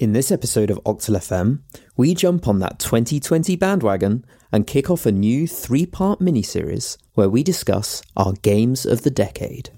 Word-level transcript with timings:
In 0.00 0.14
this 0.14 0.32
episode 0.32 0.70
of 0.70 0.82
Octal 0.84 1.18
FM, 1.18 1.58
we 1.94 2.14
jump 2.14 2.48
on 2.48 2.58
that 2.60 2.78
2020 2.78 3.54
bandwagon 3.56 4.24
and 4.50 4.66
kick 4.66 4.88
off 4.88 5.04
a 5.04 5.12
new 5.12 5.46
three 5.46 5.84
part 5.84 6.20
miniseries 6.20 6.96
where 7.12 7.28
we 7.28 7.42
discuss 7.42 8.00
our 8.16 8.32
games 8.40 8.86
of 8.86 9.02
the 9.02 9.10
decade. 9.10 9.68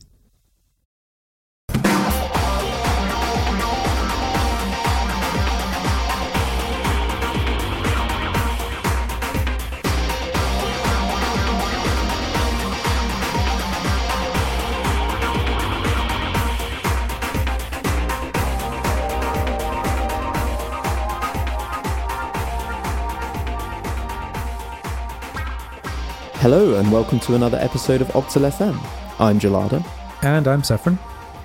Hello, 26.43 26.75
and 26.75 26.91
welcome 26.91 27.21
to 27.21 27.37
another 27.37 27.57
episode 27.59 28.01
of 28.01 28.09
Octal 28.09 28.51
FM. 28.51 28.77
I'm 29.21 29.39
Gelada, 29.39 29.85
And 30.25 30.49
I'm 30.49 30.65
Saffron. 30.65 30.99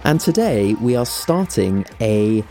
and 0.06 0.20
today 0.20 0.74
we 0.76 0.96
are 0.96 1.06
starting 1.06 1.86
a 2.02 2.44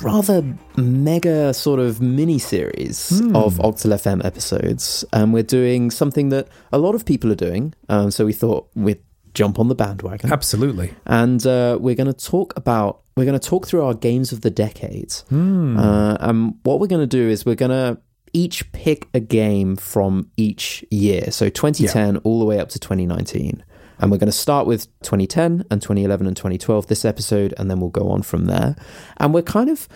rather 0.00 0.44
mega 0.76 1.52
sort 1.52 1.80
of 1.80 2.00
mini 2.00 2.38
series 2.38 3.20
of 3.34 3.56
Octal 3.58 3.92
FM 3.92 4.24
episodes. 4.24 5.04
And 5.12 5.32
we're 5.32 5.42
doing 5.42 5.90
something 5.90 6.28
that 6.28 6.46
a 6.72 6.78
lot 6.78 6.94
of 6.94 7.04
people 7.04 7.32
are 7.32 7.36
doing, 7.36 7.74
um, 7.88 8.12
so 8.12 8.24
we 8.24 8.34
thought 8.34 8.68
we'd 8.76 9.02
jump 9.34 9.58
on 9.58 9.66
the 9.66 9.74
bandwagon. 9.74 10.32
Absolutely. 10.32 10.94
and 11.06 11.44
uh, 11.44 11.76
we're 11.80 11.96
going 11.96 12.12
to 12.12 12.26
talk 12.30 12.56
about 12.56 13.00
we're 13.16 13.24
going 13.24 13.38
to 13.38 13.48
talk 13.48 13.66
through 13.66 13.82
our 13.84 13.94
games 13.94 14.30
of 14.30 14.42
the 14.42 14.50
decade. 14.50 15.12
Uh, 15.32 16.16
and 16.20 16.54
what 16.62 16.78
we're 16.78 16.86
going 16.86 17.02
to 17.02 17.16
do 17.18 17.28
is 17.28 17.44
we're 17.44 17.56
going 17.56 17.70
to 17.72 18.00
each 18.32 18.70
pick 18.72 19.08
a 19.14 19.20
game 19.20 19.76
from 19.76 20.30
each 20.36 20.84
year, 20.90 21.30
so 21.30 21.48
2010 21.48 22.18
all 22.18 22.38
the 22.38 22.44
way 22.44 22.58
up 22.58 22.68
to 22.70 22.78
2019. 22.78 23.64
And 23.98 24.10
we're 24.10 24.18
going 24.18 24.26
to 24.26 24.32
start 24.32 24.66
with 24.66 24.86
2010 25.02 25.64
and 25.70 25.82
2011 25.82 26.26
and 26.26 26.36
2012 26.36 26.86
this 26.86 27.04
episode, 27.04 27.54
and 27.58 27.70
then 27.70 27.80
we'll 27.80 27.90
go 27.90 28.10
on 28.10 28.22
from 28.22 28.46
there. 28.46 28.76
And 29.18 29.34
we're 29.34 29.42
kind 29.42 29.68
of 29.68 29.88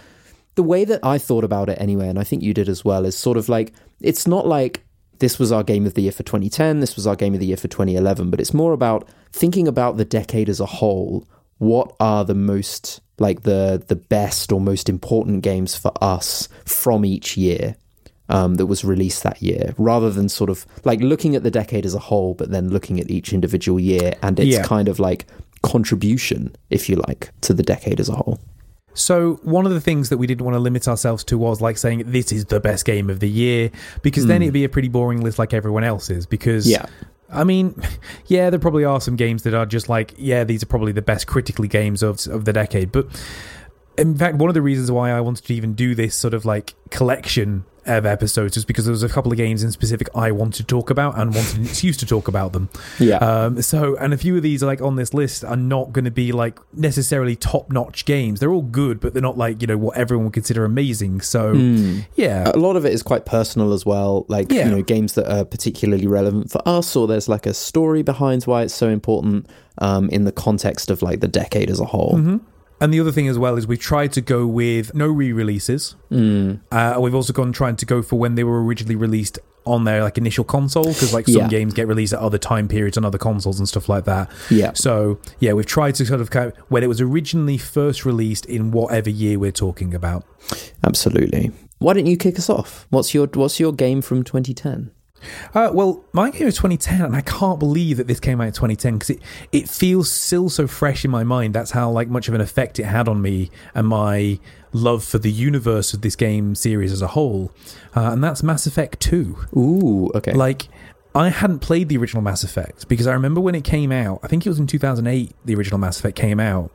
the 0.57 0.63
way 0.63 0.85
that 0.85 1.01
I 1.03 1.19
thought 1.19 1.45
about 1.45 1.69
it 1.69 1.81
anyway, 1.81 2.09
and 2.09 2.19
I 2.19 2.25
think 2.25 2.43
you 2.43 2.55
did 2.55 2.69
as 2.69 2.85
well, 2.85 3.07
is 3.07 3.17
sort 3.17 3.37
of 3.39 3.49
like 3.49 3.73
it's 4.01 4.27
not 4.27 4.47
like 4.47 4.85
this 5.21 5.39
was 5.39 5.53
our 5.53 5.63
game 5.63 5.87
of 5.87 5.95
the 5.95 6.03
year 6.03 6.13
for 6.13 6.23
2010, 6.23 6.81
this 6.81 6.97
was 6.97 7.07
our 7.07 7.17
game 7.17 7.35
of 7.35 7.41
the 7.41 7.47
year 7.47 7.57
for 7.57 7.69
2011, 7.69 8.31
but 8.31 8.41
it's 8.41 8.53
more 8.53 8.73
about 8.73 9.09
thinking 9.33 9.67
about 9.67 9.97
the 9.97 10.05
decade 10.05 10.49
as 10.49 10.61
a 10.61 10.67
whole. 10.67 11.27
What 11.59 11.95
are 12.01 12.25
the 12.25 12.35
most 12.35 13.01
like 13.19 13.43
the 13.43 13.83
the 13.87 13.97
best 13.97 14.53
or 14.53 14.61
most 14.61 14.89
important 14.89 15.43
games 15.43 15.77
for 15.77 15.93
us 16.03 16.49
from 16.65 17.05
each 17.05 17.37
year 17.37 17.77
um, 18.29 18.55
that 18.57 18.67
was 18.67 18.85
released 18.85 19.23
that 19.23 19.43
year, 19.43 19.75
rather 19.79 20.11
than 20.11 20.29
sort 20.29 20.51
of 20.51 20.65
like 20.85 21.01
looking 21.01 21.37
at 21.37 21.43
the 21.43 21.51
decade 21.51 21.85
as 21.85 21.95
a 21.95 21.99
whole, 21.99 22.35
but 22.35 22.51
then 22.51 22.71
looking 22.71 22.99
at 23.01 23.11
each 23.11 23.33
individual 23.33 23.79
year 23.79 24.15
and 24.23 24.39
its 24.41 24.49
Yeah. 24.57 24.63
kind 24.63 24.89
of 24.89 24.99
like 24.99 25.27
contribution, 25.63 26.55
if 26.71 26.89
you 26.89 26.97
like, 27.09 27.31
to 27.43 27.53
the 27.55 27.63
decade 27.63 27.99
as 28.01 28.09
a 28.09 28.15
whole. 28.15 28.39
So, 28.97 29.41
one 29.43 29.67
of 29.67 29.73
the 29.73 29.81
things 29.81 30.09
that 30.11 30.19
we 30.19 30.27
didn't 30.29 30.45
want 30.45 30.55
to 30.55 30.61
limit 30.61 30.87
ourselves 30.87 31.25
to 31.25 31.37
was 31.37 31.61
like 31.61 31.77
saying 31.79 32.05
this 32.07 32.31
is 32.31 32.45
the 32.45 32.61
best 32.61 32.85
game 32.85 33.11
of 33.11 33.19
the 33.19 33.29
year, 33.29 33.71
because 34.03 34.27
then 34.27 34.41
it'd 34.41 34.55
be 34.55 34.63
a 34.65 34.69
pretty 34.69 34.89
boring 34.89 35.21
list 35.21 35.37
like 35.39 35.53
everyone 35.53 35.83
else's. 35.83 36.27
Because, 36.27 36.69
Yeah. 36.69 36.87
I 37.33 37.43
mean, 37.43 37.75
yeah, 38.27 38.51
there 38.51 38.61
probably 38.61 38.85
are 38.85 39.01
some 39.01 39.17
games 39.17 39.43
that 39.43 39.53
are 39.55 39.67
just 39.67 39.89
like, 39.89 40.15
yeah, 40.17 40.45
these 40.45 40.63
are 40.63 40.67
probably 40.67 40.93
the 40.93 41.03
best 41.03 41.27
critically 41.27 41.67
games 41.67 42.03
of, 42.05 42.25
of 42.29 42.45
the 42.45 42.53
decade. 42.53 42.93
But 42.93 43.09
in 43.99 44.17
fact, 44.17 44.37
one 44.37 44.49
of 44.49 44.55
the 44.55 44.63
reasons 44.63 44.93
why 44.93 45.11
I 45.11 45.21
wanted 45.21 45.45
to 45.47 45.55
even 45.55 45.75
do 45.75 45.97
this 45.97 46.15
sort 46.15 46.33
of 46.35 46.45
like 46.45 46.75
collection 46.91 47.65
of 47.87 48.07
episodes 48.07 48.57
is 48.57 48.65
because 48.65 48.85
there 48.85 48.93
was 48.93 49.03
a 49.03 49.09
couple 49.09 49.31
of 49.33 49.39
games 49.39 49.63
in 49.63 49.71
specific 49.73 50.09
I 50.15 50.31
wanted 50.33 50.55
to 50.59 50.65
talk 50.65 50.91
about 50.91 51.19
and 51.19 51.35
wanted 51.35 51.57
an 51.59 51.65
excuse 51.65 51.97
to 51.99 52.07
talk 52.07 52.29
about 52.29 52.53
them. 52.53 52.69
Yeah. 52.99 53.17
Um, 53.19 53.61
so, 53.63 53.97
and 53.97 54.13
a 54.15 54.19
few 54.19 54.37
of 54.37 54.43
these 54.43 54.63
like 54.63 54.81
on 54.81 54.97
this 54.97 55.13
list 55.15 55.45
are 55.45 55.57
not 55.57 55.93
going 55.93 56.05
to 56.05 56.11
be 56.11 56.33
like 56.33 56.59
necessarily 56.73 57.37
top 57.37 57.71
notch 57.71 58.05
games. 58.05 58.41
They're 58.41 58.53
all 58.53 58.63
good, 58.63 59.01
but 59.01 59.13
they're 59.13 59.23
not 59.23 59.39
like 59.39 59.61
you 59.61 59.67
know 59.67 59.77
what 59.79 59.97
everyone 59.97 60.25
would 60.27 60.35
consider 60.35 60.65
amazing. 60.65 61.21
So, 61.23 61.53
yeah, 62.15 62.51
a 62.55 62.59
lot 62.59 62.77
of 62.77 62.85
it 62.85 62.93
is 62.93 63.03
quite 63.03 63.25
personal 63.27 63.73
as 63.73 63.85
well 63.87 64.25
like 64.29 64.51
Yeah. 64.51 64.67
you 64.67 64.71
know 64.77 64.83
games 64.83 65.15
that 65.15 65.31
are 65.31 65.45
particularly 65.45 66.07
relevant 66.07 66.51
for 66.51 66.61
us 66.67 66.97
or 66.97 67.07
there's 67.07 67.29
like 67.29 67.47
a 67.47 67.55
story 67.55 68.03
behind 68.03 68.45
why 68.45 68.63
it's 68.63 68.75
so 68.75 68.89
important 68.89 69.47
um, 69.79 70.09
in 70.11 70.25
the 70.25 70.33
context 70.33 70.91
of 70.91 71.03
like 71.03 71.21
the 71.21 71.29
decade 71.29 71.71
as 71.71 71.81
a 71.81 71.85
whole 71.85 72.41
And 72.81 72.93
the 72.93 73.01
other 73.01 73.13
thing 73.13 73.29
as 73.29 73.39
well 73.39 73.57
is 73.57 73.67
we've 73.67 73.79
tried 73.79 74.13
to 74.15 74.21
go 74.21 74.47
with 74.47 74.95
no 74.95 75.07
re-releases. 75.07 75.95
Mm. 76.11 76.61
Uh, 76.71 76.99
we've 77.01 77.15
also 77.15 77.33
gone 77.33 77.53
trying 77.53 77.77
to 77.77 77.87
go 77.87 78.03
for 78.03 78.19
when 78.19 78.35
they 78.35 78.45
were 78.45 78.63
originally 78.63 78.97
released 78.97 79.39
on 79.67 79.85
their 79.85 80.03
like 80.03 80.19
initial 80.19 80.45
console 80.45 80.85
because 80.85 81.15
like 81.15 81.25
some 81.27 81.43
Yeah. 81.43 81.49
games 81.49 81.73
get 81.73 81.89
released 81.89 82.13
at 82.13 82.19
other 82.19 82.37
time 82.37 82.69
periods 82.69 82.99
on 82.99 83.05
other 83.05 83.17
consoles 83.17 83.59
and 83.59 83.67
stuff 83.67 83.89
like 83.89 84.05
that. 84.05 84.31
Yeah. 84.51 84.73
So 84.75 85.19
yeah, 85.39 85.55
we've 85.55 85.65
tried 85.65 85.95
to 85.95 86.05
sort 86.05 86.21
of 86.21 86.31
kind 86.31 86.53
of 86.53 86.59
when 86.69 86.83
it 86.83 86.89
was 86.89 87.01
originally 87.01 87.57
first 87.57 88.05
released 88.05 88.45
in 88.45 88.73
whatever 88.73 89.09
year 89.09 89.39
we're 89.39 89.53
talking 89.53 89.95
about. 89.95 90.25
absolutely 90.85 91.51
why 91.79 91.93
don't 91.95 92.07
you 92.07 92.17
kick 92.17 92.39
us 92.39 92.49
off 92.51 92.87
what's 92.91 93.15
your 93.15 93.27
what's 93.35 93.59
your 93.59 93.73
game 93.73 94.01
from 94.03 94.23
2010 94.23 94.91
Uh, 95.55 95.71
well, 95.73 96.05
my 96.13 96.31
game 96.31 96.47
is 96.47 96.57
2010, 96.57 97.03
and 97.03 97.17
I 97.17 97.21
can't 97.21 97.59
believe 97.59 97.97
that 97.97 98.07
this 98.07 98.21
came 98.21 98.41
out 98.41 98.49
in 98.49 98.53
2010 98.53 98.95
because 98.95 99.11
it, 99.11 99.23
it 99.53 99.69
feels 99.69 100.11
still 100.11 100.49
so 100.49 100.67
fresh 100.67 101.05
in 101.05 101.11
my 101.11 101.25
mind. 101.25 101.55
That's 101.55 101.71
how 101.73 101.91
like 101.91 102.09
much 102.09 102.29
of 102.29 102.35
an 102.35 102.41
effect 102.41 102.79
it 102.79 102.85
had 102.85 103.09
on 103.09 103.21
me 103.23 103.51
and 103.75 103.87
my 103.87 104.39
love 104.73 105.05
for 105.05 105.19
the 105.19 105.31
universe 105.31 105.95
of 105.95 106.03
this 106.03 106.17
game 106.17 106.55
series 106.55 106.93
as 106.93 107.03
a 107.03 107.09
whole. 107.09 107.53
Uh, 107.97 108.11
and 108.13 108.23
that's 108.23 108.43
Mass 108.43 108.67
Effect 108.67 109.01
2. 109.01 109.37
ooh 109.57 110.11
okay 110.15 110.33
Like, 110.33 110.69
I 111.15 111.29
hadn't 111.29 111.61
played 111.61 111.89
the 111.89 111.97
original 111.97 112.23
Mass 112.23 112.43
Effect 112.43 112.89
because 112.89 113.07
I 113.07 113.13
remember 113.13 113.41
when 113.41 113.55
it 113.55 113.63
came 113.63 113.93
out, 113.93 114.19
I 114.25 114.27
think 114.27 114.45
it 114.45 114.49
was 114.49 114.59
in 114.59 114.67
2008, 114.67 115.33
the 115.45 115.55
original 115.55 115.79
Mass 115.79 115.99
Effect 116.01 116.17
came 116.17 116.41
out. 116.41 116.73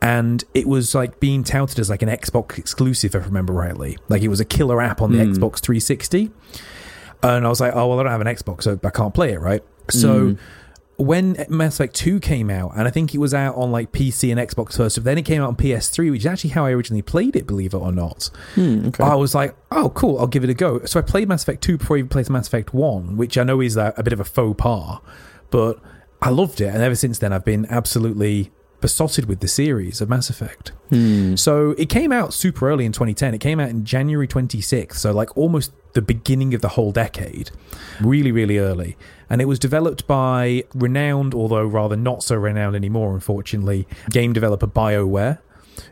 And 0.00 0.44
it 0.52 0.68
was 0.68 0.94
like 0.94 1.18
being 1.18 1.42
touted 1.44 1.78
as 1.78 1.88
like 1.88 2.02
an 2.02 2.10
Xbox 2.10 2.58
exclusive, 2.58 3.14
if 3.14 3.22
I 3.22 3.24
remember 3.24 3.54
rightly. 3.54 3.96
Like 4.08 4.22
it 4.22 4.28
was 4.28 4.38
a 4.38 4.44
killer 4.44 4.82
app 4.82 5.00
on 5.00 5.12
the 5.12 5.18
Xbox 5.24 5.60
360. 5.60 6.30
And 7.24 7.46
I 7.46 7.48
was 7.48 7.60
like, 7.60 7.74
oh, 7.74 7.88
well, 7.88 8.00
I 8.00 8.02
don't 8.02 8.12
have 8.12 8.20
an 8.20 8.26
Xbox, 8.26 8.64
so 8.64 8.78
I 8.84 8.90
can't 8.90 9.14
play 9.14 9.32
it, 9.32 9.40
right? 9.40 9.62
So 9.88 10.28
hmm. 10.28 10.34
when 11.02 11.44
Mass 11.48 11.76
Effect 11.76 11.94
2 11.94 12.20
came 12.20 12.50
out, 12.50 12.72
and 12.76 12.86
I 12.86 12.90
think 12.90 13.14
it 13.14 13.18
was 13.18 13.32
out 13.32 13.56
on 13.56 13.72
like 13.72 13.92
PC 13.92 14.30
and 14.30 14.38
Xbox 14.38 14.76
first, 14.76 14.96
but 14.96 15.04
then 15.04 15.16
it 15.16 15.22
came 15.22 15.40
out 15.40 15.48
on 15.48 15.56
PS3, 15.56 16.10
which 16.10 16.20
is 16.20 16.26
actually 16.26 16.50
how 16.50 16.66
I 16.66 16.72
originally 16.72 17.00
played 17.00 17.34
it, 17.34 17.46
believe 17.46 17.72
it 17.72 17.78
or 17.78 17.92
not. 17.92 18.30
Hmm, 18.54 18.90
I 19.00 19.14
was 19.14 19.34
like, 19.34 19.56
oh, 19.72 19.88
cool, 19.90 20.18
I'll 20.18 20.26
give 20.26 20.44
it 20.44 20.50
a 20.50 20.54
go. 20.54 20.84
So 20.84 21.00
I 21.00 21.02
played 21.02 21.28
Mass 21.28 21.42
Effect 21.42 21.62
2 21.62 21.78
before 21.78 21.96
I 21.96 22.00
even 22.00 22.10
played 22.10 22.28
Mass 22.28 22.46
Effect 22.46 22.74
1, 22.74 23.16
which 23.16 23.38
I 23.38 23.42
know 23.42 23.62
is 23.62 23.78
a, 23.78 23.94
a 23.96 24.02
bit 24.02 24.12
of 24.12 24.20
a 24.20 24.24
faux 24.24 24.54
pas, 24.58 25.00
but 25.50 25.80
I 26.20 26.28
loved 26.28 26.60
it. 26.60 26.74
And 26.74 26.82
ever 26.82 26.94
since 26.94 27.18
then, 27.18 27.32
I've 27.32 27.44
been 27.44 27.66
absolutely 27.70 28.50
besotted 28.84 29.24
with 29.24 29.40
the 29.40 29.48
series 29.48 30.02
of 30.02 30.10
Mass 30.10 30.28
Effect. 30.28 30.72
Hmm. 30.90 31.36
So 31.36 31.70
it 31.78 31.88
came 31.88 32.12
out 32.12 32.34
super 32.34 32.68
early 32.68 32.84
in 32.84 32.92
2010. 32.92 33.32
It 33.32 33.38
came 33.38 33.58
out 33.58 33.70
in 33.70 33.86
January 33.86 34.28
26th, 34.28 34.96
so 34.96 35.10
like 35.10 35.34
almost 35.38 35.72
the 35.94 36.02
beginning 36.02 36.52
of 36.52 36.60
the 36.60 36.68
whole 36.68 36.92
decade. 36.92 37.50
Really, 38.02 38.30
really 38.30 38.58
early. 38.58 38.98
And 39.30 39.40
it 39.40 39.46
was 39.46 39.58
developed 39.58 40.06
by 40.06 40.64
renowned, 40.74 41.32
although 41.32 41.64
rather 41.64 41.96
not 41.96 42.22
so 42.22 42.36
renowned 42.36 42.76
anymore, 42.76 43.14
unfortunately, 43.14 43.88
game 44.10 44.34
developer 44.34 44.66
BioWare, 44.66 45.38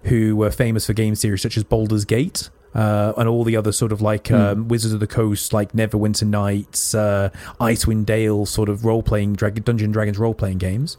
who 0.03 0.37
were 0.37 0.51
famous 0.51 0.85
for 0.85 0.93
game 0.93 1.15
series 1.15 1.41
such 1.41 1.57
as 1.57 1.65
Baldur's 1.65 2.05
Gate. 2.05 2.51
Uh, 2.75 3.13
and 3.19 3.29
all 3.29 3.45
the 3.45 3.57
other 3.57 3.71
sort 3.73 3.93
of 3.93 4.01
like 4.01 4.31
um, 4.31 4.69
Wizards 4.69 4.95
of 4.95 5.01
the 5.01 5.07
Coast, 5.07 5.53
like 5.53 5.73
Neverwinter 5.73 6.27
Nights, 6.27 6.95
uh, 6.95 7.29
Icewind 7.61 8.07
Dale, 8.07 8.47
sort 8.47 8.69
of 8.71 8.85
role 8.85 9.03
playing, 9.03 9.35
Drag- 9.35 9.63
Dungeon 9.65 9.93
Dragons 9.93 10.19
role 10.19 10.33
playing 10.35 10.59
games. 10.59 10.97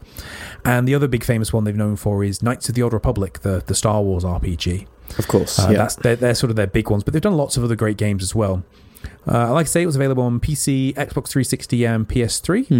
And 0.64 0.86
the 0.86 0.94
other 0.94 1.08
big 1.08 1.24
famous 1.24 1.52
one 1.52 1.64
they've 1.64 1.74
known 1.76 1.96
for 1.96 2.22
is 2.22 2.42
Knights 2.42 2.68
of 2.68 2.74
the 2.76 2.82
Old 2.82 2.92
Republic, 2.92 3.40
the, 3.40 3.62
the 3.66 3.74
Star 3.74 4.02
Wars 4.02 4.22
RPG. 4.24 4.86
of 5.18 5.26
course 5.28 5.58
Uh, 5.58 5.68
yeah 5.70 5.78
That's 5.78 5.96
they're, 5.96 6.16
they're 6.16 6.34
sort 6.34 6.50
of 6.50 6.56
their 6.56 6.66
big 6.68 6.90
ones, 6.90 7.02
but 7.02 7.12
they've 7.12 7.20
done 7.22 7.36
lots 7.36 7.56
of 7.56 7.64
other 7.64 7.76
great 7.76 7.96
games 7.96 8.22
as 8.22 8.34
well. 8.34 8.62
Uh, 9.26 9.52
like 9.52 9.66
I 9.66 9.68
say, 9.68 9.82
it 9.82 9.86
was 9.86 9.96
available 9.96 10.22
on 10.22 10.40
PC, 10.40 10.94
Xbox 10.94 11.28
360, 11.28 11.84
and 11.84 12.08
PS3, 12.08 12.70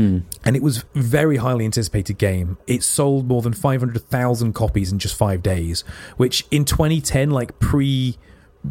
and 0.45 0.57
it 0.57 0.63
was 0.63 0.79
a 0.79 0.83
very 0.95 1.37
highly 1.39 1.65
anticipated 1.67 2.17
game. 2.17 2.57
It 2.67 2.83
sold 2.83 3.29
more 3.29 3.43
than 3.43 3.53
500,000 3.53 4.53
copies 4.55 4.91
in 4.93 4.99
just 4.99 5.17
five 5.17 5.43
days, 5.43 5.83
which 6.17 6.47
in 6.51 6.65
2010, 6.65 7.31
like 7.31 7.59
pre 7.59 8.17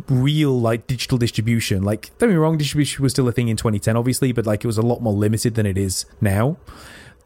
real 0.10 0.60
like 0.60 0.88
digital 0.88 1.18
distribution, 1.18 1.84
like 1.84 2.12
don't 2.18 2.30
me 2.30 2.36
wrong, 2.36 2.58
distribution 2.58 3.04
was 3.04 3.12
still 3.14 3.28
a 3.28 3.32
thing 3.32 3.48
in 3.48 3.58
2010, 3.58 3.96
obviously, 3.96 4.32
but 4.32 4.46
like 4.46 4.64
it 4.64 4.68
was 4.68 4.78
a 4.78 4.82
lot 4.82 5.02
more 5.02 5.14
limited 5.14 5.56
than 5.56 5.66
it 5.66 5.78
is 5.78 6.06
now. 6.22 6.58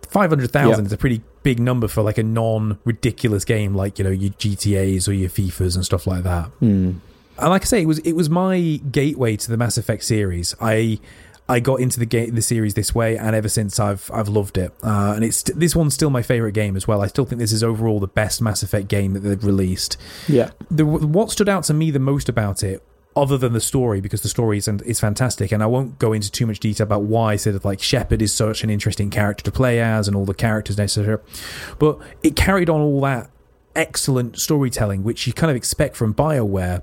Five 0.10 0.30
hundred 0.30 0.52
thousand 0.52 0.86
Yeah. 0.86 0.88
is 0.88 0.94
a 0.94 0.98
pretty 0.98 1.22
big 1.44 1.60
number 1.60 1.88
for 1.88 2.02
like 2.02 2.18
a 2.18 2.24
non 2.24 2.78
ridiculous 2.86 3.44
game 3.46 3.74
like 3.76 3.98
you 3.98 4.04
know 4.06 4.12
your 4.12 4.32
GTA's 4.32 5.08
or 5.08 5.14
your 5.14 5.30
FIFA's 5.30 5.76
and 5.76 5.84
stuff 5.84 6.08
like 6.08 6.24
that. 6.24 6.46
Hmm. 6.60 6.94
And 7.40 7.50
like 7.50 7.64
I 7.64 7.66
say, 7.66 7.82
it 7.82 7.88
was 7.88 8.00
it 8.00 8.14
was 8.14 8.30
my 8.30 8.80
gateway 8.92 9.36
to 9.36 9.50
the 9.50 9.58
Mass 9.58 9.78
Effect 9.78 10.04
series. 10.04 10.56
I 10.62 11.00
I 11.50 11.60
got 11.60 11.80
into 11.80 12.00
the 12.00 12.06
game, 12.06 12.36
the 12.36 12.42
series 12.42 12.74
this 12.74 12.94
way, 12.94 13.18
and 13.18 13.36
ever 13.36 13.50
since 13.50 13.80
I've 13.80 14.10
I've 14.14 14.28
loved 14.28 14.58
it. 14.58 14.74
Uh, 14.84 15.14
and 15.16 15.24
it's 15.24 15.44
this 15.44 15.76
one's 15.76 15.94
still 15.94 16.10
my 16.10 16.22
favorite 16.22 16.54
game 16.54 16.76
as 16.76 16.88
well. 16.88 17.02
I 17.02 17.08
still 17.08 17.26
think 17.26 17.40
this 17.40 17.54
is 17.54 17.64
overall 17.64 18.00
the 18.00 18.08
best 18.08 18.42
Mass 18.42 18.64
Effect 18.64 18.88
game 18.88 19.14
that 19.14 19.22
they've 19.22 19.44
released. 19.44 19.98
Yeah. 20.28 20.52
The, 20.70 20.86
what 20.86 21.32
stood 21.32 21.50
out 21.50 21.64
to 21.66 21.74
me 21.74 21.92
the 21.92 22.00
most 22.00 22.28
about 22.28 22.64
it, 22.64 22.84
other 23.16 23.38
than 23.38 23.54
the 23.54 23.62
story, 23.62 24.02
because 24.02 24.22
the 24.22 24.30
story 24.30 24.58
is 24.58 24.68
is 24.68 25.00
fantastic, 25.00 25.52
and 25.52 25.64
I 25.64 25.68
won't 25.68 26.00
go 26.00 26.12
into 26.12 26.32
too 26.32 26.46
much 26.46 26.60
detail 26.60 26.84
about 26.84 27.04
why 27.04 27.34
I 27.34 27.36
said 27.38 27.54
that 27.54 27.66
like 27.66 27.82
Shepard 27.82 28.22
is 28.22 28.34
such 28.34 28.64
an 28.64 28.70
interesting 28.70 29.10
character 29.10 29.44
to 29.46 29.52
play 29.52 29.80
as, 29.80 30.08
and 30.08 30.18
all 30.18 30.26
the 30.26 30.34
characters 30.34 30.78
necessary, 30.78 31.20
but 31.80 31.98
it 32.24 32.36
carried 32.36 32.70
on 32.70 32.82
all 32.82 33.02
that 33.02 33.30
excellent 33.78 34.40
storytelling, 34.40 35.04
which 35.04 35.28
you 35.28 35.34
kind 35.34 35.50
of 35.50 35.56
expect 35.56 35.96
from 35.96 36.14
Bioware 36.14 36.82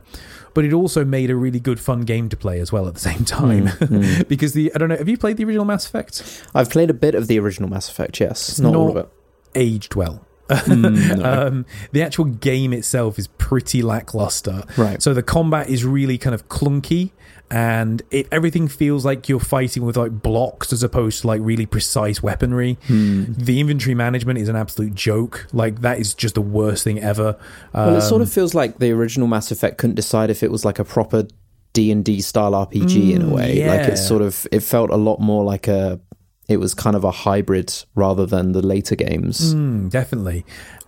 but 0.55 0.65
it 0.65 0.73
also 0.73 1.05
made 1.05 1.31
a 1.31 1.37
really 1.37 1.61
good 1.61 1.81
fun 1.81 2.03
game 2.03 2.29
to 2.29 2.37
play 2.37 2.61
as 2.61 2.73
well 2.73 2.87
at 2.87 2.95
the 2.95 3.01
same 3.01 3.25
time. 3.25 3.67
Mm, 3.67 3.89
mm. 3.89 4.29
because 4.29 4.53
the 4.53 4.73
I 4.75 4.79
don't 4.79 4.89
know 4.89 4.97
have 4.97 5.09
you 5.09 5.19
played 5.19 5.37
the 5.37 5.45
original 5.45 5.65
Mass 5.65 5.85
Effect? 5.85 6.47
I've 6.55 6.71
played 6.71 6.91
a 6.91 6.95
bit 6.95 7.15
of 7.15 7.27
the 7.27 7.39
original 7.39 7.69
Mass 7.69 7.91
Effect 7.91 8.21
yes. 8.21 8.59
Not, 8.59 8.73
not 8.73 8.79
all 8.79 8.91
of 8.91 8.97
it. 8.97 9.09
aged 9.55 9.97
well. 9.97 10.25
Mm, 10.49 11.19
no. 11.19 11.47
um, 11.47 11.67
the 11.93 12.03
actual 12.03 12.27
game 12.27 12.73
itself 12.73 13.19
is 13.19 13.27
pretty 13.27 13.83
lackluster. 13.83 14.63
Right. 14.77 15.03
So 15.03 15.13
the 15.13 15.23
combat 15.23 15.69
is 15.69 15.85
really 15.85 16.19
kind 16.19 16.35
of 16.35 16.49
clunky 16.49 17.11
and 17.51 18.03
it 18.11 18.27
everything 18.33 18.69
feels 18.69 19.05
like 19.05 19.29
you're 19.29 19.39
fighting 19.39 19.85
with 19.85 19.97
like 19.97 20.23
blocks 20.23 20.73
as 20.73 20.83
opposed 20.83 21.21
to 21.21 21.27
like 21.27 21.41
really 21.43 21.67
precise 21.67 22.23
weaponry. 22.23 22.79
Hmm. 22.87 23.25
The 23.29 23.61
inventory 23.61 23.95
management 23.95 24.39
is 24.39 24.49
an 24.49 24.57
absolute 24.57 24.95
joke. 24.95 25.47
Like 25.53 25.81
that 25.83 25.99
is 25.99 26.15
just 26.15 26.35
the 26.35 26.41
worst 26.41 26.85
thing 26.85 27.01
ever. 27.01 27.37
Um, 27.75 27.87
well, 27.87 27.97
it 27.99 28.03
sort 28.03 28.23
of 28.23 28.29
um, 28.29 28.33
feels 28.33 28.55
like 28.55 28.79
the 28.79 28.91
original 28.93 29.29
Mass 29.29 29.51
Effect 29.51 29.79
couldn't 29.79 29.97
decide 29.97 30.31
if 30.31 30.43
it 30.43 30.51
was 30.51 30.65
like 30.65 30.79
a 30.79 30.85
proper 30.85 31.27
D 31.75 31.91
and 31.91 32.05
D 32.05 32.21
style 32.21 32.53
RPG 32.53 32.87
mm, 32.87 33.15
in 33.15 33.23
a 33.23 33.27
mm, 33.27 33.33
way. 33.33 33.59
Yeah. 33.59 33.75
Like 33.75 33.89
it 33.89 33.97
sort 33.99 34.23
of 34.23 34.47
it 34.51 34.61
felt 34.61 34.91
a 34.91 34.97
lot 34.97 35.21
more 35.21 35.45
like 35.45 35.69
a 35.69 36.01
it 36.49 36.59
was 36.59 36.75
kind 36.75 36.95
of 36.97 37.05
a 37.05 37.11
hybrid 37.11 37.73
rather 37.95 38.27
than 38.27 38.53
the 38.53 38.63
later 38.63 38.97
games. 38.97 39.55
Mm, 39.55 39.91
definitely. 39.91 40.45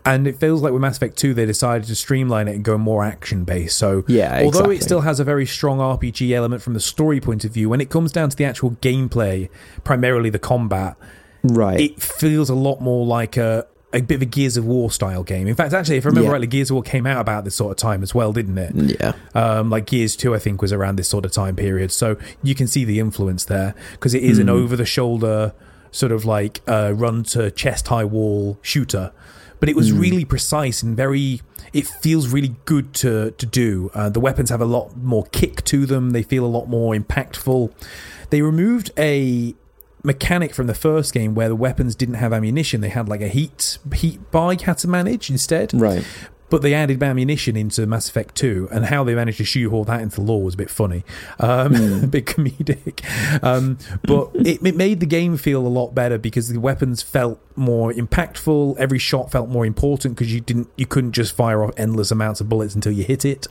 And 0.07 0.27
it 0.29 0.39
feels 0.39 0.63
like 0.63 0.73
with 0.73 0.81
Mass 0.81 0.97
Effect 0.97 1.17
2, 1.19 1.35
they 1.35 1.47
decided 1.47 1.89
to 1.89 1.95
streamline 1.97 2.47
it 2.47 2.55
and 2.55 2.65
go 2.65 2.79
more 2.79 3.05
action 3.05 3.45
based. 3.45 3.77
So, 3.77 4.05
yeah, 4.07 4.37
although 4.37 4.49
exactly. 4.49 4.77
it 4.77 4.83
still 4.85 5.01
has 5.01 5.19
a 5.19 5.25
very 5.25 5.47
strong 5.47 5.79
RPG 5.79 6.31
element 6.31 6.63
from 6.63 6.75
the 6.75 6.81
story 6.81 7.21
point 7.21 7.45
of 7.45 7.51
view, 7.51 7.69
when 7.69 7.81
it 7.81 7.91
comes 7.91 8.13
down 8.13 8.31
to 8.31 8.37
the 8.37 8.45
actual 8.45 8.71
gameplay, 8.83 9.51
primarily 9.83 10.31
the 10.31 10.39
combat, 10.39 10.97
right, 11.43 11.81
it 11.81 12.01
feels 12.01 12.49
a 12.49 12.55
lot 12.55 12.81
more 12.81 13.05
like 13.05 13.37
a, 13.37 13.67
a 13.93 14.01
bit 14.01 14.15
of 14.15 14.23
a 14.23 14.27
Gears 14.27 14.57
of 14.57 14.65
War 14.65 14.93
style 14.93 15.25
game. 15.25 15.49
In 15.49 15.57
fact, 15.57 15.73
actually, 15.73 15.97
if 15.97 16.07
I 16.07 16.11
remember 16.11 16.29
yeah. 16.29 16.33
rightly, 16.33 16.47
Gears 16.47 16.71
of 16.71 16.75
War 16.75 16.83
came 16.85 17.05
out 17.05 17.21
about 17.21 17.45
this 17.45 17.57
sort 17.57 17.73
of 17.73 17.77
time 17.77 18.05
as 18.05 18.15
well, 18.15 18.33
didn't 18.33 18.59
it? 18.59 19.01
Yeah. 19.01 19.13
Um, 19.35 19.71
like 19.71 19.87
Gears 19.87 20.15
2, 20.15 20.37
I 20.37 20.39
think, 20.39 20.63
was 20.63 20.73
around 20.73 20.97
this 20.97 21.09
sort 21.09 21.25
of 21.25 21.33
time 21.33 21.57
period. 21.57 21.91
So 21.91 22.17
you 22.45 22.55
can 22.55 22.69
see 22.69 22.85
the 22.85 23.01
influence 23.01 23.45
there 23.45 23.75
because 23.93 24.15
it 24.15 24.23
is 24.23 24.39
mm. 24.39 24.43
an 24.43 24.51
over 24.51 24.77
the 24.77 24.87
shoulder 24.87 25.53
sort 25.91 26.13
of 26.13 26.25
like 26.25 26.61
uh, 26.69 26.93
run 26.95 27.23
to 27.23 27.51
chest 27.51 27.89
high 27.89 28.05
wall 28.05 28.59
shooter 28.63 29.13
but 29.61 29.69
it 29.69 29.77
was 29.77 29.93
mm. 29.93 30.01
really 30.01 30.25
precise 30.25 30.83
and 30.83 30.97
very 30.97 31.41
it 31.73 31.87
feels 31.87 32.29
really 32.29 32.57
good 32.65 32.95
to 32.95 33.33
to 33.33 33.47
do. 33.47 33.91
Uh, 33.95 34.09
the 34.09 34.21
weapons 34.21 34.51
have 34.51 34.61
a 34.61 34.67
lot 34.67 34.97
more 34.97 35.25
kick 35.27 35.65
to 35.65 35.87
them. 35.87 36.11
They 36.11 36.23
feel 36.23 36.45
a 36.45 36.49
lot 36.49 36.69
more 36.69 36.95
impactful. 36.95 37.73
They 38.31 38.43
removed 38.43 38.91
a 38.99 39.55
mechanic 40.03 40.55
from 40.55 40.69
the 40.69 40.75
first 40.75 41.13
game 41.13 41.35
where 41.35 41.49
the 41.49 41.57
weapons 41.57 41.95
didn't 41.95 42.15
have 42.17 42.33
ammunition. 42.33 42.81
They 42.81 42.91
had 42.91 43.09
like 43.09 43.21
a 43.21 43.29
heat 43.29 43.79
heat 43.95 44.31
bar 44.31 44.53
you 44.53 44.65
had 44.65 44.79
to 44.79 44.89
manage 44.89 45.31
instead. 45.31 45.73
Right 45.75 46.05
but 46.49 46.63
they 46.63 46.75
added 46.75 47.03
ammunition 47.03 47.57
into 47.57 47.87
Mass 47.87 48.09
Effect 48.09 48.35
2, 48.37 48.69
and 48.71 48.87
how 48.87 49.03
they 49.05 49.15
managed 49.15 49.39
to 49.39 49.45
shoehorn 49.45 49.87
that 49.87 50.01
into 50.01 50.17
the 50.17 50.23
lore 50.23 50.43
was 50.43 50.55
a 50.55 50.57
bit 50.57 50.71
funny, 50.71 51.05
um, 51.41 51.75
mm. 51.75 52.03
a 52.05 52.07
bit 52.07 52.27
comedic. 52.27 53.03
Um, 53.43 53.79
but 54.03 54.31
it, 54.35 54.65
it, 54.65 54.77
made 54.77 55.01
the 55.01 55.07
game 55.07 55.37
feel 55.37 55.67
a 55.67 55.69
lot 55.69 55.95
better 55.95 56.19
because 56.19 56.49
the 56.49 56.61
weapons 56.61 57.03
felt 57.03 57.41
more 57.57 57.93
impactful. 57.93 58.77
Every 58.79 58.99
shot 58.99 59.31
felt 59.31 59.49
more 59.49 59.67
important 59.67 60.15
because 60.15 60.33
you 60.33 60.41
didn't, 60.41 60.69
you 60.77 60.87
couldn't 60.87 61.13
just 61.13 61.35
fire 61.35 61.65
off 61.65 61.73
endless 61.77 62.11
amounts 62.11 62.41
of 62.41 62.49
bullets 62.49 62.75
until 62.75 62.93
you 62.93 63.03
hit 63.03 63.25
it, 63.25 63.47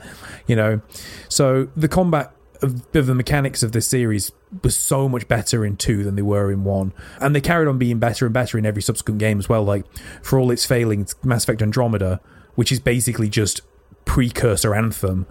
you 0.47 0.55
know. 0.55 0.81
So 1.27 1.67
the 1.75 1.89
combat 1.89 2.31
of, 2.61 2.95
of, 2.95 3.05
the 3.07 3.15
mechanics 3.15 3.63
of 3.63 3.73
this 3.73 3.87
series 3.87 4.31
was 4.63 4.77
so 4.77 5.09
much 5.09 5.27
better 5.27 5.65
in 5.65 5.75
two 5.75 6.03
than 6.03 6.15
they 6.15 6.21
were 6.21 6.51
in 6.51 6.63
one, 6.63 6.93
and 7.19 7.35
they 7.35 7.41
carried 7.41 7.67
on 7.67 7.77
being 7.77 7.99
better 7.99 8.25
and 8.25 8.33
better 8.33 8.57
in 8.57 8.65
every 8.65 8.81
subsequent 8.81 9.19
game 9.19 9.39
as 9.39 9.49
well. 9.49 9.63
Like 9.63 9.85
for 10.21 10.39
all 10.39 10.51
its 10.51 10.65
failings, 10.65 11.15
Mass 11.23 11.43
Effect 11.43 11.61
Andromeda 11.61 12.21
which 12.55 12.71
is 12.71 12.79
basically 12.79 13.29
just 13.29 13.61
precursor 14.05 14.75
anthem 14.75 15.25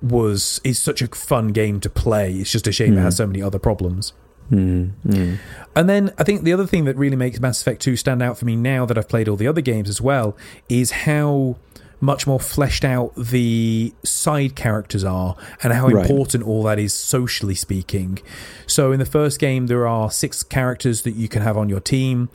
was 0.00 0.60
is 0.64 0.78
such 0.78 1.00
a 1.00 1.06
fun 1.08 1.48
game 1.48 1.80
to 1.80 1.88
play 1.88 2.34
it's 2.34 2.50
just 2.50 2.66
a 2.66 2.72
shame 2.72 2.94
mm. 2.94 2.98
it 2.98 3.00
has 3.00 3.14
hmm. 3.14 3.18
so 3.18 3.26
many 3.26 3.40
other 3.42 3.58
problems 3.58 4.12
mm. 4.50 4.90
Mm. 5.06 5.38
and 5.76 5.88
then 5.88 6.12
i 6.18 6.24
think 6.24 6.42
the 6.42 6.52
other 6.52 6.66
thing 6.66 6.84
that 6.84 6.96
really 6.96 7.16
makes 7.16 7.40
mass 7.40 7.60
effect 7.60 7.80
2 7.82 7.96
stand 7.96 8.22
out 8.22 8.36
for 8.36 8.44
me 8.44 8.56
now 8.56 8.84
that 8.84 8.98
i've 8.98 9.08
played 9.08 9.28
all 9.28 9.36
the 9.36 9.46
other 9.46 9.60
games 9.60 9.88
as 9.88 10.00
well 10.00 10.36
is 10.68 10.90
how 10.90 11.56
much 12.02 12.26
more 12.26 12.40
fleshed 12.40 12.84
out 12.84 13.14
the 13.14 13.94
side 14.02 14.56
characters 14.56 15.04
are 15.04 15.36
and 15.62 15.72
how 15.72 15.86
right. 15.86 16.02
important 16.02 16.42
all 16.42 16.64
that 16.64 16.76
is 16.76 16.92
socially 16.92 17.54
speaking. 17.54 18.18
So 18.66 18.90
in 18.90 18.98
the 18.98 19.06
first 19.06 19.38
game 19.38 19.68
there 19.68 19.86
are 19.86 20.10
six 20.10 20.42
characters 20.42 21.02
that 21.02 21.12
you 21.12 21.28
can 21.28 21.42
have 21.42 21.56
on 21.56 21.68
your 21.68 21.78
team 21.78 22.28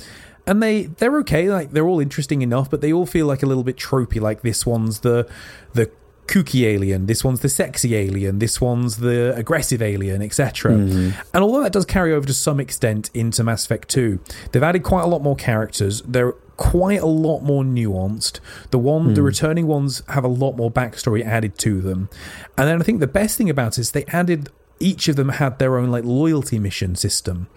and 0.48 0.64
they 0.64 0.84
they're 0.84 1.18
okay. 1.20 1.50
Like 1.50 1.72
they're 1.72 1.88
all 1.88 2.00
interesting 2.00 2.42
enough, 2.42 2.70
but 2.70 2.82
they 2.82 2.92
all 2.92 3.06
feel 3.06 3.28
like 3.28 3.44
a 3.44 3.46
little 3.46 3.64
bit 3.64 3.76
tropey. 3.76 4.20
Like 4.20 4.42
this 4.42 4.66
one's 4.66 5.02
the 5.02 5.30
the 5.74 5.92
kooky 6.28 6.66
alien, 6.66 7.06
this 7.06 7.24
one's 7.24 7.40
the 7.40 7.50
sexy 7.50 7.96
alien, 7.96 8.40
this 8.40 8.60
one's 8.60 8.98
the 8.98 9.34
aggressive 9.36 9.82
alien, 9.82 10.22
etc. 10.22 10.74
Mm-hmm. 10.74 11.20
And 11.34 11.44
although 11.44 11.64
that 11.64 11.72
does 11.72 11.86
carry 11.86 12.14
over 12.14 12.28
to 12.28 12.34
some 12.34 12.60
extent 12.60 13.10
into 13.14 13.44
Mass 13.44 13.66
Effect 13.66 13.90
2, 13.90 14.20
they've 14.52 14.64
added 14.64 14.84
quite 14.84 15.04
a 15.04 15.08
lot 15.08 15.22
more 15.22 15.36
characters. 15.36 16.02
They're 16.02 16.34
quite 16.58 17.00
a 17.00 17.06
lot 17.06 17.42
more 17.42 17.64
nuanced. 17.64 18.40
The 18.72 18.80
one, 18.80 19.10
mm. 19.10 19.16
the 19.16 19.22
returning 19.22 19.68
ones 19.68 20.04
have 20.10 20.24
a 20.24 20.30
lot 20.30 20.58
more 20.58 20.72
backstory 20.72 21.24
added 21.24 21.58
to 21.60 21.82
them. 21.82 22.10
And 22.58 22.68
then 22.68 22.82
I 22.82 22.84
think 22.84 23.00
the 23.00 23.08
best 23.08 23.38
thing 23.38 23.50
about 23.50 23.78
it 23.78 23.82
is 23.82 23.92
they 23.92 24.06
added 24.06 24.50
each 24.80 25.08
of 25.08 25.16
them 25.16 25.30
had 25.30 25.60
their 25.60 25.78
own 25.78 25.90
like 25.90 26.04
loyalty 26.04 26.60
mission 26.60 26.96
system 26.96 27.48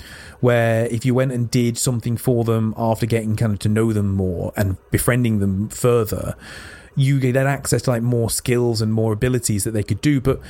where 0.40 0.86
if 0.86 1.04
you 1.04 1.14
went 1.14 1.32
and 1.32 1.50
did 1.50 1.76
something 1.76 2.16
for 2.16 2.44
them 2.44 2.74
after 2.76 3.06
getting 3.06 3.36
kind 3.36 3.52
of 3.52 3.58
to 3.58 3.68
know 3.68 3.92
them 3.92 4.14
more 4.14 4.52
and 4.56 4.76
befriending 4.90 5.38
them 5.38 5.68
further 5.68 6.34
you 6.96 7.20
get 7.20 7.36
access 7.36 7.82
to 7.82 7.90
like 7.90 8.02
more 8.02 8.30
skills 8.30 8.80
and 8.80 8.92
more 8.92 9.12
abilities 9.12 9.64
that 9.64 9.72
they 9.72 9.82
could 9.82 10.00
do 10.00 10.20
but 10.20 10.40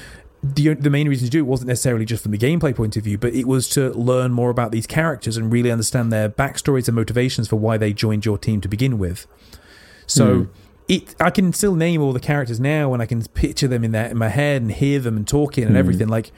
the 0.43 0.75
the 0.75 0.91
main 0.91 1.09
reason 1.09 1.27
to 1.27 1.31
do 1.31 1.39
it 1.41 1.47
wasn't 1.47 1.69
necessarily 1.69 2.05
just 2.05 2.23
from 2.23 2.33
the 2.33 2.39
gameplay 2.39 2.75
point 2.75 2.97
of 2.97 3.05
view, 3.05 3.19
but 3.19 3.35
it 3.35 3.47
was 3.47 3.69
to 3.69 3.91
learn 3.91 4.33
more 4.33 4.49
about 4.49 4.73
these 4.73 4.87
characters 4.87 5.37
and 5.37 5.53
really 5.53 5.71
understand 5.71 6.11
their 6.11 6.31
backstories 6.31 6.89
and 6.89 6.97
motivations 6.97 7.47
for 7.47 7.57
why 7.57 7.77
they 7.77 7.93
joined 7.93 8.25
your 8.25 8.39
team 8.39 8.61
to 8.63 8.69
begin 8.69 8.99
with. 8.99 9.27
So 10.07 10.27
mm 10.27 10.49
it 10.91 11.15
I 11.21 11.31
can 11.31 11.53
still 11.53 11.77
name 11.77 12.03
all 12.03 12.13
the 12.13 12.21
characters 12.21 12.59
now 12.59 12.93
and 12.93 13.01
I 13.01 13.07
can 13.07 13.23
picture 13.23 13.69
them 13.69 13.85
in 13.85 13.93
that 13.93 14.11
in 14.11 14.19
my 14.19 14.29
head 14.29 14.61
and 14.61 14.73
hear 14.73 14.99
them 14.99 15.17
and 15.17 15.27
talking 15.27 15.65
and 15.65 15.77
mm. 15.77 15.79
everything 15.79 16.09
like 16.09 16.33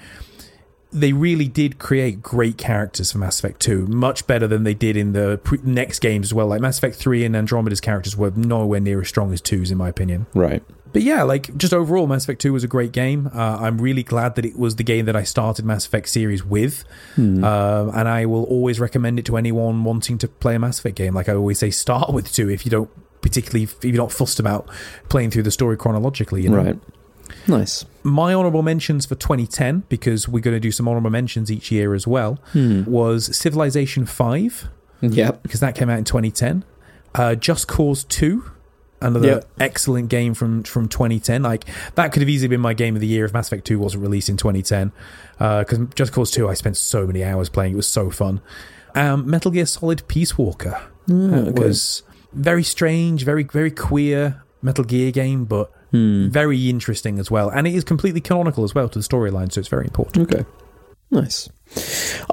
they 0.93 1.15
really 1.15 1.49
did 1.49 1.79
create 1.79 2.21
great 2.21 2.59
characters 2.59 3.13
for 3.13 3.19
Mass 3.19 3.39
Effect 3.39 3.61
2, 3.61 3.87
much 3.87 4.27
better 4.27 4.47
than 4.47 4.65
they 4.65 4.75
did 4.75 4.95
in 4.95 5.15
the 5.15 5.41
pre- 5.43 5.59
next 5.63 6.01
games 6.01 6.29
as 6.29 6.35
well. 6.35 6.49
Like 6.49 6.61
Mass 6.61 6.77
Effect 6.77 6.97
3 6.97 7.25
and 7.25 7.35
Andromeda's 7.35 7.81
characters 7.81 8.15
were 8.15 8.31
nowhere 8.33 8.79
near 8.79 9.01
as 9.01 9.09
strong 9.09 9.33
as 9.33 9.41
2's, 9.41 9.71
in 9.71 9.79
my 9.79 9.89
opinion. 9.89 10.27
Right. 10.35 10.63
But 10.93 11.01
yeah, 11.01 11.23
like 11.23 11.57
just 11.57 11.73
overall, 11.73 12.07
Mass 12.07 12.25
Effect 12.25 12.43
2 12.43 12.53
was 12.53 12.63
a 12.63 12.69
great 12.69 12.93
game. 12.93 13.31
Uh, 13.35 13.57
I'm 13.61 13.79
really 13.79 14.03
glad 14.03 14.35
that 14.35 14.45
it 14.45 14.59
was 14.59 14.77
the 14.77 14.85
game 14.85 15.07
that 15.07 15.17
I 15.17 15.23
started 15.23 15.65
Mass 15.65 15.87
Effect 15.87 16.11
series 16.11 16.45
with. 16.45 16.85
Uh, 17.43 17.91
and 17.95 18.07
I 18.07 18.27
will 18.27 18.45
always 18.45 18.79
recommend 18.79 19.19
it 19.19 19.25
to 19.27 19.39
anyone 19.39 19.85
wanting 19.85 20.19
to 20.19 20.29
play 20.29 20.57
a 20.57 20.59
Mass 20.59 20.79
Effect 20.79 20.97
game. 20.97 21.15
Like 21.15 21.31
I 21.31 21.33
always 21.33 21.59
say, 21.59 21.71
start 21.71 22.13
with 22.13 22.31
2 22.31 22.51
if 22.51 22.67
you 22.67 22.71
don't 22.71 22.91
particularly 23.23 23.65
if 23.65 23.83
you're 23.83 23.95
not 23.95 24.13
fussed 24.13 24.39
about 24.39 24.69
playing 25.09 25.31
through 25.31 25.45
the 25.45 25.51
story 25.51 25.77
chronologically. 25.77 26.43
You 26.43 26.51
know? 26.51 26.63
Right. 26.63 26.79
Nice. 27.47 27.85
My 28.03 28.35
honorable 28.35 28.63
mentions 28.63 29.07
for 29.07 29.15
2010, 29.15 29.85
because 29.89 30.29
we're 30.29 30.41
going 30.41 30.57
to 30.57 30.61
do 30.61 30.73
some 30.73 30.87
honorable 30.87 31.11
mentions 31.11 31.51
each 31.51 31.71
year 31.71 31.95
as 31.95 32.07
well, 32.07 32.39
hmm. 32.53 32.85
was 32.85 33.35
Civilization 33.37 34.07
5. 34.07 34.69
Yep. 35.01 35.43
Because 35.43 35.61
that 35.61 35.75
came 35.75 35.91
out 35.91 35.99
in 35.99 36.05
2010. 36.05 36.65
Uh, 37.15 37.35
Just 37.35 37.69
Cause 37.69 38.05
2. 38.05 38.45
Another 39.01 39.29
yep. 39.29 39.51
excellent 39.59 40.09
game 40.11 40.33
from, 40.33 40.63
from 40.63 40.89
2010. 40.89 41.43
Like 41.43 41.65
that 41.97 42.13
could 42.13 42.23
have 42.23 42.29
easily 42.29 42.49
been 42.49 42.61
my 42.61 42.73
game 42.73 42.95
of 42.95 43.01
the 43.01 43.09
year 43.09 43.25
if 43.25 43.33
Mass 43.33 43.49
Effect 43.49 43.67
2 43.67 43.79
wasn't 43.79 44.03
released 44.03 44.29
in 44.29 44.37
2010. 44.37 44.93
Because 45.39 45.81
uh, 45.81 45.85
Just 45.97 46.13
Cause 46.13 46.31
2, 46.31 46.49
I 46.49 46.55
spent 46.55 46.77
so 46.77 47.07
many 47.07 47.25
hours 47.25 47.49
playing. 47.49 47.73
It 47.73 47.77
was 47.77 47.89
so 47.89 48.11
fun. 48.11 48.41
Um, 48.95 49.29
Metal 49.29 49.51
Gear 49.51 49.67
Solid 49.67 50.07
Peace 50.07 50.39
Walker 50.39 50.81
mm, 51.09 51.49
okay. 51.49 51.61
was 51.61 52.05
very 52.33 52.63
strange, 52.63 53.25
very 53.25 53.45
very 53.45 53.71
queer 53.71 54.43
Metal 54.63 54.85
Gear 54.85 55.11
game, 55.11 55.45
but 55.45 55.71
hmm. 55.91 56.29
very 56.29 56.69
interesting 56.69 57.19
as 57.19 57.31
well. 57.31 57.51
And 57.51 57.67
it 57.67 57.75
is 57.75 57.85
completely 57.85 58.21
canonical 58.21 58.65
as 58.65 58.75
well 58.75 58.89
to 58.89 58.99
the 58.99 59.05
storyline, 59.05 59.53
so 59.53 59.61
it's 59.61 59.69
very 59.69 59.85
important. 59.85 60.33
Okay, 60.33 60.45
nice. 61.11 61.49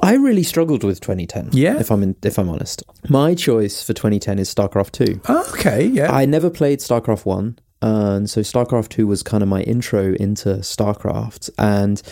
I 0.02 0.14
really 0.14 0.42
struggled 0.42 0.84
with 0.84 1.00
2010. 1.00 1.50
Yeah, 1.52 1.78
if 1.78 1.90
I'm 1.90 2.02
in, 2.02 2.16
if 2.22 2.38
I'm 2.38 2.48
honest, 2.48 2.82
my 3.08 3.34
choice 3.34 3.82
for 3.82 3.92
2010 3.92 4.38
is 4.38 4.54
StarCraft 4.54 4.92
2. 4.92 5.20
okay, 5.54 5.86
yeah. 5.86 6.12
I 6.12 6.24
never 6.24 6.50
played 6.50 6.80
StarCraft 6.80 7.24
1, 7.24 7.58
and 7.82 8.30
so 8.30 8.40
StarCraft 8.42 8.90
2 8.90 9.06
was 9.06 9.22
kind 9.22 9.42
of 9.42 9.48
my 9.48 9.62
intro 9.62 10.14
into 10.14 10.56
StarCraft, 10.56 11.50
and 11.58 12.02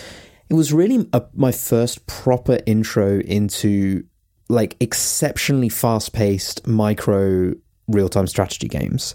it 0.49 0.54
was 0.54 0.73
really 0.73 1.09
a, 1.12 1.23
my 1.35 1.52
first 1.52 2.07
proper 2.07 2.59
intro 2.66 3.21
into 3.21 4.04
like 4.49 4.76
exceptionally 4.80 5.68
fast 5.68 6.14
paced 6.14 6.66
micro 6.66 7.52
real 7.88 8.09
time 8.09 8.26
strategy 8.26 8.68
games. 8.68 9.14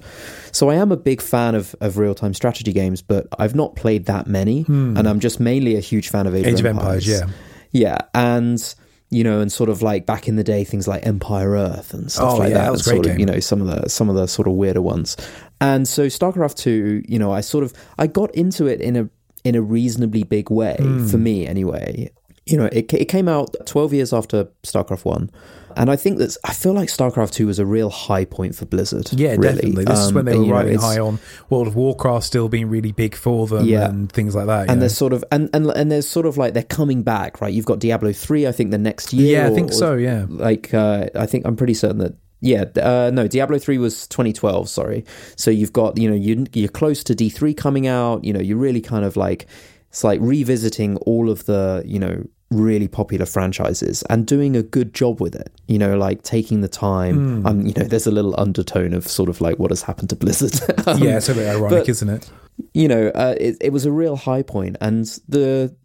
So 0.51 0.69
I 0.69 0.75
am 0.75 0.91
a 0.91 0.97
big 0.97 1.21
fan 1.21 1.55
of, 1.55 1.75
of 1.79 1.97
real 1.97 2.15
time 2.15 2.33
strategy 2.33 2.73
games, 2.73 3.01
but 3.01 3.27
I've 3.39 3.55
not 3.55 3.75
played 3.75 4.05
that 4.07 4.27
many, 4.27 4.65
and 4.67 5.07
I'm 5.07 5.19
just 5.19 5.39
mainly 5.39 5.75
a 5.77 5.79
huge 5.79 6.09
fan 6.09 6.27
of 6.27 6.35
Age, 6.35 6.43
Hmm. 6.45 6.49
Age 6.49 6.59
of 6.59 6.65
Empires. 6.65 7.09
Empires, 7.09 7.33
yeah. 7.71 7.89
yeah, 7.89 7.97
and 8.13 8.75
you 9.09 9.23
know, 9.23 9.39
and 9.41 9.51
sort 9.51 9.69
of 9.69 9.83
like 9.83 10.07
back 10.07 10.27
in 10.27 10.37
the 10.37 10.43
day, 10.43 10.63
things 10.63 10.87
like 10.87 11.05
Empire 11.05 11.51
Earth 11.51 11.93
and 11.93 12.11
stuff 12.11 12.33
Oh, 12.33 12.37
like 12.37 12.49
yeah, 12.49 12.55
that. 12.55 12.63
that 12.65 12.71
was 12.71 12.87
and 12.87 12.97
great 12.97 13.05
sort 13.05 13.13
of. 13.13 13.19
You 13.19 13.25
know, 13.27 13.39
some 13.39 13.61
of 13.61 13.67
the 13.67 13.87
some 13.89 14.09
of 14.09 14.15
the 14.15 14.27
sort 14.27 14.47
of 14.47 14.55
weirder 14.55 14.81
ones. 14.81 15.15
And 15.61 15.87
so 15.87 16.07
StarCraft 16.07 16.55
two, 16.55 17.03
you 17.07 17.19
know, 17.19 17.31
I 17.31 17.41
sort 17.41 17.63
of 17.63 17.73
I 17.99 18.07
got 18.07 18.33
into 18.33 18.65
it 18.65 18.81
in 18.81 18.95
a 18.95 19.09
in 19.43 19.53
a 19.55 19.61
reasonably 19.61 20.23
big 20.23 20.49
way 20.49 20.77
Hmm. 20.79 21.05
for 21.07 21.17
me 21.19 21.45
anyway. 21.45 22.09
You 22.47 22.57
know, 22.57 22.65
it 22.71 22.91
it 22.91 23.05
came 23.05 23.27
out 23.29 23.55
twelve 23.67 23.93
years 23.93 24.13
after 24.13 24.45
StarCraft 24.63 25.05
one. 25.05 25.29
And 25.77 25.89
I 25.91 25.95
think 25.95 26.17
that 26.19 26.35
I 26.43 26.53
feel 26.53 26.73
like 26.73 26.89
StarCraft 26.89 27.31
two 27.31 27.47
was 27.47 27.59
a 27.59 27.65
real 27.65 27.89
high 27.89 28.25
point 28.25 28.55
for 28.55 28.65
Blizzard. 28.65 29.11
Yeah, 29.13 29.31
really. 29.31 29.41
definitely. 29.55 29.83
This 29.85 29.99
is 29.99 30.07
Um, 30.09 30.13
when 30.15 30.25
they 30.25 30.35
were 30.37 30.43
you 30.43 30.49
know, 30.49 30.55
riding 30.55 30.77
high 30.79 30.99
on 30.99 31.19
World 31.49 31.67
of 31.67 31.75
Warcraft 31.75 32.25
still 32.25 32.49
being 32.49 32.69
really 32.69 32.91
big 32.91 33.15
for 33.15 33.47
them 33.47 33.65
Yeah. 33.65 33.89
and 33.89 34.11
things 34.11 34.35
like 34.35 34.47
that. 34.47 34.69
and 34.69 34.81
there's 34.81 34.95
sort 34.97 35.13
of 35.13 35.23
and, 35.31 35.49
and 35.53 35.67
and 35.71 35.91
there's 35.91 36.07
sort 36.07 36.25
of 36.25 36.37
like 36.37 36.53
they're 36.53 36.63
coming 36.63 37.03
back, 37.03 37.41
right? 37.41 37.53
You've 37.53 37.65
got 37.65 37.79
Diablo 37.79 38.13
three, 38.13 38.47
I 38.47 38.51
think 38.51 38.71
the 38.71 38.77
next 38.77 39.13
year. 39.13 39.41
yeah, 39.41 39.47
I 39.47 39.53
think 39.53 39.71
so. 39.73 39.95
Yeah, 39.95 40.25
like 40.29 40.73
uh, 40.73 41.07
I 41.15 41.25
think 41.25 41.45
I'm 41.45 41.55
pretty 41.55 41.73
certain 41.73 41.97
that 41.99 42.15
yeah 42.45 42.65
uh, 42.81 43.09
no 43.13 43.25
Diablo 43.25 43.57
3 43.57 43.77
was 43.77 44.05
2012 44.09 44.67
sorry 44.67 45.05
so 45.37 45.49
you've 45.49 45.71
got 45.71 45.97
you 45.97 46.09
know 46.09 46.15
you, 46.15 46.45
you're 46.51 46.67
close 46.67 47.01
to 47.05 47.15
D3 47.15 47.55
coming 47.55 47.87
out 47.87 48.25
you 48.25 48.33
know 48.33 48.41
you're 48.41 48.57
really 48.57 48.81
kind 48.81 49.05
of 49.05 49.15
like 49.15 49.47
it's 49.87 50.03
like 50.03 50.19
revisiting 50.21 50.97
all 51.05 51.29
of 51.29 51.45
the 51.45 51.81
you 51.85 51.99
know 51.99 52.21
really 52.53 52.88
popular 52.88 53.25
franchises 53.25 54.03
and 54.10 54.25
doing 54.27 54.55
a 54.55 54.63
good 54.63 54.93
job 54.93 55.19
with 55.19 55.36
it 55.36 55.51
you 55.67 55.77
know 55.79 55.98
like 55.98 56.22
taking 56.24 56.62
the 56.62 56.67
time 56.67 57.45
um 57.45 57.65
you 57.65 57.74
know 57.75 57.83
there's 57.83 58.07
a 58.07 58.12
little 58.12 58.39
undertone 58.39 58.93
of 58.93 59.07
sort 59.07 59.27
of 59.29 59.41
like 59.41 59.57
what 59.60 59.72
has 59.72 59.81
happened 59.81 60.10
to 60.10 60.15
Blizzard 60.15 60.53
Um, 60.88 60.98
yeah, 61.00 61.17
it's 61.17 61.29
a 61.29 61.33
bit 61.33 61.48
ironic, 61.48 61.79
but- 61.79 61.89
isn't 61.89 62.10
it? 62.10 62.29
you 62.74 62.88
know, 62.88 63.07
uh, 63.15 63.33
it, 63.39 63.57
it 63.62 63.72
was 63.74 63.86
a 63.86 63.91
real 63.91 64.15
high 64.15 64.43
point, 64.43 64.77
and 64.79 65.05
the 65.27 65.75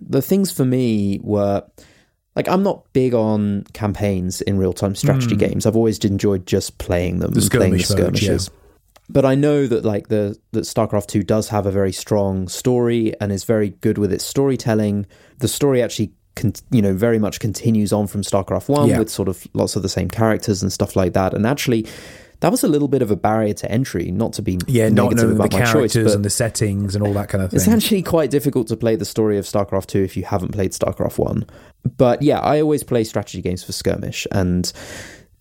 the 0.00 0.22
things 0.22 0.52
for 0.52 0.64
me 0.64 1.18
were 1.22 1.64
like 2.36 2.48
I'm 2.48 2.62
not 2.62 2.84
big 2.92 3.14
on 3.14 3.64
campaigns 3.72 4.40
in 4.42 4.58
real 4.58 4.72
time 4.72 4.94
strategy 4.94 5.34
games. 5.36 5.66
I've 5.66 5.76
always 5.76 5.98
enjoyed 6.04 6.46
just 6.46 6.78
playing 6.78 7.18
them. 7.18 7.32
The 7.32 7.40
playing 7.50 7.72
the 7.72 7.78
skirmish 7.80 7.90
mode, 7.90 7.98
skirmishes. 7.98 8.50
But 9.08 9.24
I 9.24 9.34
know 9.34 9.66
that 9.66 9.84
like 9.84 10.08
the 10.08 10.36
that 10.52 10.60
StarCraft 10.62 11.08
two 11.08 11.22
does 11.22 11.48
have 11.48 11.66
a 11.66 11.70
very 11.70 11.92
strong 11.92 12.48
story 12.48 13.12
and 13.20 13.30
is 13.32 13.44
very 13.44 13.70
good 13.80 13.98
with 13.98 14.12
its 14.12 14.24
storytelling. 14.24 15.06
The 15.38 15.48
story 15.48 15.82
actually. 15.82 16.12
Con- 16.36 16.52
you 16.72 16.82
know, 16.82 16.92
very 16.94 17.20
much 17.20 17.38
continues 17.38 17.92
on 17.92 18.08
from 18.08 18.22
StarCraft 18.22 18.68
One 18.68 18.88
Yeah. 18.88 18.98
with 18.98 19.08
sort 19.08 19.28
of 19.28 19.46
lots 19.52 19.76
of 19.76 19.82
the 19.82 19.88
same 19.88 20.08
characters 20.08 20.62
and 20.64 20.72
stuff 20.72 20.96
like 20.96 21.12
that. 21.12 21.32
And 21.32 21.46
actually, 21.46 21.86
that 22.40 22.50
was 22.50 22.64
a 22.64 22.66
little 22.68 22.88
bit 22.88 23.02
of 23.02 23.12
a 23.12 23.14
barrier 23.14 23.54
to 23.54 23.70
entry. 23.70 24.10
Not 24.10 24.32
to 24.32 24.42
be 24.42 24.58
Yeah, 24.66 24.88
not 24.88 25.14
knowing 25.14 25.28
the 25.28 25.34
about 25.36 25.52
my 25.52 25.60
characters 25.64 26.06
but 26.08 26.14
and 26.16 26.24
the 26.24 26.30
settings 26.30 26.96
and 26.96 27.06
all 27.06 27.12
that 27.12 27.28
kind 27.28 27.44
of 27.44 27.50
thing. 27.52 27.58
it's 27.58 27.68
actually 27.68 28.02
quite 28.02 28.30
difficult 28.32 28.66
to 28.66 28.76
play 28.76 28.96
the 28.96 29.04
story 29.04 29.38
of 29.38 29.44
StarCraft 29.44 29.86
2 29.86 30.02
if 30.02 30.16
you 30.16 30.24
haven't 30.24 30.50
played 30.50 30.72
StarCraft 30.72 31.18
1. 31.18 31.46
But 31.96 32.20
yeah, 32.20 32.40
I 32.40 32.60
always 32.60 32.82
play 32.82 33.04
strategy 33.04 33.40
games 33.40 33.62
for 33.62 33.70
skirmish. 33.70 34.26
And 34.32 34.72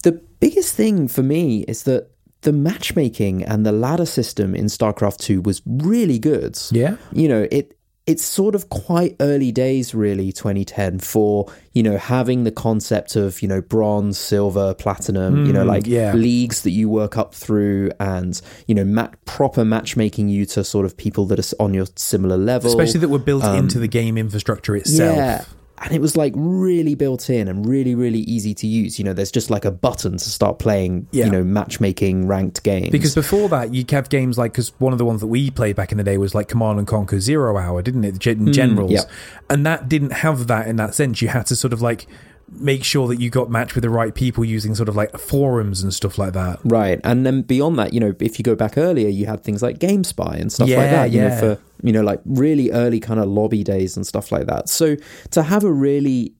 the 0.03 0.11
biggest 0.11 0.75
thing 0.75 1.07
for 1.07 1.23
me 1.23 1.61
is 1.67 1.83
that 1.85 2.11
the 2.43 2.53
matchmaking 2.53 3.43
and 3.43 3.65
the 3.65 3.71
ladder 3.71 4.05
system 4.05 4.55
in 4.55 4.65
StarCraft 4.65 5.17
2 5.17 5.41
was 5.41 5.61
really 5.65 6.19
good. 6.19 6.57
Yeah. 6.71 6.97
You 7.11 7.27
know, 7.27 7.47
it 7.51 7.77
it's 8.05 8.23
sort 8.23 8.53
of 8.53 8.67
quite 8.67 9.15
early 9.21 9.49
days 9.51 9.95
really 9.95 10.33
2010 10.33 10.99
for 10.99 11.49
you 11.71 11.81
know 11.81 11.97
having 11.97 12.43
the 12.43 12.51
concept 12.51 13.15
of 13.15 13.41
you 13.41 13.47
know 13.47 13.61
bronze 13.61 14.17
silver 14.17 14.73
platinum 14.73 15.45
you 15.45 15.53
know 15.53 15.63
like 15.63 15.87
yeah. 15.87 16.11
leagues 16.13 16.63
that 16.63 16.71
you 16.71 16.89
work 16.89 17.15
up 17.15 17.33
through 17.33 17.89
and 18.01 18.41
you 18.67 18.75
know 18.75 18.83
mat- 18.83 19.15
proper 19.23 19.63
matchmaking 19.63 20.27
you 20.27 20.45
to 20.45 20.65
sort 20.65 20.85
of 20.85 20.97
people 20.97 21.25
that 21.25 21.39
are 21.39 21.63
on 21.63 21.73
your 21.73 21.85
similar 21.95 22.35
level 22.35 22.69
Especially 22.69 22.99
that 22.99 23.09
were 23.09 23.19
built 23.19 23.45
into 23.45 23.79
the 23.79 23.87
game 23.87 24.17
infrastructure 24.17 24.75
itself. 24.75 25.11
Um, 25.11 25.17
yeah. 25.17 25.45
And 25.83 25.91
it 25.93 25.99
was 25.99 26.15
like 26.15 26.31
really 26.35 26.95
built 26.95 27.29
in 27.29 27.47
and 27.49 27.65
really, 27.65 27.93
really 27.93 28.19
easy 28.19 28.53
to 28.53 28.65
use. 28.67 28.97
You 28.97 29.03
know, 29.05 29.11
there's 29.13 29.31
just 29.31 29.49
like 29.49 29.65
a 29.65 29.71
button 29.71 30.13
to 30.13 30.29
start 30.29 30.57
playing, 30.57 31.07
Yeah. 31.11 31.25
you 31.25 31.31
know, 31.31 31.43
matchmaking 31.43 32.25
ranked 32.25 32.63
games. 32.63 32.89
Because 32.89 33.13
before 33.13 33.49
that, 33.49 33.73
you 33.73 33.83
have 33.89 34.07
games 34.09 34.37
like 34.37 34.53
because 34.53 34.71
one 34.79 34.93
of 34.93 34.97
the 34.99 35.05
ones 35.05 35.19
that 35.21 35.27
we 35.27 35.51
played 35.51 35.75
back 35.75 35.91
in 35.91 35.97
the 35.97 36.03
day 36.03 36.17
was 36.17 36.33
like 36.33 36.47
Command 36.47 36.79
and 36.79 36.87
Conquer 36.87 37.19
Zero 37.19 37.57
Hour, 37.57 37.81
didn't 37.81 38.05
it? 38.05 38.17
Gen- 38.17 38.47
mm, 38.47 38.53
Generals, 38.53 38.91
yeah. 38.91 39.01
and 39.49 39.65
that 39.65 39.89
didn't 39.89 40.11
have 40.13 40.47
that 40.47 40.67
in 40.67 40.77
that 40.77 40.95
sense. 40.95 41.21
You 41.21 41.27
had 41.27 41.45
to 41.47 41.55
sort 41.55 41.73
of 41.73 41.81
like 41.81 42.07
make 42.55 42.83
sure 42.83 43.07
that 43.07 43.19
you 43.19 43.29
got 43.29 43.49
matched 43.49 43.75
with 43.75 43.83
the 43.83 43.89
right 43.89 44.13
people 44.13 44.45
using 44.45 44.75
sort 44.75 44.89
of 44.89 44.95
like 44.95 45.17
forums 45.17 45.83
and 45.83 45.93
stuff 45.93 46.17
like 46.17 46.33
that. 46.33 46.59
Right. 46.63 46.99
And 47.03 47.25
then 47.25 47.41
beyond 47.41 47.77
that, 47.79 47.93
you 47.93 47.99
know, 47.99 48.15
if 48.19 48.39
you 48.39 48.43
go 48.43 48.55
back 48.55 48.77
earlier, 48.77 49.09
you 49.09 49.25
had 49.25 49.43
things 49.43 49.61
like 49.61 49.79
GameSpy 49.79 50.39
and 50.39 50.51
stuff 50.51 50.69
like 50.69 50.89
that, 50.89 51.11
you 51.11 51.21
know, 51.21 51.27
yeah. 51.27 51.39
for, 51.39 51.59
you 51.81 51.91
know, 51.91 52.01
like 52.01 52.21
really 52.25 52.71
early 52.71 52.99
kind 52.99 53.19
of 53.19 53.27
lobby 53.27 53.63
days 53.63 53.95
and 53.95 54.05
stuff 54.05 54.31
like 54.31 54.47
that. 54.47 54.69
So 54.69 54.95
to 55.31 55.43
have 55.43 55.63
a 55.63 55.71
really, 55.71 56.33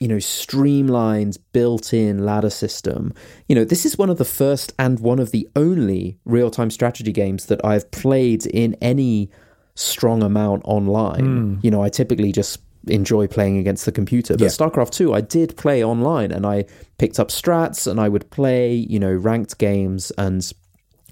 you 0.00 0.08
know, 0.08 0.18
streamlined, 0.18 1.38
built 1.52 1.94
in 1.94 2.24
ladder 2.24 2.50
system, 2.50 3.14
you 3.48 3.54
know, 3.54 3.64
this 3.64 3.86
is 3.86 3.96
one 3.96 4.10
of 4.10 4.18
the 4.18 4.24
first 4.24 4.72
and 4.78 5.00
one 5.00 5.18
of 5.18 5.30
the 5.30 5.48
only 5.56 6.18
real 6.24 6.50
time 6.50 6.70
strategy 6.70 7.12
games 7.12 7.46
that 7.46 7.64
I've 7.64 7.90
played 7.90 8.46
in 8.46 8.76
any 8.80 9.30
strong 9.74 10.22
amount 10.22 10.62
online. 10.64 11.24
Hmm. 11.24 11.54
You 11.62 11.70
know, 11.70 11.82
I 11.82 11.88
typically 11.88 12.32
just 12.32 12.60
enjoy 12.86 13.26
playing 13.26 13.58
against 13.58 13.84
the 13.84 13.92
computer. 13.92 14.34
But 14.34 14.42
Yeah. 14.42 14.48
StarCraft 14.48 14.90
2, 14.90 15.12
I 15.14 15.20
did 15.20 15.56
play 15.56 15.82
online 15.84 16.32
and 16.32 16.46
I 16.46 16.64
picked 16.98 17.18
up 17.18 17.28
strats 17.28 17.86
and 17.86 18.00
I 18.00 18.08
would 18.08 18.28
play, 18.30 18.74
you 18.74 18.98
know, 18.98 19.12
ranked 19.12 19.58
games 19.58 20.12
and 20.18 20.50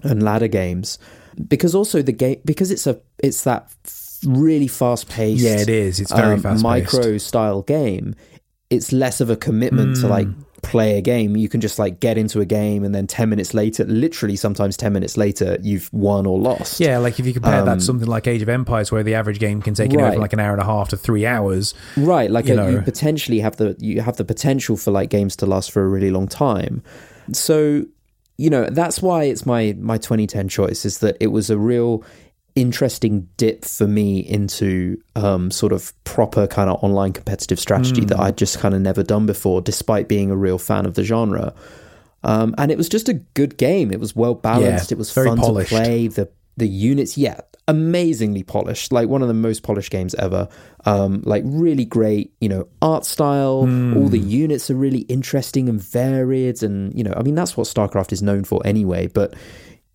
and 0.03 0.21
ladder 0.21 0.47
games 0.47 0.99
because 1.47 1.73
also 1.73 2.01
the 2.01 2.11
game 2.11 2.37
because 2.45 2.69
it's 2.71 2.85
a 2.87 2.99
it's 3.19 3.43
that 3.43 3.69
really 4.25 4.67
fast 4.67 5.09
paced 5.09 5.43
Yeah, 5.43 5.59
it 5.61 5.69
is. 5.69 5.99
It's 5.99 6.11
very 6.11 6.37
fast-paced. 6.39 6.63
micro 6.63 7.17
style 7.17 7.61
game. 7.61 8.15
It's 8.69 8.91
less 8.91 9.21
of 9.21 9.29
a 9.29 9.35
commitment 9.35 9.95
to 9.97 10.01
Hmm. 10.03 10.07
like 10.09 10.27
play 10.65 10.97
a 10.97 11.01
game. 11.01 11.35
You 11.35 11.47
can 11.47 11.61
just 11.61 11.79
like 11.79 11.99
get 11.99 12.17
into 12.17 12.41
a 12.41 12.45
game 12.45 12.83
and 12.83 12.93
then 12.93 13.07
10 13.07 13.29
minutes 13.29 13.53
later, 13.53 13.85
literally 13.85 14.35
sometimes 14.35 14.75
10 14.77 14.91
minutes 14.93 15.17
later, 15.17 15.57
you've 15.61 15.91
won 15.93 16.25
or 16.25 16.37
lost. 16.37 16.79
Yeah, 16.79 16.97
like 16.97 17.19
if 17.19 17.25
you 17.25 17.33
compare 17.33 17.63
that 17.63 17.75
to 17.75 17.81
something 17.81 18.07
like 18.07 18.27
Age 18.27 18.41
of 18.41 18.49
Empires, 18.49 18.91
where 18.91 19.03
the 19.03 19.15
average 19.15 19.39
game 19.39 19.61
can 19.61 19.73
take 19.73 19.85
anywhere 19.91 20.11
from 20.11 20.15
Um, 20.17 20.21
like 20.21 20.33
an 20.33 20.39
hour 20.39 20.53
and 20.53 20.61
a 20.61 20.65
half 20.65 20.89
to 20.89 20.97
three 20.97 21.25
hours. 21.25 21.73
Right, 21.95 22.29
like 22.29 22.47
You 22.47 22.59
uh, 22.59 22.67
you 22.67 22.81
potentially 22.81 23.39
have 23.39 23.55
the 23.57 23.75
you 23.79 24.01
have 24.01 24.17
the 24.17 24.25
potential 24.25 24.77
for 24.77 24.91
like 24.91 25.09
games 25.09 25.35
to 25.37 25.45
last 25.45 25.71
for 25.71 25.83
a 25.83 25.87
really 25.87 26.11
long 26.11 26.27
time. 26.27 26.83
So, 27.31 27.85
you 28.37 28.49
know, 28.49 28.69
that's 28.69 29.01
why 29.01 29.23
it's 29.25 29.45
my 29.45 29.75
my 29.79 29.97
2010 29.97 30.49
choice 30.49 30.85
is 30.85 30.99
that 30.99 31.17
it 31.19 31.27
was 31.27 31.49
a 31.49 31.57
real 31.57 32.03
interesting 32.55 33.27
dip 33.37 33.65
for 33.65 33.85
me 33.87 34.19
into 34.19 34.97
um, 35.15 35.51
sort 35.51 35.73
of 35.73 35.91
proper 36.05 36.47
kind 36.47 36.69
of 36.69 36.81
online 36.83 37.11
competitive 37.13 37.59
strategy 37.59 38.01
Hmm. 38.01 38.07
that 38.07 38.19
I'd 38.19 38.37
just 38.37 38.59
kind 38.59 38.73
of 38.73 38.81
never 38.81 39.03
done 39.03 39.25
before, 39.25 39.61
despite 39.61 40.07
being 40.07 40.31
a 40.31 40.35
real 40.37 40.57
fan 40.57 40.85
of 40.85 40.93
the 40.95 41.03
genre. 41.03 41.53
Um, 42.23 42.55
and 42.57 42.71
it 42.71 42.77
was 42.77 42.89
just 42.89 43.07
a 43.09 43.13
good 43.13 43.57
game. 43.57 43.91
It 43.91 43.99
was 43.99 44.15
well 44.15 44.33
balanced. 44.33 44.89
Yeah, 44.89 44.95
it 44.95 44.97
was 44.97 45.11
very 45.11 45.27
fun 45.27 45.37
polished. 45.37 45.69
to 45.69 45.75
play. 45.75 46.07
The 46.07 46.29
the 46.57 46.67
units, 46.67 47.17
yeah, 47.17 47.41
amazingly 47.67 48.41
polished. 48.41 48.91
Like 48.93 49.09
one 49.09 49.21
of 49.21 49.27
the 49.27 49.33
most 49.33 49.61
polished 49.61 49.91
games 49.91 50.15
ever. 50.15 50.47
Um, 50.85 51.21
like 51.25 51.43
really 51.45 51.83
great, 51.85 52.31
you 52.39 52.47
know, 52.47 52.67
art 52.81 53.05
style. 53.05 53.67
All 53.97 54.07
the 54.07 54.17
units 54.19 54.71
are 54.71 54.75
really 54.75 55.01
interesting 55.01 55.67
and 55.67 55.81
varied, 55.81 56.63
and 56.63 56.97
you 56.97 57.03
know, 57.03 57.13
I 57.15 57.21
mean, 57.23 57.35
that's 57.35 57.57
what 57.57 57.67
StarCraft 57.67 58.13
is 58.13 58.21
known 58.23 58.43
for 58.45 58.61
anyway. 58.65 59.07
But 59.07 59.33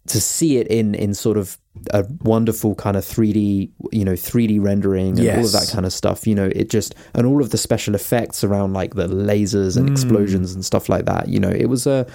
to 0.07 0.21
see 0.21 0.57
it 0.57 0.67
in 0.69 0.95
in 0.95 1.15
sort 1.15 1.37
of 1.37 1.59
a 1.93 2.05
wonderful 2.23 2.75
kind 2.75 2.97
of 2.97 3.05
3D, 3.05 3.71
you 3.93 4.05
know, 4.05 4.13
3D 4.13 4.61
rendering 4.63 5.19
and 5.19 5.29
all 5.39 5.45
of 5.45 5.53
that 5.53 5.71
kind 5.73 5.87
of 5.87 5.93
stuff, 5.93 6.27
you 6.27 6.35
know, 6.35 6.51
it 6.55 6.69
just 6.69 6.95
and 7.15 7.27
all 7.27 7.41
of 7.41 7.51
the 7.51 7.59
special 7.59 7.95
effects 7.95 8.43
around 8.43 8.73
like 8.73 8.95
the 8.95 9.07
lasers 9.07 9.77
and 9.77 9.89
mm. 9.89 9.93
explosions 9.93 10.53
and 10.53 10.65
stuff 10.65 10.89
like 10.89 11.05
that, 11.05 11.29
you 11.29 11.39
know, 11.39 11.51
it 11.51 11.67
was 11.67 11.87
a 11.87 12.07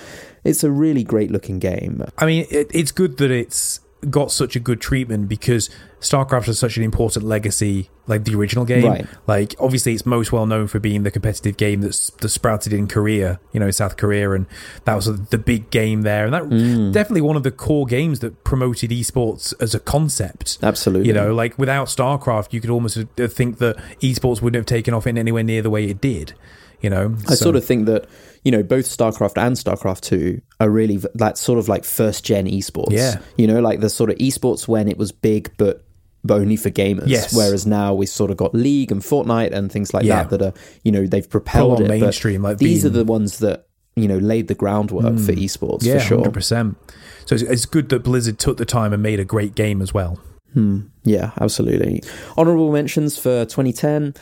it's 0.43 0.63
a 0.63 0.71
really 0.71 1.03
great 1.03 1.31
looking 1.31 1.59
game. 1.59 2.03
I 2.17 2.25
mean, 2.25 2.45
it, 2.51 2.67
it's 2.73 2.91
good 2.91 3.17
that 3.17 3.31
it's 3.31 3.79
got 4.09 4.31
such 4.31 4.55
a 4.55 4.59
good 4.59 4.79
treatment 4.81 5.27
because 5.27 5.69
StarCraft 5.99 6.45
has 6.45 6.59
such 6.59 6.77
an 6.77 6.83
important 6.83 7.25
legacy, 7.25 7.89
like 8.05 8.23
the 8.23 8.35
original 8.35 8.63
game. 8.63 8.85
Right. 8.85 9.07
Like, 9.25 9.55
obviously, 9.59 9.93
it's 9.93 10.05
most 10.05 10.31
well 10.31 10.45
known 10.45 10.67
for 10.67 10.79
being 10.79 11.01
the 11.03 11.09
competitive 11.09 11.57
game 11.57 11.81
that's 11.81 12.11
that 12.11 12.29
sprouted 12.29 12.71
in 12.71 12.87
Korea, 12.87 13.39
you 13.51 13.59
know, 13.59 13.71
South 13.71 13.97
Korea, 13.97 14.31
and 14.31 14.45
that 14.83 14.93
was 14.95 15.05
the 15.29 15.37
big 15.39 15.71
game 15.71 16.03
there, 16.03 16.25
and 16.25 16.33
that 16.33 16.43
Mm. 16.43 16.91
definitely 16.93 17.21
one 17.21 17.35
of 17.35 17.41
the 17.43 17.51
core 17.51 17.87
games 17.87 18.19
that 18.19 18.43
promoted 18.43 18.91
esports 18.91 19.53
as 19.59 19.73
a 19.73 19.79
concept. 19.79 20.59
Absolutely. 20.61 21.07
You 21.07 21.13
know, 21.13 21.33
like 21.33 21.57
without 21.57 21.87
StarCraft, 21.87 22.53
you 22.53 22.61
could 22.61 22.69
almost 22.69 22.97
think 23.17 23.57
that 23.57 23.75
esports 24.01 24.41
wouldn't 24.41 24.55
have 24.55 24.65
taken 24.67 24.93
off 24.93 25.07
in 25.07 25.17
anywhere 25.17 25.43
near 25.43 25.63
the 25.63 25.71
way 25.71 25.85
it 25.85 25.99
did. 25.99 26.33
You 26.81 26.91
know, 26.91 27.15
I 27.27 27.33
sort 27.33 27.55
of 27.55 27.65
think 27.65 27.87
that 27.87 28.05
you 28.45 28.51
know 28.51 28.63
both 28.63 28.85
StarCraft 28.85 29.37
and 29.37 29.55
StarCraft 29.57 30.01
Two 30.01 30.41
are 30.59 30.69
really 30.69 30.97
that 31.15 31.37
sort 31.37 31.59
of 31.59 31.67
like 31.67 31.83
first 31.83 32.23
gen 32.23 32.45
esports. 32.45 32.91
Yeah. 32.91 33.19
you 33.35 33.47
know, 33.47 33.59
like 33.59 33.81
the 33.81 33.89
sort 33.89 34.11
of 34.11 34.17
esports 34.19 34.67
when 34.67 34.87
it 34.87 34.97
was 34.97 35.11
big, 35.11 35.51
but 35.57 35.83
but 36.23 36.35
only 36.35 36.55
for 36.55 36.69
gamers. 36.69 37.07
Yes. 37.07 37.35
Whereas 37.35 37.67
now 37.67 37.93
we've 37.93 38.07
sort 38.07 38.31
of 38.31 38.37
got 38.37 38.53
League 38.53 38.91
and 38.91 39.01
Fortnite 39.01 39.51
and 39.51 39.71
things 39.71 39.93
like 39.93 40.05
Yeah. 40.05 40.23
that 40.23 40.29
that 40.29 40.41
are 40.41 40.53
you 40.83 40.91
know 40.91 41.05
they've 41.07 41.29
propelled 41.29 41.81
it. 41.81 41.87
mainstream, 41.87 42.43
like 42.43 42.59
these 42.59 42.83
being- 42.83 42.93
are 42.93 42.97
the 42.97 43.03
ones 43.03 43.39
that 43.39 43.67
you 43.95 44.07
know 44.07 44.17
laid 44.17 44.47
the 44.47 44.55
groundwork 44.55 45.17
for 45.17 45.33
hmm. 45.33 45.39
esports 45.39 45.83
yeah, 45.83 45.95
for 45.95 45.99
sure. 46.05 46.17
hundred 46.19 46.33
percent. 46.33 46.77
So 47.25 47.33
it's, 47.35 47.43
it's 47.43 47.65
good 47.65 47.89
that 47.89 48.03
Blizzard 48.03 48.37
took 48.37 48.57
the 48.57 48.65
time 48.65 48.93
and 48.93 49.01
made 49.01 49.19
a 49.19 49.25
great 49.25 49.55
game 49.55 49.81
as 49.81 49.93
well. 49.93 50.19
Hmm. 50.55 50.79
Yeah, 51.03 51.31
absolutely. 51.39 52.01
Honorable 52.37 52.71
mentions 52.71 53.17
for 53.17 53.43
2010, 53.45 54.13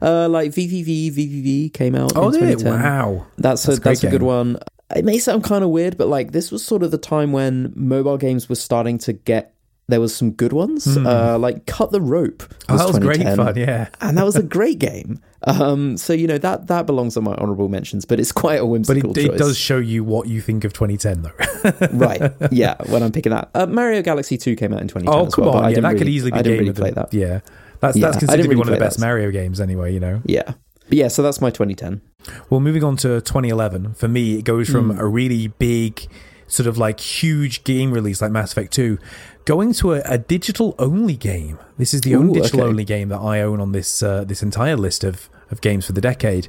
uh, 0.00 0.26
like 0.28 0.50
VVV. 0.50 1.12
VVV 1.12 1.72
came 1.74 1.94
out 1.94 2.12
Oh, 2.16 2.30
in 2.30 2.40
did 2.40 2.60
it? 2.60 2.64
Wow. 2.66 3.26
That's, 3.36 3.64
That's 3.64 3.76
a 3.78 3.80
that's 3.80 4.02
a 4.02 4.08
good 4.08 4.22
one. 4.22 4.56
It 4.96 5.04
may 5.04 5.18
sound 5.18 5.44
kind 5.44 5.62
of 5.62 5.68
weird, 5.68 5.98
but 5.98 6.08
like 6.08 6.32
this 6.32 6.50
was 6.50 6.64
sort 6.64 6.82
of 6.82 6.90
the 6.92 6.98
time 6.98 7.32
when 7.32 7.74
mobile 7.76 8.16
games 8.16 8.48
were 8.48 8.54
starting 8.56 8.98
to 9.00 9.12
get. 9.12 9.54
There 9.92 10.00
was 10.00 10.16
some 10.16 10.30
good 10.32 10.52
ones, 10.54 10.86
uh, 10.96 11.38
like 11.38 11.66
Cut 11.66 11.92
the 11.92 12.00
Rope. 12.00 12.42
Hmm. 12.42 12.72
Oh, 12.74 12.76
that 12.78 12.86
was 12.88 12.98
great 12.98 13.22
fun. 13.36 13.56
Yeah. 13.56 13.88
and 14.00 14.16
that 14.16 14.24
was 14.24 14.36
a 14.36 14.42
great 14.42 14.78
game. 14.90 15.20
Um, 15.44 15.96
so 15.98 16.12
you 16.12 16.26
know 16.26 16.38
that 16.38 16.68
that 16.68 16.86
belongs 16.86 17.16
on 17.16 17.24
my 17.24 17.34
honorable 17.34 17.68
mentions, 17.68 18.04
but 18.04 18.18
it's 18.20 18.32
quite 18.32 18.56
a 18.60 18.62
But 18.62 18.66
whimsical 18.68 19.10
it, 19.10 19.18
it 19.18 19.28
choice. 19.28 19.38
does 19.38 19.58
show 19.58 19.78
you 19.78 20.02
what 20.04 20.28
you 20.28 20.40
think 20.40 20.64
of 20.64 20.72
2010, 20.72 21.22
though. 21.22 21.86
right? 21.92 22.32
Yeah, 22.50 22.76
when 22.86 23.02
I'm 23.02 23.12
picking 23.12 23.30
that, 23.30 23.50
uh, 23.54 23.66
Mario 23.66 24.02
Galaxy 24.02 24.38
Two 24.38 24.56
came 24.56 24.72
out 24.72 24.80
in 24.80 24.88
2010. 24.88 25.12
oh, 25.14 25.26
as 25.26 25.34
come 25.34 25.44
well, 25.44 25.52
but 25.54 25.58
on. 25.58 25.64
I 25.64 25.68
Yeah, 25.70 25.80
that 25.80 25.98
could 25.98 26.08
easily 26.08 26.30
be 26.30 26.38
I 26.38 26.42
didn't 26.42 26.58
game 26.58 26.68
really 26.68 26.78
play 26.80 26.90
that. 26.92 27.12
Yeah. 27.12 27.40
That's, 27.80 27.96
Yeah, 27.96 28.06
that's 28.06 28.18
considered 28.18 28.42
to 28.44 28.48
be 28.48 28.54
really 28.54 28.58
one 28.60 28.68
of 28.68 28.74
the 28.74 28.80
best 28.80 28.98
that. 28.98 29.04
Mario 29.06 29.30
games, 29.30 29.60
anyway, 29.60 29.92
you 29.92 30.00
know. 30.00 30.22
Yeah, 30.24 30.52
but 30.88 30.96
yeah. 30.98 31.08
So 31.08 31.22
that's 31.22 31.40
my 31.40 31.50
2010. 31.50 32.00
Well, 32.48 32.60
moving 32.60 32.84
on 32.84 32.96
to 32.98 33.20
2011, 33.20 33.94
for 33.94 34.06
me, 34.08 34.38
it 34.38 34.44
goes 34.44 34.68
from 34.70 34.90
Hmm. 34.90 34.98
a 35.00 35.06
really 35.06 35.48
big, 35.48 36.06
sort 36.46 36.68
of 36.68 36.78
like 36.78 37.00
huge 37.00 37.64
game 37.64 37.90
release 37.92 38.22
like 38.22 38.30
Mass 38.30 38.52
Effect 38.52 38.72
2, 38.72 38.98
going 39.44 39.72
to 39.74 39.94
a, 39.94 40.02
a 40.04 40.18
digital 40.18 40.74
only 40.78 41.16
game. 41.16 41.58
This 41.78 41.94
is 41.94 42.02
the 42.02 42.14
only 42.14 42.40
digital 42.40 42.60
okay. 42.60 42.68
only 42.68 42.84
game 42.84 43.08
that 43.08 43.18
I 43.18 43.40
own 43.40 43.60
on 43.60 43.72
this 43.72 44.02
uh, 44.02 44.24
this 44.24 44.42
entire 44.42 44.76
list 44.76 45.04
of, 45.04 45.28
of 45.50 45.60
games 45.60 45.86
for 45.86 45.92
the 45.92 46.00
decade. 46.00 46.48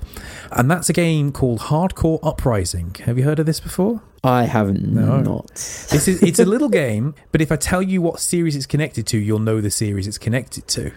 And 0.52 0.70
that's 0.70 0.90
a 0.90 0.94
game 0.94 1.32
called 1.32 1.62
Hard 1.62 1.96
Corps 1.96 2.20
Uprising. 2.24 2.96
Have 3.06 3.18
you 3.18 3.24
heard 3.24 3.40
of 3.40 3.46
this 3.46 3.60
before? 3.60 4.02
I 4.26 4.44
haven't 4.44 4.82
No. 4.88 5.20
not. 5.20 5.48
This 5.56 6.08
is 6.08 6.24
it's 6.24 6.40
a 6.40 6.46
little 6.46 6.70
game, 6.86 7.14
but 7.34 7.42
if 7.42 7.52
I 7.52 7.58
tell 7.58 7.82
you 7.82 8.02
what 8.02 8.22
series 8.22 8.56
it's 8.56 8.66
connected 8.66 9.06
to, 9.08 9.18
you'll 9.18 9.40
know 9.40 9.60
the 9.60 9.72
series 9.72 10.08
it's 10.08 10.18
connected 10.18 10.68
to. 10.70 10.92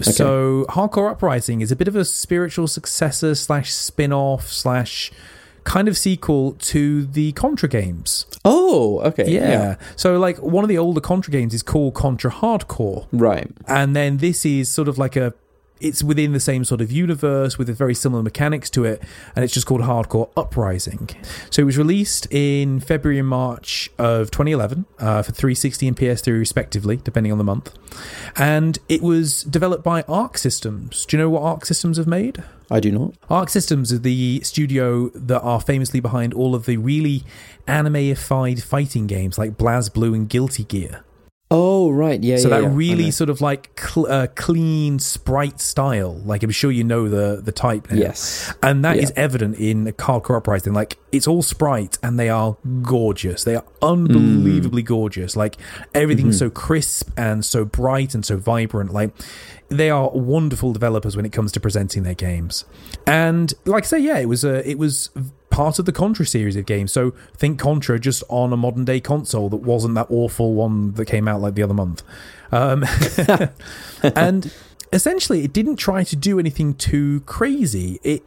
So, 0.00 0.64
Hard 0.68 0.92
Corps 0.92 1.10
Uprising 1.10 1.60
is 1.60 1.72
a 1.72 1.76
bit 1.76 1.88
of 1.88 1.96
a 1.96 2.04
spiritual 2.04 2.68
successor 2.68 3.34
slash 3.34 3.72
spin 3.72 4.12
off 4.12 4.46
slash 4.46 5.10
kind 5.64 5.88
of 5.88 5.96
sequel 5.96 6.52
to 6.52 7.04
the 7.06 7.32
Contra 7.32 7.68
games. 7.68 8.26
Oh, 8.44 9.00
okay. 9.00 9.30
Yeah. 9.30 9.76
So, 9.96 10.18
like 10.18 10.38
one 10.38 10.64
of 10.64 10.68
the 10.68 10.78
older 10.78 11.00
Contra 11.00 11.30
games 11.32 11.54
is 11.54 11.62
called 11.62 11.94
Contra 11.94 12.30
Hard 12.30 12.68
Corps, 12.68 13.06
Right. 13.12 13.50
and 13.66 13.94
then 13.94 14.18
this 14.18 14.44
is 14.46 14.68
sort 14.68 14.88
of 14.88 14.98
like 14.98 15.16
a 15.16 15.34
it's 15.80 16.02
within 16.02 16.32
the 16.32 16.40
same 16.40 16.64
sort 16.64 16.80
of 16.80 16.90
universe 16.90 17.58
with 17.58 17.68
a 17.68 17.72
very 17.72 17.94
similar 17.94 18.22
mechanics 18.22 18.70
to 18.70 18.84
it 18.84 19.02
and 19.34 19.44
it's 19.44 19.54
just 19.54 19.66
called 19.66 19.82
Hard 19.82 20.08
Corps 20.08 20.30
Uprising 20.36 21.10
so 21.50 21.62
it 21.62 21.64
was 21.64 21.78
released 21.78 22.26
in 22.30 22.80
february 22.80 23.18
and 23.18 23.28
march 23.28 23.90
of 23.98 24.30
2011 24.30 24.86
uh, 24.98 25.22
for 25.22 25.32
360 25.32 25.88
and 25.88 25.96
ps3 25.96 26.38
respectively 26.38 26.96
depending 26.96 27.32
on 27.32 27.38
the 27.38 27.44
month 27.44 27.74
and 28.36 28.78
it 28.88 29.02
was 29.02 29.42
developed 29.44 29.84
by 29.84 30.02
arc 30.02 30.38
systems 30.38 31.06
do 31.06 31.16
you 31.16 31.22
know 31.22 31.30
what 31.30 31.42
arc 31.42 31.64
systems 31.64 31.96
have 31.96 32.06
made 32.06 32.42
I 32.70 32.80
do 32.80 32.92
not. 32.92 33.14
Arc 33.30 33.48
Systems 33.48 33.92
are 33.92 33.98
the 33.98 34.40
studio 34.42 35.08
that 35.14 35.40
are 35.40 35.60
famously 35.60 36.00
behind 36.00 36.34
all 36.34 36.54
of 36.54 36.66
the 36.66 36.76
really 36.76 37.24
anime-ified 37.66 38.62
fighting 38.62 39.06
games 39.06 39.38
like 39.38 39.56
BlazBlue 39.56 40.14
and 40.14 40.28
Guilty 40.28 40.64
Gear. 40.64 41.02
Oh, 41.50 41.90
right. 41.90 42.22
Yeah. 42.22 42.36
So 42.36 42.48
yeah, 42.50 42.56
that 42.60 42.62
yeah. 42.64 42.70
Really 42.74 43.10
sort 43.10 43.30
of 43.30 43.40
like 43.40 43.70
cl- 43.80 44.06
uh, 44.06 44.26
clean 44.34 44.98
sprite 44.98 45.60
style. 45.60 46.14
Like 46.16 46.42
I'm 46.42 46.50
sure 46.50 46.70
you 46.70 46.84
know 46.84 47.08
the 47.08 47.40
the 47.40 47.52
type 47.52 47.90
now. 47.90 47.96
Yes. 47.96 48.52
And 48.62 48.84
that 48.84 48.98
is 48.98 49.10
Yeah. 49.16 49.22
evident 49.22 49.56
in 49.56 49.94
Hard 49.98 50.24
Corps 50.24 50.36
Uprising. 50.36 50.74
Like 50.74 50.98
it's 51.10 51.26
all 51.26 51.40
sprite 51.40 51.96
and 52.02 52.18
they 52.18 52.28
are 52.28 52.58
gorgeous. 52.82 53.44
They 53.44 53.56
are 53.56 53.64
unbelievably 53.80 54.82
gorgeous. 54.82 55.36
Like 55.36 55.56
everything's 55.94 56.38
so 56.38 56.50
crisp 56.50 57.10
and 57.16 57.42
so 57.44 57.64
bright 57.64 58.14
and 58.14 58.26
so 58.26 58.36
vibrant. 58.36 58.92
Like 58.92 59.14
they 59.70 59.88
are 59.88 60.10
wonderful 60.10 60.74
developers 60.74 61.16
when 61.16 61.24
it 61.24 61.32
comes 61.32 61.50
to 61.52 61.60
presenting 61.60 62.02
their 62.02 62.14
games. 62.14 62.66
And 63.06 63.54
like 63.64 63.84
I 63.84 63.86
say, 63.86 63.98
yeah, 64.00 64.18
it 64.18 64.26
was 64.28 64.44
a 64.44 64.68
it 64.68 64.78
was 64.78 65.08
part 65.58 65.80
of 65.80 65.86
the 65.86 65.92
Contra 65.92 66.24
series 66.24 66.54
of 66.54 66.66
games. 66.66 66.92
So 66.92 67.10
think 67.36 67.58
Contra 67.58 67.98
just 67.98 68.22
on 68.28 68.52
a 68.52 68.56
modern 68.56 68.84
day 68.84 69.00
console 69.00 69.48
that 69.48 69.56
wasn't 69.56 69.96
that 69.96 70.06
awful 70.08 70.54
one 70.54 70.92
that 70.92 71.06
came 71.06 71.26
out 71.26 71.40
like 71.40 71.56
the 71.56 71.64
other 71.64 71.74
month. 71.74 72.04
Um, 72.52 72.84
and 74.14 74.52
essentially, 74.92 75.42
it 75.42 75.52
didn't 75.52 75.74
try 75.74 76.04
to 76.04 76.14
do 76.14 76.38
anything 76.38 76.74
too 76.74 77.22
crazy. 77.22 77.98
It 78.04 78.22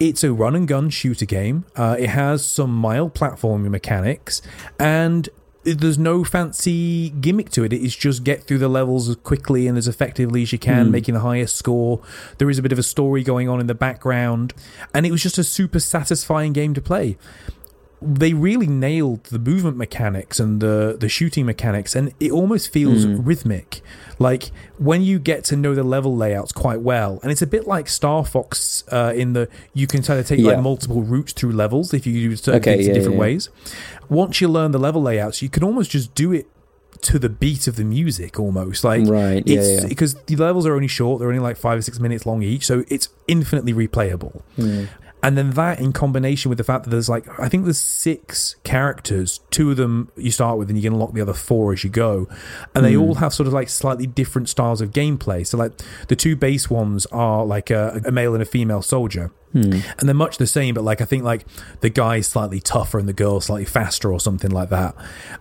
it's 0.00 0.24
a 0.24 0.32
run 0.32 0.56
and 0.56 0.66
gun 0.66 0.90
shooter 0.90 1.24
game. 1.24 1.66
Uh, 1.76 1.94
it 1.96 2.08
has 2.08 2.44
some 2.44 2.74
mild 2.74 3.14
platforming 3.14 3.70
mechanics, 3.70 4.42
and 4.76 5.28
there's 5.64 5.98
no 5.98 6.24
fancy 6.24 7.10
gimmick 7.10 7.50
to 7.50 7.64
it. 7.64 7.72
It 7.72 7.82
is 7.82 7.94
just 7.94 8.24
get 8.24 8.44
through 8.44 8.58
the 8.58 8.68
levels 8.68 9.08
as 9.08 9.16
quickly 9.16 9.66
and 9.68 9.78
as 9.78 9.86
effectively 9.86 10.42
as 10.42 10.52
you 10.52 10.58
can, 10.58 10.86
hmm. 10.86 10.92
making 10.92 11.14
the 11.14 11.20
highest 11.20 11.56
score. 11.56 12.00
There 12.38 12.50
is 12.50 12.58
a 12.58 12.62
bit 12.62 12.72
of 12.72 12.78
a 12.78 12.82
story 12.82 13.22
going 13.22 13.48
on 13.48 13.60
in 13.60 13.66
the 13.66 13.74
background, 13.74 14.54
and 14.92 15.06
it 15.06 15.10
was 15.10 15.22
just 15.22 15.38
a 15.38 15.44
super 15.44 15.80
satisfying 15.80 16.52
game 16.52 16.74
to 16.74 16.80
play 16.80 17.16
they 18.04 18.32
really 18.32 18.66
nailed 18.66 19.24
the 19.24 19.38
movement 19.38 19.76
mechanics 19.76 20.40
and 20.40 20.60
the 20.60 20.96
the 20.98 21.08
shooting 21.08 21.46
mechanics 21.46 21.94
and 21.94 22.12
it 22.20 22.30
almost 22.32 22.72
feels 22.72 23.04
Hmm. 23.04 23.22
rhythmic 23.22 23.80
like 24.18 24.50
when 24.78 25.02
you 25.02 25.18
get 25.18 25.44
to 25.44 25.56
know 25.56 25.74
the 25.74 25.82
level 25.82 26.16
layouts 26.16 26.52
quite 26.52 26.80
well 26.80 27.18
and 27.22 27.30
it's 27.32 27.42
a 27.42 27.46
bit 27.46 27.66
like 27.66 27.88
star 27.88 28.24
fox 28.24 28.84
uh, 28.92 29.12
in 29.14 29.32
the 29.32 29.48
you 29.74 29.86
can 29.86 30.02
kind 30.02 30.18
of 30.20 30.26
take 30.26 30.38
Yeah. 30.40 30.52
like 30.52 30.60
multiple 30.60 31.02
routes 31.02 31.32
through 31.32 31.52
levels 31.52 31.92
if 31.94 32.06
you 32.06 32.12
do 32.30 32.36
certain 32.36 32.60
Okay, 32.60 32.74
things 32.76 32.88
in 32.88 32.94
different 32.94 33.14
yeah, 33.16 33.24
yeah. 33.24 33.32
ways 33.34 33.48
once 34.08 34.40
you 34.40 34.48
learn 34.48 34.70
the 34.72 34.78
level 34.78 35.02
layouts 35.02 35.42
you 35.42 35.48
can 35.48 35.62
almost 35.62 35.90
just 35.90 36.14
do 36.14 36.32
it 36.32 36.46
to 37.02 37.18
the 37.18 37.28
beat 37.28 37.66
of 37.66 37.76
the 37.76 37.84
music 37.84 38.38
almost 38.38 38.84
like 38.84 39.06
Right, 39.08 39.42
yeah, 39.46 39.58
it's 39.60 39.82
yeah. 39.82 39.88
because 39.88 40.14
the 40.26 40.36
levels 40.36 40.66
are 40.66 40.74
only 40.74 40.88
short 40.88 41.18
they're 41.18 41.28
only 41.28 41.40
like 41.40 41.56
five 41.56 41.78
or 41.78 41.82
six 41.82 41.98
minutes 41.98 42.26
long 42.26 42.42
each 42.42 42.66
so 42.66 42.84
it's 42.88 43.08
infinitely 43.26 43.72
replayable 43.74 44.42
Hmm. 44.56 44.84
And 45.22 45.38
then 45.38 45.50
that 45.50 45.78
in 45.78 45.92
combination 45.92 46.48
with 46.48 46.58
the 46.58 46.64
fact 46.64 46.84
that 46.84 46.90
there's 46.90 47.08
like 47.08 47.26
I 47.38 47.48
think 47.48 47.64
there's 47.64 47.78
six 47.78 48.56
characters, 48.64 49.40
two 49.50 49.70
of 49.70 49.76
them 49.76 50.10
you 50.16 50.30
start 50.32 50.58
with 50.58 50.68
and 50.68 50.76
you 50.76 50.82
can 50.82 50.94
unlock 50.94 51.12
the 51.12 51.20
other 51.20 51.32
four 51.32 51.72
as 51.72 51.84
you 51.84 51.90
go. 51.90 52.28
And 52.74 52.84
they 52.84 52.96
all 52.96 53.14
hmm. 53.14 53.20
have 53.20 53.32
sort 53.32 53.46
of 53.46 53.52
like 53.52 53.68
slightly 53.68 54.06
different 54.06 54.48
styles 54.48 54.80
of 54.80 54.90
gameplay. 54.90 55.46
So 55.46 55.58
like 55.58 55.72
the 56.08 56.16
two 56.16 56.34
base 56.34 56.68
ones 56.68 57.06
are 57.06 57.44
like 57.46 57.70
a, 57.70 58.00
a 58.04 58.10
male 58.10 58.34
and 58.34 58.42
a 58.42 58.46
female 58.46 58.82
soldier. 58.82 59.30
And 59.54 60.08
they're 60.08 60.14
much 60.14 60.38
the 60.38 60.46
same, 60.46 60.74
but 60.74 60.84
like 60.84 61.00
I 61.00 61.04
think 61.04 61.24
like 61.24 61.44
the 61.80 61.90
guy's 61.90 62.26
slightly 62.26 62.60
tougher 62.60 62.98
and 62.98 63.08
the 63.08 63.12
girl 63.12 63.40
slightly 63.40 63.64
faster 63.66 64.12
or 64.12 64.18
something 64.20 64.50
like 64.50 64.70
that. 64.70 64.94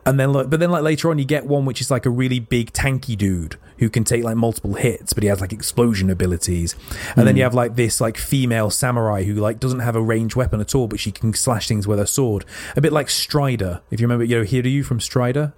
And 0.06 0.20
then 0.20 0.34
like 0.34 0.50
but 0.50 0.60
then 0.60 0.72
like 0.72 0.84
later 0.84 1.10
on 1.10 1.18
you 1.18 1.26
get 1.26 1.46
one 1.46 1.66
which 1.66 1.82
is 1.82 1.90
like 1.90 2.06
a 2.06 2.10
really 2.10 2.40
big 2.40 2.74
tanky 2.74 3.18
dude 3.18 3.58
who 3.78 3.90
can 3.90 4.04
take 4.04 4.24
like 4.24 4.36
multiple 4.38 4.76
hits, 4.76 5.14
but 5.14 5.24
he 5.24 5.30
has 5.30 5.42
like 5.42 5.52
explosion 5.52 6.10
abilities. 6.10 6.76
And 7.16 7.26
then 7.28 7.36
you 7.36 7.44
have 7.44 7.54
like 7.56 7.76
this 7.76 8.00
like 8.00 8.16
female 8.18 8.70
samurai 8.70 9.24
who 9.24 9.34
like 9.34 9.60
doesn't 9.60 9.80
have 9.80 9.96
a 9.96 10.02
ranged 10.02 10.36
weapon 10.36 10.62
at 10.62 10.76
all, 10.76 10.88
but 10.88 11.00
she 11.00 11.12
can 11.12 11.34
slash 11.34 11.68
things 11.68 11.88
with 11.88 11.98
her 11.98 12.06
sword. 12.06 12.46
A 12.76 12.82
bit 12.82 12.94
like 12.94 13.10
Strider, 13.10 13.82
if 13.90 14.00
you 14.00 14.06
remember, 14.06 14.24
you 14.24 14.38
know, 14.38 14.44
Hiryu 14.44 14.86
from 14.86 15.00
Strider. 15.00 15.54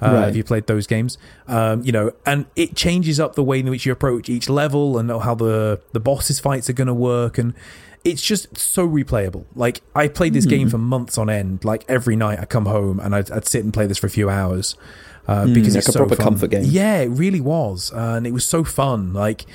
Uh, 0.00 0.12
Right. 0.12 0.28
If 0.28 0.36
you 0.36 0.44
played 0.44 0.68
those 0.68 0.86
games, 0.86 1.18
um, 1.48 1.82
you 1.82 1.90
know, 1.90 2.12
and 2.24 2.46
it 2.54 2.76
changes 2.76 3.18
up 3.18 3.34
the 3.34 3.42
way 3.42 3.58
in 3.58 3.68
which 3.68 3.84
you 3.84 3.90
approach 3.90 4.28
each 4.28 4.48
level 4.48 4.96
and 4.96 5.10
how 5.10 5.34
the 5.34 5.80
the 5.92 5.98
bosses 5.98 6.38
fights 6.38 6.70
are 6.70 6.72
going 6.72 6.86
to 6.86 6.94
work, 6.94 7.36
and 7.36 7.52
it's 8.04 8.22
just 8.22 8.56
so 8.56 8.88
replayable. 8.88 9.44
Like 9.54 9.82
I 9.94 10.08
played 10.08 10.34
this 10.34 10.44
Hmm. 10.44 10.50
game 10.50 10.68
for 10.70 10.78
months 10.78 11.18
on 11.18 11.28
end. 11.30 11.64
Like 11.64 11.84
every 11.88 12.16
night 12.16 12.38
I 12.40 12.44
come 12.44 12.66
home 12.66 13.00
and 13.00 13.14
I'd, 13.14 13.30
I'd 13.30 13.46
sit 13.46 13.64
and 13.64 13.72
play 13.72 13.86
this 13.86 13.98
for 13.98 14.06
a 14.06 14.10
few 14.10 14.28
hours 14.30 14.76
uh, 15.26 15.46
because 15.46 15.68
Hmm, 15.68 15.74
like 15.74 15.76
it's 15.78 15.88
a 15.88 15.92
so 15.92 15.98
proper 16.00 16.16
fun. 16.16 16.24
comfort 16.24 16.50
game. 16.50 16.64
Yeah, 16.66 16.98
it 16.98 17.08
really 17.08 17.40
was, 17.40 17.92
uh, 17.92 18.14
and 18.16 18.26
it 18.26 18.32
was 18.32 18.44
so 18.46 18.64
fun. 18.64 19.12
Like. 19.12 19.46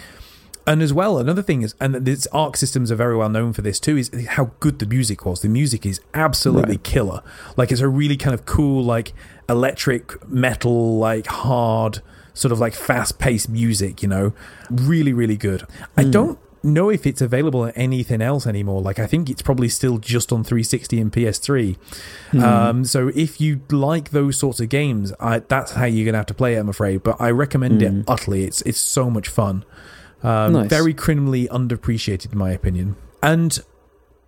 And 0.65 0.81
as 0.81 0.93
well, 0.93 1.17
another 1.19 1.41
thing 1.41 1.61
is, 1.61 1.75
and 1.81 1.93
this 1.93 2.25
Arc 2.31 2.55
Systems 2.55 2.89
are 2.89 2.95
very 2.95 3.17
well 3.17 3.27
known 3.27 3.51
for 3.51 3.61
this 3.61 3.81
too, 3.81 3.97
is 3.97 4.09
how 4.29 4.51
good 4.61 4.79
the 4.79 4.85
music 4.85 5.25
was. 5.25 5.41
The 5.41 5.49
music 5.49 5.85
is 5.85 5.99
absolutely 6.13 6.75
Right. 6.77 6.83
killer. 6.85 7.21
Like 7.57 7.69
it's 7.69 7.81
a 7.81 7.89
really 7.89 8.15
kind 8.15 8.33
of 8.33 8.45
cool, 8.45 8.81
like 8.81 9.11
electric 9.49 10.25
metal, 10.29 10.97
like 10.97 11.27
hard, 11.27 12.01
sort 12.33 12.53
of 12.53 12.61
like 12.61 12.75
fast 12.75 13.19
paced 13.19 13.49
music. 13.49 14.01
You 14.01 14.07
know, 14.07 14.33
really, 14.71 15.11
really 15.11 15.35
good. 15.35 15.63
I 15.97 16.05
don't 16.05 16.39
know 16.63 16.89
if 16.89 17.05
it's 17.05 17.21
available 17.21 17.65
at 17.65 17.77
anything 17.77 18.21
else 18.21 18.47
anymore. 18.47 18.81
Like 18.81 18.97
I 18.99 19.05
think 19.05 19.29
it's 19.29 19.41
probably 19.41 19.67
still 19.69 19.97
just 19.97 20.31
on 20.31 20.43
360 20.43 20.99
and 20.99 21.11
PS3. 21.11 21.77
Um, 22.41 22.85
so 22.85 23.09
if 23.09 23.39
you 23.41 23.61
like 23.69 24.11
those 24.11 24.37
sorts 24.39 24.59
of 24.59 24.69
games, 24.69 25.11
I, 25.19 25.39
that's 25.39 25.73
how 25.73 25.85
you're 25.85 26.05
gonna 26.05 26.17
have 26.17 26.25
to 26.27 26.33
play 26.33 26.55
it. 26.55 26.59
I'm 26.59 26.69
afraid, 26.69 27.03
but 27.03 27.19
I 27.19 27.31
recommend 27.31 27.81
it 27.81 28.05
utterly. 28.07 28.45
It's 28.45 28.61
it's 28.63 28.79
so 28.79 29.09
much 29.09 29.27
fun. 29.27 29.65
Um, 30.23 30.53
Nice. 30.53 30.69
Very 30.69 30.93
criminally 30.93 31.47
underappreciated, 31.49 32.31
in 32.31 32.37
my 32.37 32.51
opinion. 32.51 32.95
And 33.21 33.59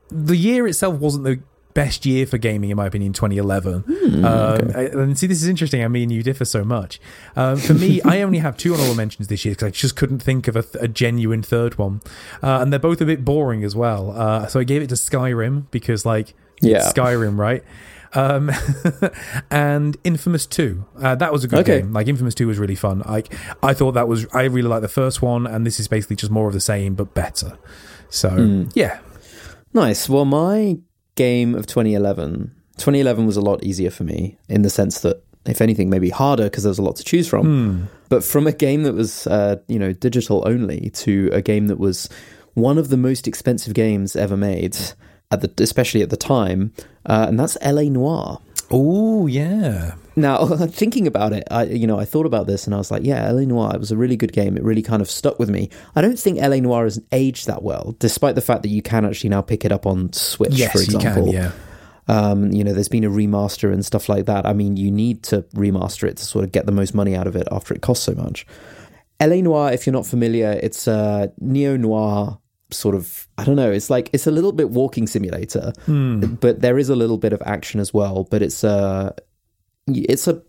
the 0.09 0.35
year 0.35 0.67
itself 0.67 0.99
wasn't 0.99 1.23
the 1.23 1.39
best 1.75 2.05
year 2.07 2.25
for 2.25 2.39
gaming, 2.39 2.71
in 2.71 2.77
my 2.77 2.87
opinion, 2.87 3.13
2011. 3.13 3.81
Hmm, 3.87 4.25
um, 4.25 4.69
and 4.75 5.17
see, 5.19 5.27
this 5.27 5.43
is 5.43 5.47
interesting. 5.47 5.83
I 5.83 5.87
mean, 5.87 6.09
you 6.09 6.23
differ 6.23 6.45
so 6.45 6.63
much. 6.63 6.99
Um, 7.35 7.57
for 7.57 7.75
me, 7.75 8.01
I 8.01 8.21
only 8.23 8.39
have 8.39 8.57
two 8.57 8.73
honorable 8.73 8.95
mentions 8.95 9.27
this 9.27 9.45
year 9.45 9.51
because 9.53 9.67
I 9.67 9.69
just 9.71 9.95
couldn't 9.95 10.19
think 10.23 10.47
of 10.47 10.55
a, 10.55 10.65
a 10.79 10.87
genuine 10.87 11.43
third 11.43 11.77
one, 11.77 12.01
uh, 12.41 12.57
and 12.61 12.71
they're 12.73 12.79
both 12.79 12.99
a 13.01 13.05
bit 13.05 13.23
boring 13.23 13.63
as 13.63 13.75
well. 13.75 14.11
Uh, 14.17 14.47
so 14.47 14.59
I 14.59 14.63
gave 14.63 14.81
it 14.81 14.87
to 14.89 14.95
Skyrim 14.95 15.69
because, 15.69 16.03
like, 16.05 16.33
Yeah. 16.61 16.89
Skyrim, 16.91 17.37
right? 17.37 17.63
Um, 18.13 18.49
and 19.51 19.97
Infamous 20.05 20.45
Two, 20.45 20.85
uh, 21.01 21.15
that 21.15 21.33
was 21.33 21.43
a 21.43 21.47
good 21.49 21.59
Okay. 21.59 21.81
game. 21.81 21.91
Like 21.91 22.07
Infamous 22.07 22.33
Two 22.33 22.47
was 22.47 22.57
really 22.57 22.75
fun. 22.75 23.03
Like 23.05 23.33
I 23.61 23.73
thought 23.73 23.91
that 23.93 24.07
was. 24.07 24.25
I 24.33 24.43
really 24.43 24.69
liked 24.69 24.81
the 24.83 24.87
first 24.87 25.21
one, 25.21 25.45
and 25.45 25.65
this 25.65 25.79
is 25.81 25.89
basically 25.89 26.15
just 26.15 26.31
more 26.31 26.47
of 26.47 26.53
the 26.53 26.61
same 26.61 26.95
but 26.95 27.13
better. 27.13 27.57
So 28.09 28.29
Hmm. 28.29 28.63
yeah, 28.73 28.99
Nice. 29.73 30.07
Well, 30.07 30.23
my 30.23 30.77
game 31.15 31.55
of 31.55 31.65
2011, 31.65 32.51
2011 32.77 33.25
was 33.25 33.37
a 33.37 33.41
lot 33.41 33.63
easier 33.63 33.89
for 33.89 34.03
me 34.03 34.37
in 34.49 34.61
the 34.61 34.69
sense 34.69 35.01
that, 35.01 35.23
if 35.45 35.61
anything, 35.61 35.89
maybe 35.89 36.09
harder 36.09 36.45
because 36.45 36.63
there 36.63 36.69
was 36.69 36.79
a 36.79 36.83
lot 36.83 36.95
to 36.97 37.03
choose 37.03 37.27
from. 37.27 37.45
Hmm. 37.45 37.83
But 38.09 38.23
from 38.23 38.47
a 38.47 38.51
game 38.51 38.83
that 38.83 38.93
was, 38.93 39.27
uh, 39.27 39.57
you 39.67 39.79
know, 39.79 39.93
digital 39.93 40.43
only 40.45 40.89
to 40.91 41.29
a 41.31 41.41
game 41.41 41.67
that 41.67 41.79
was 41.79 42.09
one 42.53 42.77
of 42.77 42.89
the 42.89 42.97
most 42.97 43.27
expensive 43.27 43.73
games 43.73 44.15
ever 44.15 44.37
made, 44.37 44.77
at 45.31 45.41
the 45.41 45.63
especially 45.63 46.01
at 46.01 46.09
the 46.09 46.17
time, 46.17 46.73
uh, 47.05 47.25
and 47.27 47.39
that's 47.39 47.57
LA 47.63 47.83
Noire. 47.83 48.39
Oh 48.71 49.27
yeah, 49.27 49.95
Now, 50.15 50.45
thinking 50.67 51.07
about 51.07 51.33
it, 51.33 51.43
I 51.51 51.63
you 51.63 51.87
know 51.87 51.99
I 51.99 52.05
thought 52.05 52.25
about 52.25 52.47
this 52.47 52.65
and 52.65 52.73
I 52.73 52.77
was 52.77 52.91
like, 52.91 53.03
yeah, 53.03 53.29
LA 53.31 53.41
Noire. 53.41 53.75
It 53.75 53.79
was 53.79 53.91
a 53.91 53.97
really 53.97 54.15
good 54.15 54.33
game. 54.33 54.55
It 54.57 54.63
really 54.63 54.81
kind 54.81 55.01
of 55.01 55.09
stuck 55.09 55.39
with 55.39 55.49
me. 55.49 55.69
I 55.95 56.01
don't 56.01 56.17
think 56.19 56.39
LA 56.39 56.57
Noire 56.57 56.85
has 56.85 57.01
aged 57.11 57.47
that 57.47 57.63
well, 57.63 57.95
despite 57.99 58.35
the 58.35 58.41
fact 58.41 58.63
that 58.63 58.69
you 58.69 58.81
can 58.81 59.05
actually 59.05 59.29
now 59.29 59.41
pick 59.41 59.65
it 59.65 59.71
up 59.71 59.85
on 59.85 60.13
Switch, 60.13 60.53
yes, 60.53 60.71
for 60.71 60.79
you 60.79 60.97
example. 60.97 61.25
can. 61.25 61.33
Yeah, 61.33 61.51
Um, 62.07 62.51
you 62.51 62.63
know, 62.63 62.73
there's 62.73 62.87
been 62.89 63.03
a 63.03 63.09
remaster 63.09 63.73
and 63.73 63.85
stuff 63.85 64.07
like 64.09 64.25
that. 64.25 64.45
I 64.45 64.53
mean, 64.53 64.77
you 64.77 64.91
need 64.91 65.23
to 65.23 65.41
remaster 65.55 66.07
it 66.07 66.17
to 66.17 66.25
sort 66.25 66.45
of 66.45 66.51
get 66.51 66.65
the 66.65 66.71
most 66.71 66.93
money 66.93 67.15
out 67.15 67.27
of 67.27 67.35
it 67.35 67.47
after 67.51 67.73
it 67.73 67.81
costs 67.81 68.05
so 68.05 68.13
much. 68.13 68.45
LA 69.21 69.37
Noire, 69.37 69.71
if 69.73 69.85
you're 69.85 69.93
not 69.93 70.05
familiar, 70.05 70.59
it's 70.61 70.87
a 70.87 71.31
neo 71.39 71.77
noir 71.77 72.37
sort 72.71 72.95
of 72.95 73.27
I 73.37 73.43
don't 73.45 73.55
know, 73.55 73.71
it's 73.71 73.89
like 73.89 74.09
it's 74.11 74.27
a 74.27 74.31
little 74.31 74.51
bit 74.51 74.69
walking 74.69 75.07
simulator, 75.07 75.71
but 75.87 76.61
there 76.61 76.77
is 76.77 76.89
a 76.89 76.95
little 76.95 77.17
bit 77.17 77.31
of 77.31 77.41
action 77.45 77.79
as 77.79 77.93
well, 77.93 78.23
but 78.29 78.41
it's 78.41 78.63
a 78.63 79.13
it's 79.87 80.27
a 80.27 80.41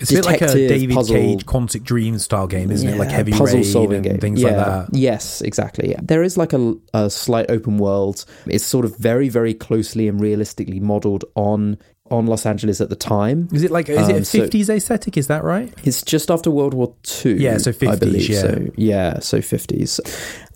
it's 0.00 0.10
a 0.10 0.14
bit 0.14 0.24
like 0.24 0.40
a 0.42 0.46
David 0.52 0.94
puzzle- 0.94 1.16
Cage 1.16 1.46
Quantic 1.46 1.82
Dream 1.82 2.18
style 2.18 2.46
game, 2.46 2.70
isn't 2.70 2.88
it? 2.88 2.96
Like 2.96 3.10
Heavy 3.10 3.32
puzzle 3.32 3.46
Rain 3.58 3.64
solving 3.64 3.96
and 3.98 4.04
game. 4.04 4.18
things 4.18 4.40
yeah. 4.42 4.48
like 4.48 4.66
that. 4.66 4.88
Yes, 4.98 5.40
exactly. 5.40 5.94
There 6.02 6.22
is 6.22 6.36
like 6.36 6.52
a, 6.52 6.74
a 6.92 7.10
slight 7.10 7.50
open 7.50 7.78
world. 7.78 8.24
It's 8.46 8.64
sort 8.64 8.84
of 8.84 8.96
very, 8.98 9.28
very 9.28 9.54
closely 9.54 10.06
and 10.08 10.20
realistically 10.20 10.80
modeled 10.80 11.24
on 11.34 11.78
on 12.10 12.26
Los 12.26 12.44
Angeles 12.44 12.80
at 12.80 12.90
the 12.90 12.96
time. 12.96 13.48
Is 13.52 13.62
it 13.64 13.70
like 13.70 13.88
is 13.88 13.98
Um, 13.98 14.10
it 14.10 14.22
a 14.22 14.24
so- 14.24 14.40
fifties 14.42 14.70
aesthetic? 14.70 15.16
Is 15.16 15.26
that 15.26 15.42
right? 15.42 15.72
It's 15.84 16.02
just 16.02 16.30
after 16.30 16.50
World 16.50 16.74
War 16.74 16.94
Two. 17.02 17.34
Yeah, 17.36 17.58
so 17.58 17.72
50s, 17.72 18.28
yeah. 18.28 18.40
So 18.40 18.66
yeah, 18.76 19.18
so 19.20 19.40
fifties. 19.40 20.00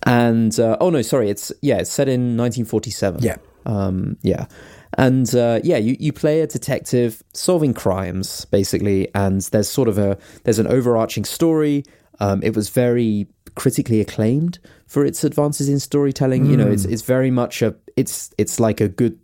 And 0.04 0.58
uh, 0.60 0.76
oh 0.80 0.90
no, 0.90 1.02
sorry, 1.02 1.28
it's 1.30 1.50
yeah, 1.60 1.78
it's 1.78 1.90
set 1.90 2.08
in 2.08 2.36
1947. 2.36 3.22
Yeah. 3.22 3.36
Um, 3.66 4.16
yeah. 4.22 4.46
And 4.96 5.34
uh, 5.34 5.60
yeah, 5.62 5.76
you, 5.76 5.96
you 6.00 6.12
play 6.12 6.40
a 6.40 6.46
detective 6.46 7.22
solving 7.34 7.74
crimes 7.74 8.44
basically, 8.46 9.08
and 9.14 9.42
there's 9.42 9.68
sort 9.68 9.88
of 9.88 9.98
a 9.98 10.16
there's 10.44 10.58
an 10.58 10.66
overarching 10.66 11.24
story. 11.24 11.84
Um, 12.20 12.42
it 12.42 12.56
was 12.56 12.68
very 12.70 13.28
critically 13.54 14.00
acclaimed 14.00 14.58
for 14.86 15.04
its 15.04 15.24
advances 15.24 15.68
in 15.68 15.78
storytelling. 15.78 16.46
You 16.46 16.56
know, 16.56 16.68
it's 16.68 16.84
Hmm. 16.84 16.92
it's 16.92 17.02
very 17.02 17.30
much 17.30 17.62
a 17.62 17.74
it's 17.96 18.30
it's 18.38 18.58
like 18.58 18.80
a 18.80 18.88
good 18.88 19.18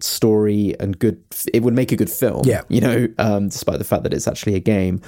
story 0.00 0.74
and 0.78 0.98
good. 0.98 1.22
It 1.52 1.62
would 1.62 1.74
make 1.74 1.90
a 1.92 1.96
good 1.96 2.10
film. 2.10 2.42
Yeah. 2.44 2.62
you 2.68 2.80
know, 2.80 3.08
um, 3.18 3.48
despite 3.48 3.78
the 3.78 3.84
fact 3.84 4.04
that 4.04 4.14
it's 4.14 4.28
actually 4.28 4.54
a 4.54 4.60
game. 4.60 5.00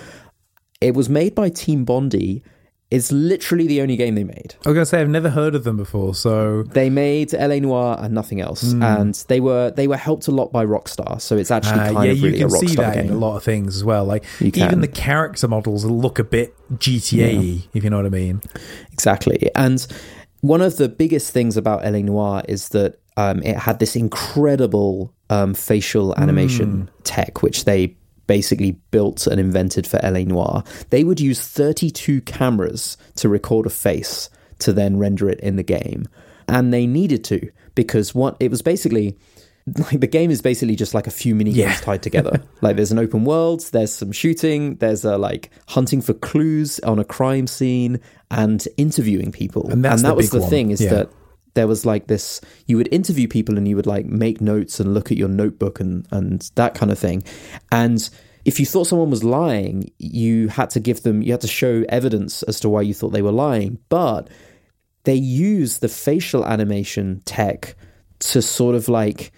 It 0.81 0.95
was 0.95 1.09
made 1.09 1.35
by 1.35 1.51
Team 1.51 1.85
Bondi. 1.85 2.43
It's 2.91 3.13
literally 3.13 3.69
the 3.69 3.83
only 3.83 3.97
game 3.97 4.17
they 4.17 4.25
made. 4.25 4.57
I 4.67 4.71
was 4.71 4.75
gonna 4.75 4.85
say 4.85 5.01
I've 5.01 5.09
never 5.09 5.31
heard 5.31 5.55
of 5.55 5.63
them 5.63 5.77
before, 5.77 6.13
so 6.15 6.65
They 6.65 6.91
made 6.91 7.33
LA 7.33 7.61
Noire 7.61 7.97
and 8.01 8.13
nothing 8.13 8.41
else, 8.41 8.73
and 8.73 9.15
they 9.29 9.39
were 9.39 9.71
they 9.71 9.87
were 9.87 9.97
helped 9.97 10.27
a 10.27 10.33
lot 10.33 10.51
by 10.51 10.65
Rockstar. 10.67 11.21
So 11.21 11.37
it's 11.37 11.53
actually 11.53 11.81
Uh, 11.81 11.93
kind 11.93 12.05
yeah, 12.07 12.11
of 12.13 12.19
you 12.19 12.25
really 12.27 12.39
a 12.43 12.49
can 12.49 12.51
see 12.69 12.75
that 12.77 12.97
in 12.97 13.11
a 13.11 13.15
lot 13.15 13.37
of 13.37 13.45
things 13.45 13.77
as 13.77 13.85
well. 13.85 14.05
Like 14.05 14.25
You 14.41 14.49
even 14.49 14.69
can. 14.71 14.81
the 14.81 14.89
character 14.89 15.47
models 15.47 15.85
look 15.85 16.19
a 16.19 16.25
bit 16.25 16.55
GTA, 16.79 17.69
if 17.75 17.85
you 17.85 17.91
know 17.91 17.97
what 17.99 18.07
I 18.07 18.11
mean. 18.11 18.41
Exactly, 18.93 19.51
and 19.55 19.87
one 20.41 20.61
of 20.61 20.77
the 20.77 20.89
biggest 20.89 21.33
things 21.33 21.57
about 21.57 21.85
LA 21.85 22.01
Noire 22.01 22.43
is 22.49 22.71
that 22.71 22.97
um, 23.17 23.43
it 23.43 23.57
had 23.57 23.79
this 23.79 23.95
incredible 23.95 25.13
um, 25.29 25.55
facial 25.55 26.15
animation 26.19 26.91
tech, 27.05 27.43
which 27.43 27.65
they 27.67 27.95
basically 28.35 28.73
built 28.93 29.27
and 29.27 29.41
invented 29.41 29.87
for 29.89 29.99
LA 30.05 30.21
Noire. 30.23 30.63
They 30.91 31.03
would 31.03 31.19
use 31.19 31.41
32 31.41 32.21
cameras 32.21 32.97
to 33.17 33.29
record 33.29 33.67
a 33.67 33.71
face 33.71 34.31
to 34.61 34.73
then 34.73 34.99
render 34.99 35.29
it 35.29 35.41
in 35.41 35.57
the 35.57 35.65
game, 35.65 36.07
and 36.47 36.73
they 36.73 36.87
needed 36.87 37.25
to 37.25 37.51
because 37.75 38.15
what 38.15 38.37
it 38.39 38.49
was 38.51 38.63
basically 38.63 39.17
like 39.79 39.99
the 40.01 40.07
game 40.07 40.31
is 40.31 40.41
basically 40.43 40.77
just 40.77 40.95
like 40.95 41.07
a 41.07 41.11
few 41.11 41.35
mini 41.35 41.53
games 41.53 41.75
Yeah. 41.75 41.81
tied 41.81 42.03
together. 42.03 42.41
like 42.61 42.77
there's 42.77 42.93
an 42.93 42.99
open 43.01 43.25
world, 43.25 43.61
there's 43.73 43.93
some 43.93 44.13
shooting, 44.13 44.77
there's 44.77 45.05
a 45.05 45.17
like 45.19 45.51
hunting 45.69 46.01
for 46.01 46.15
clues 46.15 46.79
on 46.81 46.99
a 47.01 47.05
crime 47.05 47.47
scene 47.49 47.99
and 48.31 48.67
interviewing 48.77 49.33
people. 49.33 49.69
And 49.71 49.85
that's 49.85 50.03
that 50.03 50.09
the 50.11 50.15
was 50.15 50.31
the 50.31 50.41
one. 50.41 50.51
thing 50.51 50.71
is 50.71 50.81
Yeah. 50.81 50.91
that 50.95 51.11
there 51.55 51.67
was 51.67 51.85
like 51.85 52.07
this 52.07 52.41
you 52.67 52.77
would 52.77 52.89
interview 52.93 53.29
people 53.29 53.57
and 53.57 53.67
you 53.67 53.77
would 53.77 53.87
like 53.87 54.07
make 54.07 54.41
notes 54.41 54.81
and 54.81 54.95
look 54.95 55.11
at 55.11 55.19
your 55.19 55.29
notebook 55.29 55.81
and 55.81 56.07
and 56.11 56.51
that 56.55 56.75
kind 56.75 56.93
of 56.93 56.99
thing. 56.99 57.23
And 57.73 58.09
if 58.45 58.59
you 58.59 58.67
thought 58.67 58.87
someone 58.87 59.11
was 59.11 59.25
lying, 59.25 59.91
you 59.99 60.49
had 60.49 60.71
to 60.71 60.81
give 60.81 61.03
them 61.03 61.23
you 61.23 61.33
had 61.33 61.41
to 61.43 61.49
show 61.49 61.85
evidence 61.89 62.43
as 62.45 62.61
to 62.61 62.69
why 62.69 62.83
you 62.83 62.95
thought 62.95 63.11
they 63.11 63.23
were 63.23 63.33
lying. 63.33 63.79
But 63.89 64.29
they 65.05 65.15
use 65.15 65.79
the 65.79 65.89
facial 65.89 66.45
animation 66.45 67.23
tech 67.25 67.75
to 68.21 68.43
sort 68.43 68.75
of 68.75 68.89
like 68.89 69.33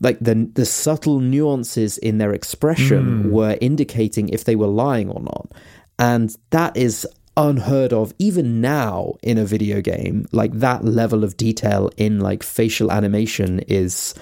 like 0.00 0.18
the 0.20 0.48
the 0.52 0.66
subtle 0.66 1.20
nuances 1.20 1.98
in 1.98 2.18
their 2.18 2.32
expression 2.32 3.22
hmm. 3.22 3.30
were 3.30 3.58
indicating 3.60 4.28
if 4.28 4.44
they 4.44 4.56
were 4.56 4.66
lying 4.66 5.08
or 5.08 5.20
not 5.20 5.52
and 5.98 6.36
that 6.50 6.76
is 6.76 7.06
unheard 7.38 7.92
of 7.92 8.12
even 8.18 8.60
now 8.60 9.14
in 9.22 9.38
a 9.38 9.44
video 9.44 9.80
game 9.80 10.26
like 10.32 10.52
that 10.52 10.84
level 10.84 11.22
of 11.22 11.36
detail 11.36 11.88
in 11.96 12.18
like 12.18 12.42
facial 12.42 12.90
animation 12.90 13.60
is 13.60 14.12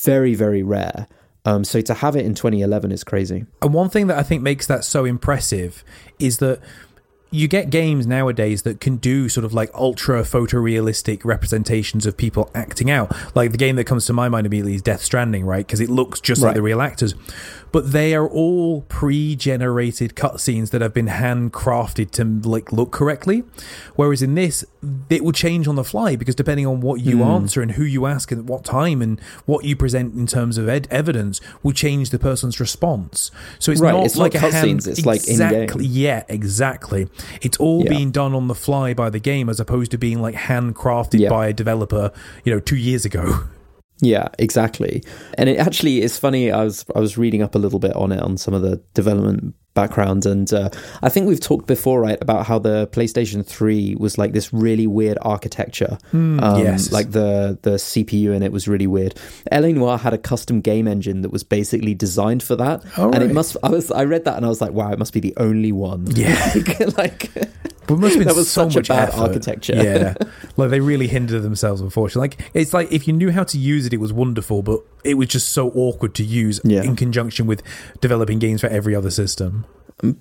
very 0.00 0.34
very 0.34 0.62
rare 0.62 1.06
um 1.46 1.64
so 1.64 1.80
to 1.80 1.94
have 1.94 2.14
it 2.14 2.24
in 2.26 2.34
2011 2.34 2.92
is 2.92 3.02
crazy 3.02 3.46
And 3.62 3.72
one 3.72 3.88
thing 3.88 4.08
that 4.08 4.18
I 4.18 4.22
think 4.22 4.42
makes 4.42 4.66
that 4.66 4.84
so 4.84 5.06
impressive 5.06 5.82
is 6.18 6.36
that 6.38 6.60
you 7.32 7.46
get 7.46 7.70
games 7.70 8.06
nowadays 8.06 8.62
that 8.62 8.80
can 8.80 8.96
do 8.96 9.28
sort 9.28 9.44
of 9.44 9.54
like 9.54 9.70
ultra 9.72 10.22
photorealistic 10.22 11.24
representations 11.24 12.04
of 12.04 12.16
people 12.16 12.50
acting 12.54 12.90
out. 12.90 13.14
Like 13.36 13.52
the 13.52 13.58
game 13.58 13.76
that 13.76 13.84
comes 13.84 14.06
to 14.06 14.12
my 14.12 14.28
mind 14.28 14.46
immediately 14.46 14.74
is 14.74 14.82
Death 14.82 15.00
Stranding, 15.02 15.44
right? 15.46 15.64
Because 15.64 15.80
it 15.80 15.88
looks 15.88 16.20
just 16.20 16.42
like 16.42 16.54
the 16.54 16.62
real 16.62 16.82
actors. 16.82 17.14
But 17.72 17.92
they 17.92 18.14
are 18.14 18.28
all 18.28 18.82
pre-generated 18.82 20.14
cutscenes 20.14 20.70
that 20.70 20.80
have 20.80 20.92
been 20.92 21.06
handcrafted 21.06 22.10
to 22.12 22.48
like 22.48 22.72
look 22.72 22.90
correctly. 22.90 23.44
Whereas 23.96 24.22
in 24.22 24.34
this, 24.34 24.64
it 25.08 25.22
will 25.22 25.32
change 25.32 25.68
on 25.68 25.76
the 25.76 25.84
fly 25.84 26.16
because 26.16 26.34
depending 26.34 26.66
on 26.66 26.80
what 26.80 27.00
you 27.00 27.18
hmm. 27.18 27.22
answer 27.22 27.62
and 27.62 27.72
who 27.72 27.84
you 27.84 28.06
ask 28.06 28.32
and 28.32 28.48
what 28.48 28.64
time 28.64 29.02
and 29.02 29.20
what 29.46 29.64
you 29.64 29.76
present 29.76 30.14
in 30.14 30.26
terms 30.26 30.58
of 30.58 30.68
ed- 30.68 30.88
evidence 30.90 31.40
will 31.62 31.72
change 31.72 32.10
the 32.10 32.18
person's 32.18 32.60
response. 32.60 33.30
So 33.58 33.72
it's 33.72 33.80
Right, 33.80 33.92
not 33.92 34.06
it's 34.06 34.16
not 34.16 34.22
like 34.22 34.34
a 34.34 34.38
hand, 34.40 34.54
cutscenes, 34.54 34.88
it's 34.88 35.06
like 35.06 35.28
exactly 35.28 35.86
yeah, 35.86 36.24
exactly. 36.28 37.08
It's 37.40 37.58
all 37.58 37.84
Yeah. 37.84 37.90
being 37.90 38.10
done 38.10 38.34
on 38.34 38.48
the 38.48 38.54
fly 38.54 38.94
by 38.94 39.10
the 39.10 39.20
game 39.20 39.48
as 39.48 39.60
opposed 39.60 39.90
to 39.92 39.98
being 39.98 40.20
like 40.20 40.34
handcrafted 40.34 41.20
Yeah. 41.20 41.28
by 41.28 41.48
a 41.48 41.52
developer, 41.52 42.12
you 42.44 42.52
know, 42.52 42.60
two 42.60 42.76
years 42.76 43.04
ago. 43.04 43.44
Yeah, 44.00 44.28
exactly. 44.38 45.02
And 45.36 45.48
it 45.48 45.58
actually 45.58 46.00
is 46.00 46.18
funny. 46.18 46.50
I 46.50 46.64
was 46.64 46.84
I 46.94 47.00
was 47.00 47.18
reading 47.18 47.42
up 47.42 47.54
a 47.54 47.58
little 47.58 47.78
bit 47.78 47.94
on 47.94 48.12
it 48.12 48.20
on 48.20 48.38
some 48.38 48.54
of 48.54 48.62
the 48.62 48.76
development 48.94 49.54
background, 49.74 50.26
and 50.26 50.52
uh, 50.52 50.70
I 51.02 51.08
think 51.08 51.26
we've 51.28 51.40
talked 51.40 51.66
before, 51.66 52.00
right, 52.00 52.18
about 52.20 52.46
how 52.46 52.58
the 52.58 52.88
PlayStation 52.88 53.44
Three 53.46 53.94
was 53.96 54.18
like 54.18 54.32
this 54.32 54.52
really 54.52 54.86
weird 54.86 55.18
architecture. 55.22 55.98
um, 56.12 56.38
Hmm, 56.38 56.58
yes. 56.58 56.92
like 56.92 57.12
the 57.12 57.58
the 57.62 57.72
CPU 57.72 58.34
in 58.34 58.42
it 58.42 58.52
was 58.52 58.66
really 58.68 58.86
weird. 58.86 59.14
LA 59.52 59.68
Noire 59.68 59.98
had 59.98 60.12
a 60.14 60.18
custom 60.18 60.60
game 60.60 60.86
engine 60.88 61.22
that 61.22 61.30
was 61.30 61.42
basically 61.44 61.94
designed 61.94 62.42
for 62.42 62.56
that, 62.56 62.84
Oh, 62.98 63.10
and 63.10 63.22
it 63.22 63.32
must. 63.32 63.56
I 63.62 63.68
was 63.68 63.90
I 63.90 64.04
read 64.04 64.24
that 64.24 64.36
and 64.36 64.44
I 64.44 64.48
was 64.48 64.60
like, 64.60 64.72
wow, 64.72 64.90
it 64.92 64.98
must 64.98 65.12
be 65.12 65.20
the 65.20 65.34
only 65.36 65.72
one. 65.72 66.06
Yeah. 66.14 66.52
like, 66.54 66.96
like 66.98 67.30
But 67.86 67.94
it 67.94 67.98
must 67.98 68.14
have 68.14 68.18
been 68.20 68.28
That 68.28 68.36
was 68.36 68.50
so 68.50 68.68
such 68.68 68.74
a 68.76 68.78
much 68.80 68.88
bad 68.88 69.08
effort. 69.10 69.20
architecture. 69.20 69.74
Yeah, 69.76 70.14
like 70.56 70.70
they 70.70 70.80
really 70.80 71.06
hindered 71.08 71.42
themselves. 71.42 71.80
Unfortunately, 71.80 72.28
like 72.28 72.50
it's 72.54 72.72
like 72.74 72.90
if 72.92 73.06
you 73.08 73.12
knew 73.14 73.30
how 73.30 73.44
to 73.44 73.58
use 73.58 73.86
it, 73.86 73.92
it 73.92 73.98
was 74.00 74.12
wonderful, 74.12 74.62
but 74.62 74.80
it 75.04 75.14
was 75.14 75.28
just 75.28 75.48
so 75.50 75.70
awkward 75.70 76.14
to 76.16 76.24
use 76.24 76.60
Yeah. 76.64 76.82
in 76.82 76.94
conjunction 76.96 77.46
with 77.46 77.62
developing 78.00 78.38
games 78.38 78.60
for 78.60 78.66
every 78.68 78.94
other 78.94 79.10
system. 79.10 79.59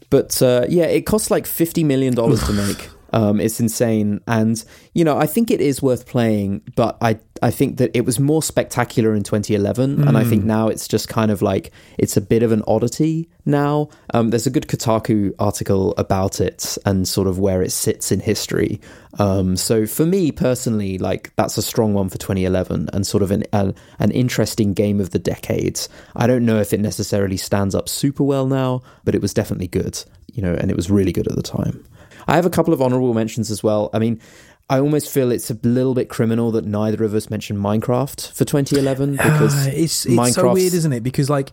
But 0.10 0.42
uh, 0.42 0.66
yeah, 0.70 0.86
it 0.86 1.06
costs 1.06 1.32
like 1.32 1.46
fifty 1.48 1.84
million 1.84 2.14
dollars 2.14 2.44
to 2.46 2.54
make. 2.54 2.90
Um, 3.14 3.40
it's 3.40 3.60
insane, 3.60 4.22
and 4.28 4.64
you 4.94 5.04
know 5.04 5.18
I 5.18 5.26
think 5.26 5.52
it 5.52 5.62
is 5.62 5.82
worth 5.82 6.06
playing, 6.06 6.62
but 6.76 6.98
I 7.02 7.20
I 7.42 7.52
think 7.52 7.78
that 7.78 7.92
it 7.94 8.06
was 8.06 8.20
more 8.20 8.44
spectacular 8.44 9.14
in 9.14 9.24
2011, 9.24 10.08
and 10.08 10.18
I 10.18 10.24
think 10.24 10.44
now 10.44 10.68
it's 10.68 10.88
just 10.88 11.08
kind 11.08 11.32
of 11.32 11.42
like 11.42 11.72
it's 11.98 12.18
a 12.18 12.22
bit 12.22 12.44
of 12.44 12.52
an 12.52 12.64
oddity 12.68 13.30
now. 13.46 13.90
Um, 14.14 14.30
there's 14.30 14.48
a 14.48 14.50
good 14.50 14.68
Kotaku 14.68 15.34
article 15.40 15.94
about 15.98 16.42
it 16.42 16.78
and 16.86 17.08
sort 17.08 17.28
of 17.28 17.40
where 17.40 17.62
it 17.62 17.72
sits 17.72 18.12
in 18.12 18.20
history. 18.20 18.82
Um, 19.18 19.56
so 19.56 19.86
for 19.86 20.06
me 20.06 20.32
personally, 20.32 20.98
like 20.98 21.34
that's 21.36 21.58
a 21.58 21.62
strong 21.62 21.94
one 21.94 22.10
for 22.10 22.18
2011 22.18 22.90
and 22.94 23.08
sort 23.08 23.24
of 23.24 23.32
an 23.32 23.44
an, 23.54 23.74
an 24.00 24.12
interesting 24.12 24.74
game 24.74 25.00
of 25.00 25.12
the 25.12 25.20
decades. 25.20 25.90
I 26.16 26.28
don't 26.28 26.46
know 26.46 26.60
if 26.60 26.74
it 26.74 26.80
necessarily 26.80 27.38
stands 27.38 27.74
up 27.74 27.90
super 27.90 28.24
well 28.24 28.48
now, 28.48 28.82
but 29.04 29.16
it 29.16 29.22
was 29.22 29.34
definitely 29.34 29.68
good, 29.68 30.04
you 30.34 30.42
know, 30.42 30.54
and 30.54 30.70
it 30.70 30.76
was 30.76 30.92
really 30.92 31.12
good 31.12 31.28
at 31.28 31.36
the 31.36 31.42
time. 31.42 31.86
I 32.28 32.36
have 32.36 32.46
a 32.46 32.50
couple 32.50 32.74
of 32.74 32.82
honorable 32.82 33.14
mentions 33.14 33.50
as 33.52 33.64
well. 33.64 33.90
I 33.94 34.00
mean, 34.00 34.20
I 34.70 34.80
almost 34.80 35.10
feel 35.10 35.32
it's 35.32 35.50
a 35.50 35.58
little 35.64 35.94
bit 35.96 36.10
criminal 36.10 36.52
that 36.52 36.66
neither 36.66 37.04
of 37.04 37.14
us 37.16 37.30
mentioned 37.30 37.60
Minecraft 37.60 38.32
for 38.34 38.46
2011 38.46 39.14
because 39.14 39.56
Ah, 39.56 39.70
it's 39.72 40.06
it's 40.06 40.36
so 40.36 40.54
weird, 40.54 40.74
isn't 40.74 40.94
it? 40.94 41.02
Because 41.02 41.30
like 41.30 41.52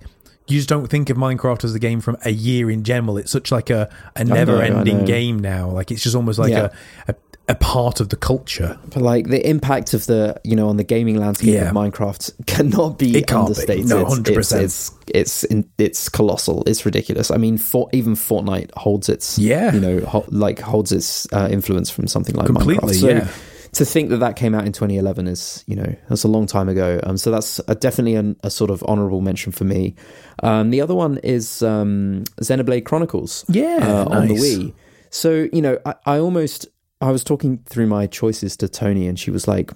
you 0.48 0.58
just 0.58 0.68
don't 0.68 0.86
think 0.88 1.10
of 1.10 1.16
Minecraft 1.16 1.64
as 1.64 1.74
a 1.74 1.78
game 1.80 2.00
from 2.00 2.16
a 2.24 2.30
year 2.30 2.70
in 2.70 2.84
general. 2.84 3.16
It's 3.18 3.32
such 3.32 3.50
like 3.50 3.68
a, 3.68 3.88
a 4.14 4.22
never-ending 4.22 5.04
game 5.04 5.40
now. 5.40 5.68
Like 5.70 5.90
it's 5.90 6.02
just 6.02 6.14
almost 6.14 6.38
like 6.38 6.50
Yeah. 6.52 6.68
a, 7.08 7.12
a 7.12 7.14
a 7.48 7.54
part 7.54 8.00
of 8.00 8.08
the 8.08 8.16
culture. 8.16 8.76
But 8.92 9.02
like 9.02 9.28
the 9.28 9.48
impact 9.48 9.94
of 9.94 10.06
the 10.06 10.40
you 10.44 10.56
know 10.56 10.68
on 10.68 10.76
the 10.78 10.84
gaming 10.84 11.16
landscape 11.16 11.50
Yeah. 11.54 11.68
of 11.68 11.74
Minecraft 11.74 12.46
cannot 12.46 12.98
be 12.98 13.16
It 13.16 13.26
can't 13.28 13.46
be. 13.46 13.52
understated. 13.52 13.86
No, 13.88 14.00
It's- 14.00 14.18
100%. 14.18 14.36
It's 14.36 14.52
it's 14.52 14.92
it's, 15.14 15.44
in, 15.44 15.70
it's 15.78 16.08
colossal. 16.08 16.64
It's 16.66 16.84
ridiculous. 16.84 17.30
I 17.30 17.36
mean, 17.36 17.58
for, 17.58 17.88
even 17.92 18.14
Fortnite 18.14 18.72
holds 18.74 19.08
its 19.08 19.38
Yeah. 19.38 19.72
you 19.72 19.80
know 19.80 20.00
ho- 20.00 20.24
like 20.28 20.58
holds 20.60 20.90
its 20.92 21.26
uh, 21.32 21.48
influence 21.50 21.88
from 21.90 22.08
something 22.08 22.34
like 22.34 22.46
Completely, 22.46 22.88
Minecraft. 22.88 23.00
So 23.00 23.08
yeah. 23.08 23.28
to 23.72 23.84
think 23.84 24.08
that 24.10 24.16
that 24.18 24.34
came 24.34 24.52
out 24.54 24.66
in 24.66 24.72
2011 24.72 25.28
is 25.28 25.62
you 25.68 25.76
know 25.76 25.94
that's 26.08 26.24
a 26.24 26.28
long 26.28 26.46
time 26.46 26.68
ago. 26.68 26.98
Um, 27.04 27.16
so 27.16 27.30
that's 27.30 27.60
a, 27.68 27.76
definitely 27.76 28.16
an, 28.16 28.34
a 28.42 28.50
sort 28.50 28.70
of 28.70 28.82
honorable 28.88 29.20
mention 29.20 29.52
for 29.52 29.62
me. 29.64 29.94
Um, 30.42 30.70
the 30.70 30.80
other 30.80 30.94
one 30.96 31.18
is 31.18 31.62
um, 31.62 32.24
Xenoblade 32.42 32.84
Chronicles 32.84 33.44
Yeah, 33.48 33.78
uh, 33.82 34.06
on 34.10 34.26
the. 34.28 34.34
Wii. 34.34 34.72
So 35.10 35.46
you 35.52 35.62
know, 35.62 35.78
I, 35.86 35.94
I 36.04 36.18
almost 36.18 36.66
I 37.00 37.10
was 37.10 37.24
talking 37.24 37.58
through 37.66 37.86
my 37.86 38.06
choices 38.06 38.56
to 38.58 38.68
Tony, 38.68 39.06
and 39.06 39.18
she 39.18 39.30
was 39.30 39.46
like, 39.46 39.70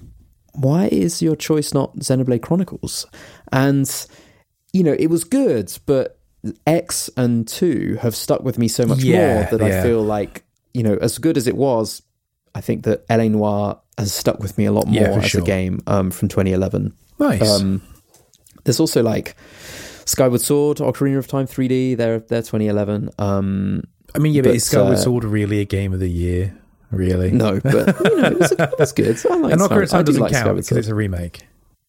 "Why 0.54 0.88
is 0.90 1.20
your 1.20 1.36
choice 1.36 1.74
not 1.74 1.96
Xenoblade 1.96 2.42
Chronicles?" 2.42 3.06
And 3.52 3.88
you 4.72 4.82
know, 4.82 4.96
it 4.98 5.08
was 5.08 5.24
good, 5.24 5.76
but 5.86 6.18
X 6.66 7.10
and 7.16 7.46
two 7.46 7.98
have 8.00 8.16
stuck 8.16 8.42
with 8.42 8.58
me 8.58 8.68
so 8.68 8.86
much 8.86 9.02
Yeah, 9.02 9.34
more 9.34 9.58
that 9.58 9.66
yeah. 9.66 9.80
I 9.80 9.82
feel 9.82 10.02
like 10.02 10.44
you 10.72 10.82
know, 10.82 10.96
as 11.00 11.18
good 11.18 11.36
as 11.36 11.46
it 11.46 11.56
was, 11.56 12.02
I 12.54 12.60
think 12.60 12.84
that 12.84 13.04
LA 13.10 13.28
Noire 13.28 13.80
has 13.98 14.14
stuck 14.14 14.38
with 14.38 14.56
me 14.56 14.64
a 14.64 14.72
lot 14.72 14.86
more 14.86 15.02
Yeah, 15.02 15.18
as 15.18 15.26
sure. 15.26 15.42
a 15.42 15.44
game 15.44 15.80
um, 15.86 16.10
from 16.10 16.28
2011. 16.28 16.94
Nice. 17.18 17.60
Um, 17.60 17.82
there's 18.64 18.80
also 18.80 19.02
like 19.02 19.36
Skyward 20.06 20.40
Sword, 20.40 20.78
Ocarina 20.78 21.18
of 21.18 21.26
Time 21.26 21.46
3D. 21.46 21.96
They're 21.96 22.20
they're 22.20 22.42
2011. 22.42 23.10
Um, 23.18 23.82
I 24.14 24.18
mean, 24.18 24.32
yeah, 24.32 24.42
but, 24.42 24.48
but, 24.50 24.56
is 24.56 24.64
Skyward 24.64 24.94
uh, 24.94 24.96
Sword 24.96 25.24
really 25.24 25.60
a 25.60 25.64
game 25.64 25.92
of 25.92 26.00
the 26.00 26.08
year? 26.08 26.56
Really? 26.90 27.30
No, 27.30 27.60
but 27.60 28.00
you 28.04 28.16
know, 28.16 28.28
it 28.28 28.38
was, 28.38 28.52
it 28.52 28.78
was 28.78 28.92
good. 28.92 29.26
I 29.30 29.36
like 29.36 29.52
And 29.52 29.60
Ocarina 29.60 29.82
of 29.84 29.90
Time 29.90 30.00
I 30.00 30.02
do 30.02 30.06
doesn't 30.06 30.22
like 30.22 30.32
count 30.32 30.42
Skyward 30.42 30.56
because 30.56 30.76
it's 30.76 30.88
a 30.88 30.94
remake. 30.94 31.46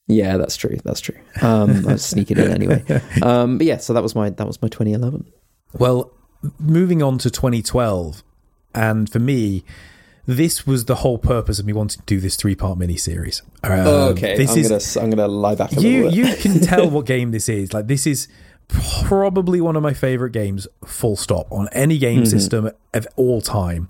Yeah, 0.08 0.38
that's 0.38 0.58
true. 0.58 0.78
That's 0.84 1.00
true. 1.00 1.18
Um, 1.42 1.88
I 1.88 1.94
was 1.94 2.06
sneaking 2.06 2.38
in 2.38 2.52
anyway. 2.52 2.84
Um, 3.24 3.58
but 3.58 3.68
yeah, 3.68 3.78
so 3.78 3.94
that 3.94 4.04
was 4.04 4.16
my 4.16 4.30
that 4.30 4.48
was 4.48 4.62
my 4.62 4.68
2011. 4.68 5.26
Well, 5.74 6.12
moving 6.60 7.02
on 7.02 7.18
to 7.20 7.30
2012, 7.30 8.24
and 8.74 9.10
for 9.10 9.20
me, 9.20 9.64
this 10.26 10.68
was 10.68 10.86
the 10.86 10.96
whole 10.96 11.18
purpose 11.18 11.60
of 11.60 11.66
me 11.66 11.74
wanting 11.74 12.00
to 12.00 12.06
do 12.06 12.20
this 12.20 12.36
three-part 12.36 12.78
mini-series. 12.78 13.42
Um, 13.64 14.16
this 14.16 14.52
I'm 14.52 14.58
is 14.58 14.96
gonna 14.96 15.06
I'm 15.06 15.10
gonna 15.12 15.28
lie 15.28 15.56
back 15.56 15.72
a 15.74 15.82
you. 15.82 16.10
You 16.10 16.36
can 16.36 16.60
tell 16.62 16.90
what 16.90 17.06
game 17.06 17.32
this 17.32 17.48
is. 17.48 17.74
Like 17.74 17.88
this 17.88 18.06
is 18.06 18.28
probably 18.72 19.62
one 19.62 19.76
of 19.76 19.84
my 19.84 19.94
favorite 19.94 20.32
games. 20.32 20.68
Full 20.86 21.16
stop 21.16 21.48
on 21.52 21.68
any 21.72 21.98
game 21.98 22.22
Mm-hmm. 22.22 22.26
system 22.30 22.72
of 22.94 23.08
all 23.16 23.42
time, 23.42 23.90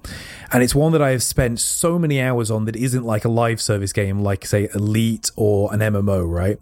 and 0.51 0.63
it's 0.63 0.75
one 0.75 0.91
that 0.91 1.01
I 1.01 1.11
have 1.11 1.23
spent 1.23 1.59
so 1.59 1.97
many 1.99 2.21
hours 2.21 2.51
on 2.51 2.65
that 2.65 2.75
isn't 2.75 3.03
like 3.03 3.25
a 3.25 3.29
live 3.29 3.59
service 3.61 3.93
game, 3.93 4.19
like 4.21 4.45
say 4.45 4.69
Elite 4.75 5.31
or 5.35 5.73
an 5.73 5.79
MMO, 5.79 6.29
right? 6.29 6.59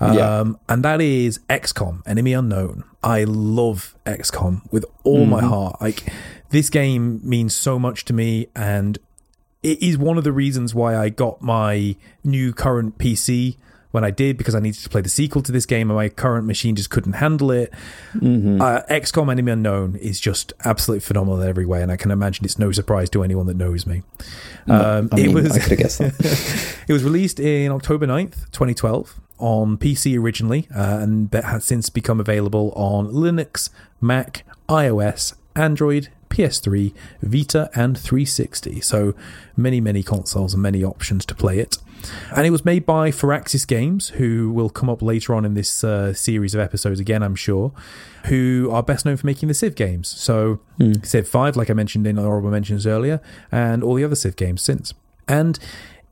Yeah. 0.00 0.40
Um, 0.40 0.58
and 0.68 0.82
that 0.82 1.00
is 1.02 1.40
XCOM, 1.50 2.00
Enemy 2.06 2.32
Unknown. 2.32 2.84
I 3.02 3.24
love 3.24 3.94
XCOM 4.06 4.62
with 4.72 4.86
all 5.04 5.26
my 5.26 5.42
heart. 5.42 5.78
Like 5.80 6.04
this 6.48 6.70
game 6.70 7.20
means 7.22 7.54
so 7.54 7.78
much 7.78 8.06
to 8.06 8.14
me, 8.14 8.46
and 8.56 8.98
it 9.62 9.82
is 9.82 9.98
one 9.98 10.16
of 10.16 10.24
the 10.24 10.32
reasons 10.32 10.74
why 10.74 10.96
I 10.96 11.10
got 11.10 11.42
my 11.42 11.96
new 12.24 12.52
current 12.54 12.96
PC 12.98 13.56
when 13.90 14.04
I 14.04 14.10
did 14.10 14.36
because 14.36 14.54
I 14.54 14.60
needed 14.60 14.82
to 14.82 14.88
play 14.88 15.00
the 15.00 15.08
sequel 15.08 15.42
to 15.42 15.52
this 15.52 15.66
game 15.66 15.90
and 15.90 15.96
my 15.96 16.08
current 16.08 16.46
machine 16.46 16.76
just 16.76 16.90
couldn't 16.90 17.14
handle 17.14 17.50
it. 17.50 17.72
Uh, 18.60 18.82
XCOM 18.88 19.30
Enemy 19.30 19.52
Unknown 19.52 19.96
is 19.96 20.20
just 20.20 20.52
absolutely 20.64 21.00
phenomenal 21.00 21.40
in 21.40 21.48
every 21.48 21.66
way, 21.66 21.82
and 21.82 21.90
I 21.90 21.96
can 21.96 22.10
imagine 22.10 22.44
it's 22.44 22.58
no 22.58 22.72
surprise 22.72 23.10
to 23.10 23.22
anyone 23.22 23.46
that 23.46 23.56
knows 23.56 23.86
me. 23.86 24.02
Um, 24.68 25.08
I 25.12 25.16
mean, 25.16 25.30
it 25.30 25.34
was 25.34 25.52
I 25.52 25.58
could 25.60 25.70
have 25.70 25.78
guessed 25.78 25.98
that. 25.98 26.76
it 26.88 26.92
was 26.92 27.02
released 27.02 27.40
in 27.40 27.72
October 27.72 28.06
9th, 28.06 28.50
2012, 28.52 29.20
on 29.38 29.78
PC 29.78 30.18
originally, 30.18 30.68
uh, 30.74 30.98
and 31.00 31.30
that 31.30 31.44
has 31.44 31.64
since 31.64 31.90
become 31.90 32.20
available 32.20 32.72
on 32.76 33.08
Linux, 33.08 33.70
Mac, 34.00 34.44
iOS, 34.68 35.34
Android, 35.56 36.08
PS3, 36.30 36.94
Vita, 37.22 37.70
and 37.74 37.98
360. 37.98 38.80
So 38.80 39.14
many, 39.56 39.80
many 39.80 40.02
consoles 40.02 40.54
and 40.54 40.62
many 40.62 40.82
options 40.82 41.26
to 41.26 41.34
play 41.34 41.58
it. 41.58 41.76
And 42.34 42.46
it 42.46 42.50
was 42.50 42.64
made 42.64 42.86
by 42.86 43.10
Firaxis 43.10 43.66
Games, 43.66 44.10
who 44.10 44.50
will 44.50 44.70
come 44.70 44.88
up 44.88 45.02
later 45.02 45.34
on 45.34 45.44
in 45.44 45.54
this 45.54 45.84
uh, 45.84 46.14
series 46.14 46.54
of 46.54 46.60
episodes 46.60 46.98
again, 46.98 47.22
I'm 47.22 47.34
sure, 47.34 47.72
who 48.26 48.70
are 48.72 48.82
best 48.82 49.04
known 49.04 49.16
for 49.16 49.26
making 49.26 49.48
the 49.48 49.54
Civ 49.54 49.74
games. 49.74 50.08
So 50.08 50.60
Civ 51.02 51.28
5, 51.28 51.56
like 51.56 51.68
I 51.68 51.74
mentioned 51.74 52.06
in 52.06 52.18
honorable 52.18 52.50
mentions 52.50 52.86
earlier, 52.86 53.20
and 53.52 53.82
all 53.82 53.94
the 53.94 54.04
other 54.04 54.16
Civ 54.16 54.36
games 54.36 54.62
since. 54.62 54.94
And 55.28 55.58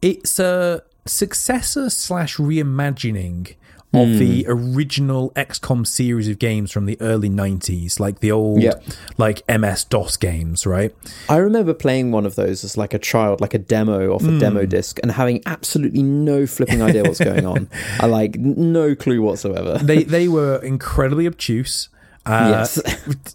it's 0.02 0.38
a 0.38 0.82
successor 1.06 1.88
slash 1.90 2.36
reimagining 2.36 3.54
of 3.94 4.18
the 4.18 4.44
original 4.48 5.30
XCOM 5.34 5.86
series 5.86 6.28
of 6.28 6.38
games 6.38 6.70
from 6.70 6.84
the 6.86 7.00
early 7.00 7.30
90s, 7.30 7.98
like 7.98 8.20
the 8.20 8.30
old 8.30 8.62
Yeah. 8.62 8.74
like 9.16 9.42
MS 9.48 9.84
DOS 9.84 10.16
games, 10.18 10.66
right? 10.66 10.94
I 11.28 11.38
remember 11.38 11.72
playing 11.72 12.12
one 12.12 12.26
of 12.26 12.34
those 12.34 12.64
as 12.64 12.76
like 12.76 12.92
a 12.92 12.98
child, 12.98 13.40
like 13.40 13.54
a 13.54 13.58
demo 13.58 14.12
off 14.14 14.22
a 14.22 14.26
Hmm. 14.26 14.38
demo 14.38 14.66
disc, 14.66 14.98
and 15.02 15.12
having 15.12 15.40
absolutely 15.46 16.02
no 16.02 16.46
flipping 16.46 16.82
idea 16.82 17.02
what's 17.02 17.18
going 17.20 17.46
on. 17.46 17.68
I 18.00 18.06
like 18.06 18.36
no 18.38 18.94
clue 18.94 19.22
whatsoever. 19.22 19.78
They 19.82 20.02
they 20.04 20.28
were 20.28 20.56
incredibly 20.62 21.26
obtuse. 21.26 21.88
Uh, 22.26 22.48
Yes. 22.50 22.78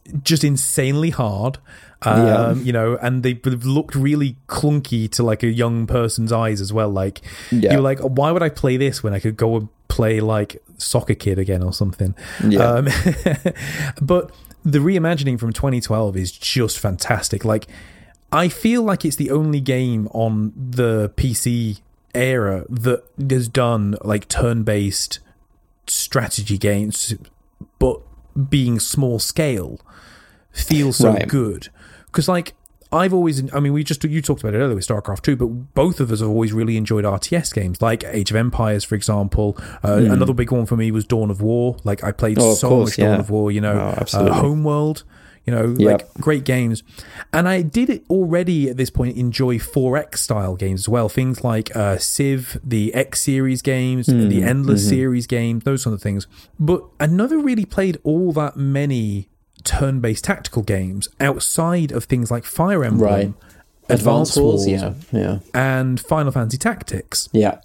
just 0.23 0.43
insanely 0.43 1.09
hard. 1.09 1.57
Yeah. 2.05 2.35
Um, 2.49 2.61
you 2.63 2.73
know, 2.73 2.97
and 3.01 3.23
they 3.23 3.33
looked 3.43 3.95
really 3.95 4.35
clunky 4.49 5.09
to 5.11 5.23
like 5.23 5.41
a 5.41 5.47
young 5.47 5.87
person's 5.87 6.31
eyes 6.33 6.59
as 6.61 6.71
well. 6.73 6.89
Like 6.89 7.21
Yeah. 7.49 7.71
you're 7.73 7.81
like, 7.81 7.99
why 8.01 8.29
would 8.31 8.43
I 8.43 8.49
play 8.49 8.75
this 8.77 9.01
when 9.01 9.13
I 9.13 9.19
could 9.19 9.37
go 9.37 9.55
and 9.55 9.69
play 9.93 10.19
like 10.19 10.61
Soccer 10.77 11.13
Kid 11.13 11.37
again 11.39 11.61
or 11.63 11.71
something? 11.73 12.15
Yeah. 12.47 12.63
Um, 12.63 12.85
but 14.01 14.31
the 14.65 14.79
reimagining 14.79 15.39
from 15.39 15.53
2012 15.53 16.17
is 16.17 16.31
just 16.31 16.79
fantastic. 16.79 17.45
Like, 17.45 17.67
I 18.31 18.49
feel 18.49 18.81
like 18.81 19.05
it's 19.05 19.15
the 19.17 19.29
only 19.29 19.59
game 19.61 20.07
on 20.11 20.51
the 20.55 21.11
PC 21.15 21.81
era 22.15 22.65
that 22.69 23.03
has 23.29 23.47
done 23.47 23.95
like 24.03 24.27
turn-based 24.27 25.19
strategy 25.87 26.57
games, 26.57 27.13
but 27.79 27.99
being 28.49 28.79
small 28.79 29.19
scale 29.19 29.79
feels 30.51 30.97
so 30.97 31.09
Right. 31.13 31.27
good. 31.27 31.69
Because 32.07 32.27
like 32.27 32.53
I've 32.93 33.13
always, 33.13 33.53
I 33.53 33.59
mean, 33.59 33.73
we 33.73 33.83
just 33.83 34.03
you 34.03 34.21
talked 34.21 34.41
about 34.41 34.53
it 34.53 34.59
earlier 34.59 34.75
with 34.75 34.87
StarCraft 34.87 35.21
two, 35.21 35.35
but 35.35 35.47
both 35.73 35.99
of 35.99 36.11
us 36.11 36.19
have 36.19 36.29
always 36.29 36.53
really 36.53 36.77
enjoyed 36.77 37.05
RTS 37.05 37.53
games 37.53 37.81
like 37.81 38.03
Age 38.05 38.29
of 38.29 38.37
Empires, 38.37 38.83
for 38.83 38.95
example. 38.95 39.57
Uh, 39.83 39.95
Another 39.95 40.33
big 40.33 40.51
one 40.51 40.65
for 40.65 40.77
me 40.77 40.91
was 40.91 41.03
Dawn 41.05 41.31
of 41.31 41.41
War. 41.41 41.77
Like 41.83 42.03
I 42.03 42.11
played. 42.11 42.37
Oh, 42.39 42.53
so 42.53 42.69
course, 42.69 42.97
much 42.97 43.05
Dawn 43.05 43.19
of 43.19 43.29
War. 43.29 43.51
You 43.51 43.61
know, 43.61 43.95
Oh, 44.13 44.17
uh. 44.17 44.33
Homeworld. 44.33 45.03
You 45.45 45.53
know, 45.53 45.75
Yep. 45.77 45.91
like 45.91 46.13
great 46.21 46.45
games. 46.45 46.83
And 47.33 47.49
I 47.49 47.63
did 47.63 48.01
already 48.09 48.69
at 48.69 48.77
this 48.77 48.89
point 48.89 49.17
enjoy 49.17 49.57
4X 49.59 50.19
style 50.19 50.55
games 50.55 50.81
as 50.83 50.89
well. 50.89 51.09
Things 51.09 51.43
like 51.43 51.75
uh, 51.75 51.97
Civ, 51.97 52.61
the 52.63 52.93
X 52.93 53.21
series 53.23 53.61
games, 53.61 54.07
Hmm, 54.07 54.29
the 54.29 54.41
Endless 54.41 54.83
mm-hmm. 54.83 54.89
series 54.89 55.27
games, 55.27 55.65
those 55.65 55.81
sort 55.81 55.95
of 55.95 56.01
things. 56.01 56.27
But 56.57 56.85
I 56.97 57.07
never 57.07 57.37
really 57.37 57.65
played 57.65 57.97
all 58.05 58.31
that 58.33 58.55
many 58.55 59.27
turn 59.63 59.99
based 59.99 60.23
tactical 60.25 60.61
games 60.63 61.07
outside 61.19 61.91
of 61.91 62.05
things 62.05 62.29
like 62.31 62.45
Fire 62.45 62.83
Emblem, 62.83 63.09
Right. 63.09 63.33
Advance 63.89 64.37
Wars, 64.37 64.67
yeah, 64.67 64.93
yeah, 65.11 65.39
and 65.53 65.99
Final 65.99 66.31
Fantasy 66.31 66.57
Tactics 66.57 67.27
yeah. 67.33 67.59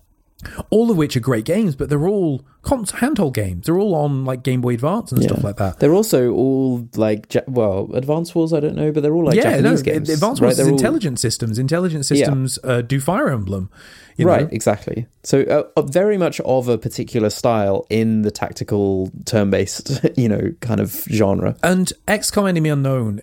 all 0.70 0.90
of 0.90 0.96
which 0.96 1.16
are 1.16 1.20
great 1.20 1.44
games, 1.44 1.76
but 1.76 1.88
they're 1.88 2.08
all 2.08 2.42
cons- 2.62 2.92
handheld 2.92 3.34
games. 3.34 3.66
They're 3.66 3.78
all 3.78 3.94
on 3.94 4.24
like 4.24 4.42
Game 4.42 4.60
Boy 4.60 4.74
Advance 4.74 5.12
and 5.12 5.22
stuff 5.22 5.44
like 5.44 5.56
that. 5.58 5.78
They're 5.78 5.94
also 5.94 6.32
all 6.32 6.88
like 6.96 7.32
ja- 7.34 7.42
well, 7.46 7.88
Advance 7.94 8.34
Wars. 8.34 8.52
I 8.52 8.58
don't 8.60 8.74
know, 8.74 8.90
but 8.92 9.02
they're 9.04 9.14
all 9.14 9.24
like 9.24 9.36
yeah, 9.36 9.44
no, 9.60 9.76
Japanese 9.76 9.82
games. 9.82 10.08
Advance 10.10 10.40
right? 10.40 10.46
Wars 10.48 10.52
is 10.58 10.58
They're 10.58 10.66
all- 10.72 10.72
intelligent 10.78 11.20
systems. 11.20 11.58
Intelligent 11.58 12.04
systems 12.04 12.58
uh, 12.64 12.82
do 12.82 13.00
Fire 13.00 13.28
Emblem. 13.30 13.70
You 14.18 14.24
know? 14.24 14.32
right, 14.32 14.52
exactly. 14.52 15.06
So, 15.22 15.42
uh, 15.42 15.80
uh, 15.80 15.82
very 15.82 16.18
much 16.18 16.40
of 16.40 16.68
a 16.68 16.76
particular 16.76 17.30
style 17.30 17.86
in 17.88 18.22
the 18.22 18.32
tactical 18.32 19.12
turn-based, 19.26 20.00
you 20.16 20.28
know, 20.28 20.52
kind 20.60 20.80
of 20.80 21.04
genre. 21.10 21.56
And 21.62 21.92
XCOM 22.08 22.48
Enemy 22.48 22.68
Unknown 22.70 23.20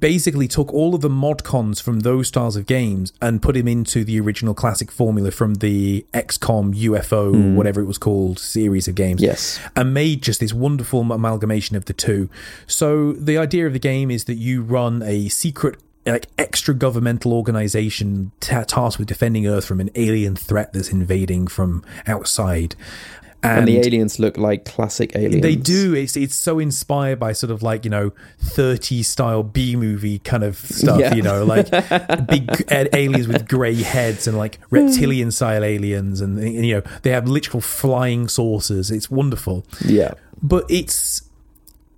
basically 0.00 0.48
took 0.48 0.72
all 0.74 0.96
of 0.96 1.00
the 1.00 1.08
mod 1.08 1.44
cons 1.44 1.80
from 1.80 2.00
those 2.00 2.26
styles 2.26 2.56
of 2.56 2.66
games 2.66 3.12
and 3.22 3.40
put 3.40 3.56
him 3.56 3.68
into 3.68 4.02
the 4.02 4.18
original 4.18 4.52
classic 4.52 4.90
formula 4.90 5.30
from 5.30 5.54
the 5.54 6.04
XCOM 6.12 6.74
UFO, 6.74 7.54
whatever 7.54 7.80
it 7.80 7.86
was 7.86 7.98
called, 7.98 8.40
series 8.40 8.88
of 8.88 8.96
games. 8.96 9.22
Yes. 9.22 9.60
And 9.76 9.94
made 9.94 10.22
just 10.22 10.40
this 10.40 10.52
wonderful 10.52 11.00
amalgamation 11.12 11.76
of 11.76 11.84
the 11.84 11.92
two. 11.92 12.28
So 12.66 13.12
the 13.12 13.38
idea 13.38 13.66
of 13.68 13.72
the 13.74 13.78
game 13.78 14.10
is 14.10 14.24
that 14.24 14.34
you 14.34 14.62
run 14.62 15.02
a 15.02 15.28
secret 15.28 15.76
like 16.06 16.26
extra 16.38 16.74
governmental 16.74 17.32
organization 17.32 18.32
ta 18.40 18.64
tasked 18.64 18.98
with 18.98 19.08
defending 19.08 19.46
earth 19.46 19.64
from 19.64 19.80
an 19.80 19.90
alien 19.94 20.34
threat 20.36 20.72
that's 20.72 20.90
invading 20.90 21.46
from 21.46 21.84
outside 22.06 22.74
And, 23.44 23.66
the 23.66 23.78
aliens 23.78 24.20
look 24.20 24.36
like 24.36 24.64
classic 24.64 25.16
aliens. 25.16 25.42
they 25.42 25.56
do. 25.56 25.94
It's 25.94 26.16
it's 26.16 26.36
so 26.36 26.60
inspired 26.60 27.18
by 27.18 27.32
sort 27.32 27.50
of 27.50 27.60
like 27.60 27.84
you 27.84 27.90
know 27.90 28.12
30 28.38 29.02
style 29.02 29.42
B 29.42 29.74
movie 29.74 30.20
kind 30.20 30.44
of 30.44 30.56
stuff. 30.56 31.00
Yeah. 31.00 31.12
You 31.14 31.22
know, 31.22 31.44
like 31.44 31.68
big 32.28 32.64
aliens 32.70 33.26
with 33.26 33.48
grey 33.48 33.74
heads 33.74 34.28
and 34.28 34.38
like 34.38 34.60
hmm. 34.66 34.76
reptilian 34.76 35.32
style 35.32 35.64
aliens, 35.64 36.20
and, 36.20 36.38
and 36.38 36.64
you 36.64 36.76
know 36.76 36.82
they 37.02 37.10
have 37.10 37.26
literal 37.26 37.60
flying 37.60 38.28
saucers. 38.28 38.92
It's 38.92 39.10
wonderful, 39.10 39.64
Yeah. 39.84 40.14
but 40.40 40.64
it's 40.70 41.22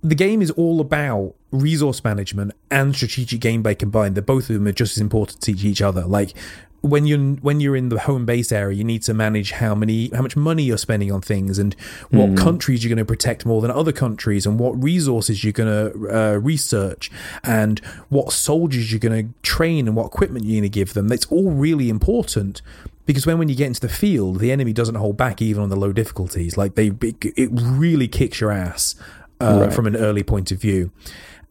the 0.05 0.15
game 0.15 0.41
is 0.41 0.51
all 0.51 0.79
about 0.79 1.33
resource 1.51 2.03
management 2.03 2.51
and 2.69 2.95
strategic 2.95 3.41
gameplay 3.41 3.77
combined. 3.77 4.15
That 4.15 4.25
both 4.27 4.49
of 4.49 4.55
them 4.55 4.67
are 4.67 4.71
just 4.71 4.97
as 4.97 5.01
important 5.01 5.41
to 5.41 5.51
each 5.51 5.81
other. 5.81 6.05
Like 6.05 6.35
when 6.81 7.07
you're 7.07 7.19
when 7.37 7.59
you're 7.59 7.75
in 7.75 7.89
the 7.89 7.99
home 8.01 8.23
base 8.23 8.51
area, 8.51 8.77
you 8.77 8.83
need 8.83 9.01
to 9.03 9.15
manage 9.15 9.51
how 9.51 9.73
many 9.73 10.11
how 10.13 10.21
much 10.21 10.35
money 10.35 10.61
you're 10.61 10.77
spending 10.77 11.11
on 11.11 11.21
things 11.21 11.57
and 11.57 11.75
what 12.11 12.37
countries 12.37 12.83
you're 12.83 12.89
going 12.89 13.03
to 13.03 13.05
protect 13.05 13.47
more 13.47 13.61
than 13.61 13.71
other 13.71 13.91
countries 13.91 14.45
and 14.45 14.59
what 14.59 14.81
resources 14.81 15.43
you're 15.43 15.51
going 15.51 15.91
to 15.91 16.15
uh, 16.15 16.37
research 16.37 17.09
and 17.43 17.79
what 18.09 18.31
soldiers 18.31 18.91
you're 18.91 18.99
going 18.99 19.27
to 19.27 19.33
train 19.41 19.87
and 19.87 19.95
what 19.95 20.05
equipment 20.05 20.45
you're 20.45 20.61
going 20.61 20.63
to 20.63 20.69
give 20.69 20.93
them. 20.93 21.07
That's 21.07 21.25
all 21.27 21.49
really 21.49 21.89
important. 21.89 22.61
Because 23.07 23.27
when, 23.27 23.37
when 23.37 23.49
you 23.49 23.55
get 23.55 23.67
into 23.67 23.81
the 23.81 23.89
field, 23.89 24.39
the 24.39 24.51
enemy 24.51 24.73
doesn't 24.73 24.95
hold 24.95 25.15
back 25.15 25.39
even 25.39 25.61
on 25.61 25.69
the 25.69 25.75
low 25.75 25.93
difficulties. 25.93 26.57
Like 26.57 26.73
they, 26.73 26.87
it, 26.87 27.23
it 27.37 27.49
really 27.51 28.07
kicks 28.07 28.41
your 28.41 28.51
ass 28.51 28.95
uh, 29.41 29.61
Right. 29.65 29.73
from 29.73 29.85
an 29.87 29.95
early 29.95 30.23
point 30.23 30.51
of 30.51 30.59
view. 30.61 30.91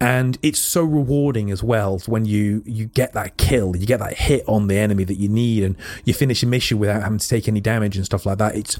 And 0.00 0.38
it's 0.42 0.58
so 0.58 0.82
rewarding 0.82 1.50
as 1.50 1.62
well 1.62 2.00
when 2.06 2.24
you 2.26 2.62
you 2.66 2.86
get 2.86 3.12
that 3.12 3.36
kill 3.36 3.76
you 3.76 3.86
get 3.86 4.00
that 4.00 4.14
hit 4.18 4.42
on 4.48 4.66
the 4.66 4.76
enemy 4.76 5.04
that 5.04 5.14
you 5.18 5.28
need 5.28 5.62
and 5.62 5.76
you 6.04 6.12
finish 6.12 6.42
a 6.42 6.46
mission 6.46 6.78
without 6.78 7.02
having 7.02 7.18
to 7.18 7.28
take 7.28 7.46
any 7.46 7.60
damage 7.60 7.96
and 7.96 8.04
stuff 8.04 8.26
like 8.26 8.38
that. 8.38 8.56
It's 8.56 8.76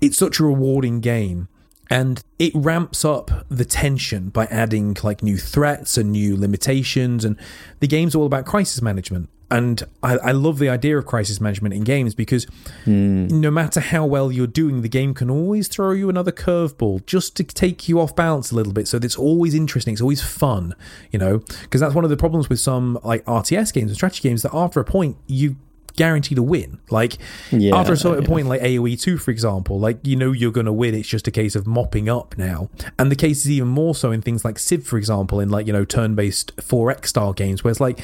it's 0.00 0.18
such 0.18 0.40
a 0.40 0.44
rewarding 0.44 1.00
game. 1.00 1.48
And 1.88 2.20
it 2.40 2.52
ramps 2.52 3.04
up 3.04 3.30
the 3.48 3.64
tension 3.64 4.30
by 4.30 4.46
adding 4.46 4.96
like 5.04 5.22
new 5.22 5.36
threats 5.38 5.96
and 5.96 6.10
new 6.10 6.36
limitations. 6.36 7.24
And 7.24 7.36
the 7.78 7.86
game's 7.86 8.16
all 8.16 8.26
about 8.26 8.44
crisis 8.44 8.82
management 8.82 9.28
and 9.50 9.82
I, 10.02 10.16
I 10.18 10.32
love 10.32 10.58
the 10.58 10.68
idea 10.68 10.98
of 10.98 11.06
crisis 11.06 11.40
management 11.40 11.72
in 11.74 11.84
games 11.84 12.14
because 12.14 12.44
hmm. 12.84 13.26
no 13.28 13.50
matter 13.50 13.80
how 13.80 14.04
well 14.04 14.32
you're 14.32 14.46
doing, 14.46 14.82
the 14.82 14.88
game 14.88 15.14
can 15.14 15.30
always 15.30 15.68
throw 15.68 15.92
you 15.92 16.08
another 16.08 16.32
curveball 16.32 17.06
just 17.06 17.36
to 17.36 17.44
take 17.44 17.88
you 17.88 18.00
off 18.00 18.16
balance 18.16 18.50
a 18.50 18.56
little 18.56 18.72
bit. 18.72 18.88
So 18.88 18.98
it's 18.98 19.16
always 19.16 19.54
interesting. 19.54 19.92
It's 19.92 20.02
always 20.02 20.22
fun, 20.22 20.74
you 21.12 21.18
know, 21.18 21.38
because 21.62 21.80
that's 21.80 21.94
one 21.94 22.04
of 22.04 22.10
the 22.10 22.16
problems 22.16 22.48
with 22.48 22.58
some 22.58 22.98
like 23.04 23.24
RTS 23.24 23.72
games 23.72 23.90
and 23.90 23.94
strategy 23.94 24.28
games 24.28 24.42
that 24.42 24.54
after 24.54 24.80
a 24.80 24.84
point 24.84 25.16
you 25.26 25.56
guaranteed 25.96 26.36
to 26.36 26.42
win. 26.42 26.78
Like 26.90 27.18
Yeah, 27.50 27.76
after 27.76 27.92
a 27.92 27.96
certain 27.96 28.22
yeah. 28.22 28.28
point, 28.28 28.46
like 28.46 28.60
AOE 28.60 29.00
two, 29.00 29.18
for 29.18 29.30
example, 29.30 29.78
like 29.78 29.98
you 30.02 30.16
know 30.16 30.32
you're 30.32 30.52
going 30.52 30.66
to 30.66 30.72
win. 30.72 30.94
It's 30.94 31.08
just 31.08 31.26
a 31.26 31.30
case 31.30 31.56
of 31.56 31.66
mopping 31.66 32.08
up 32.08 32.36
now, 32.38 32.70
and 32.98 33.10
the 33.10 33.16
case 33.16 33.44
is 33.44 33.50
even 33.50 33.68
more 33.68 33.94
so 33.94 34.12
in 34.12 34.22
things 34.22 34.44
like 34.44 34.58
Civ, 34.58 34.86
for 34.86 34.98
example, 34.98 35.40
in 35.40 35.48
like 35.48 35.66
you 35.66 35.72
know 35.72 35.84
turn 35.84 36.14
based 36.14 36.54
4X 36.56 37.06
style 37.06 37.32
games, 37.32 37.64
where 37.64 37.70
it's 37.70 37.80
like 37.80 37.98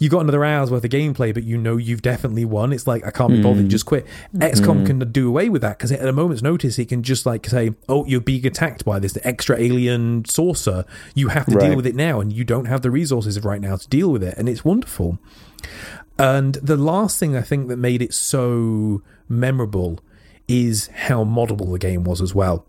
you 0.00 0.08
got 0.08 0.20
another 0.20 0.44
hour's 0.44 0.70
worth 0.70 0.82
of 0.82 0.90
gameplay, 0.90 1.32
but 1.32 1.44
you 1.44 1.58
know 1.58 1.76
you've 1.76 2.00
definitely 2.00 2.46
won. 2.46 2.72
It's 2.72 2.86
like 2.86 3.06
I 3.06 3.10
can't 3.10 3.32
be 3.32 3.42
bothered, 3.42 3.66
mm. 3.66 3.68
just 3.68 3.84
quit. 3.84 4.06
XCOM 4.34 4.82
mm. 4.82 4.86
can 4.86 5.12
do 5.12 5.28
away 5.28 5.50
with 5.50 5.60
that 5.60 5.76
because 5.76 5.92
at 5.92 6.08
a 6.08 6.12
moment's 6.12 6.42
notice, 6.42 6.78
it 6.78 6.88
can 6.88 7.02
just 7.02 7.26
like 7.26 7.46
say, 7.46 7.72
"Oh, 7.86 8.06
you're 8.06 8.22
being 8.22 8.46
attacked 8.46 8.84
by 8.84 8.98
this 8.98 9.18
extra 9.24 9.60
alien 9.60 10.24
saucer. 10.24 10.86
You 11.14 11.28
have 11.28 11.46
to 11.46 11.58
deal 11.58 11.76
with 11.76 11.86
it 11.86 11.94
now, 11.94 12.20
and 12.20 12.32
you 12.32 12.44
don't 12.44 12.64
have 12.64 12.80
the 12.80 12.90
resources 12.90 13.38
right 13.44 13.60
now 13.60 13.76
to 13.76 13.88
deal 13.88 14.10
with 14.10 14.22
it." 14.22 14.34
And 14.38 14.48
it's 14.48 14.64
wonderful. 14.64 15.18
And 16.20 16.54
the 16.56 16.76
last 16.76 17.18
thing 17.18 17.36
I 17.36 17.42
think 17.42 17.68
that 17.68 17.76
made 17.76 18.02
it 18.02 18.12
so 18.14 19.02
memorable 19.28 20.00
is 20.48 20.88
how 20.88 21.24
moddable 21.24 21.72
the 21.72 21.78
game 21.78 22.04
was 22.04 22.20
as 22.20 22.34
well. 22.34 22.66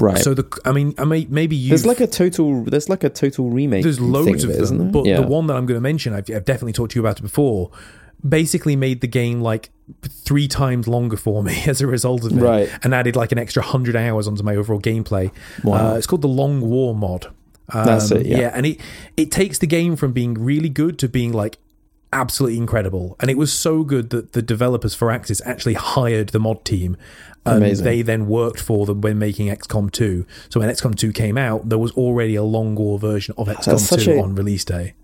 Right. 0.00 0.18
So 0.18 0.34
the, 0.34 0.60
I 0.64 0.72
mean, 0.72 0.94
I 0.98 1.04
may, 1.04 1.26
maybe 1.28 1.54
you. 1.54 1.68
there's 1.68 1.86
like 1.86 2.00
a 2.00 2.06
total. 2.06 2.64
There's 2.64 2.88
like 2.88 3.04
a 3.04 3.10
total 3.10 3.50
remake. 3.50 3.84
there's 3.84 4.00
loads 4.00 4.42
of 4.42 4.50
it, 4.50 4.54
them, 4.54 4.62
isn't 4.62 4.78
there? 4.78 4.90
but 4.90 5.06
yeah. 5.06 5.20
the 5.20 5.26
one 5.26 5.46
that 5.46 5.56
I'm 5.56 5.66
going 5.66 5.76
to 5.76 5.80
mention, 5.80 6.12
I've, 6.14 6.28
I've 6.30 6.44
definitely 6.44 6.72
talked 6.72 6.92
to 6.92 6.96
you 6.98 7.02
about 7.02 7.18
it 7.18 7.22
before. 7.22 7.70
Basically, 8.28 8.74
made 8.74 9.00
the 9.00 9.06
game 9.06 9.40
like 9.40 9.70
three 10.02 10.48
times 10.48 10.88
longer 10.88 11.16
for 11.16 11.44
me 11.44 11.62
as 11.66 11.80
a 11.80 11.86
result 11.86 12.24
of 12.24 12.32
it, 12.36 12.40
Right. 12.40 12.68
and 12.82 12.92
added 12.92 13.14
like 13.14 13.30
an 13.30 13.38
extra 13.38 13.62
hundred 13.62 13.94
hours 13.94 14.26
onto 14.26 14.42
my 14.42 14.56
overall 14.56 14.80
gameplay. 14.80 15.30
Wow. 15.62 15.92
Uh, 15.92 15.96
it's 15.96 16.06
called 16.08 16.22
the 16.22 16.28
Long 16.28 16.60
War 16.60 16.94
mod. 16.96 17.26
Um, 17.72 17.84
That's 17.84 18.10
it, 18.10 18.26
yeah. 18.26 18.50
and 18.54 18.64
it 18.66 18.80
it 19.16 19.30
takes 19.30 19.58
the 19.58 19.66
game 19.66 19.94
from 19.94 20.12
being 20.12 20.34
really 20.34 20.70
good 20.70 20.98
to 21.00 21.08
being 21.08 21.32
like 21.32 21.58
absolutely 22.12 22.58
incredible. 22.58 23.16
And 23.20 23.30
it 23.30 23.36
was 23.36 23.52
so 23.52 23.84
good 23.84 24.10
that 24.10 24.32
the 24.32 24.42
developers 24.42 24.96
Firaxis 24.96 25.40
actually 25.44 25.74
hired 25.74 26.30
the 26.30 26.40
mod 26.40 26.64
team. 26.64 26.96
And 27.46 27.58
Amazing. 27.58 27.84
they 27.84 28.02
then 28.02 28.26
worked 28.26 28.60
for 28.60 28.84
them 28.84 29.00
when 29.00 29.18
making 29.18 29.48
XCOM 29.48 29.90
2. 29.90 30.26
So 30.50 30.60
when 30.60 30.68
XCOM 30.68 30.96
2 30.96 31.12
came 31.12 31.38
out, 31.38 31.68
there 31.68 31.78
was 31.78 31.92
already 31.92 32.34
a 32.34 32.42
long 32.42 32.74
war 32.74 32.98
version 32.98 33.34
of 33.38 33.48
XCOM 33.48 33.78
such 33.78 34.04
2 34.04 34.12
a- 34.12 34.22
on 34.22 34.34
release 34.34 34.64
day. 34.64 34.94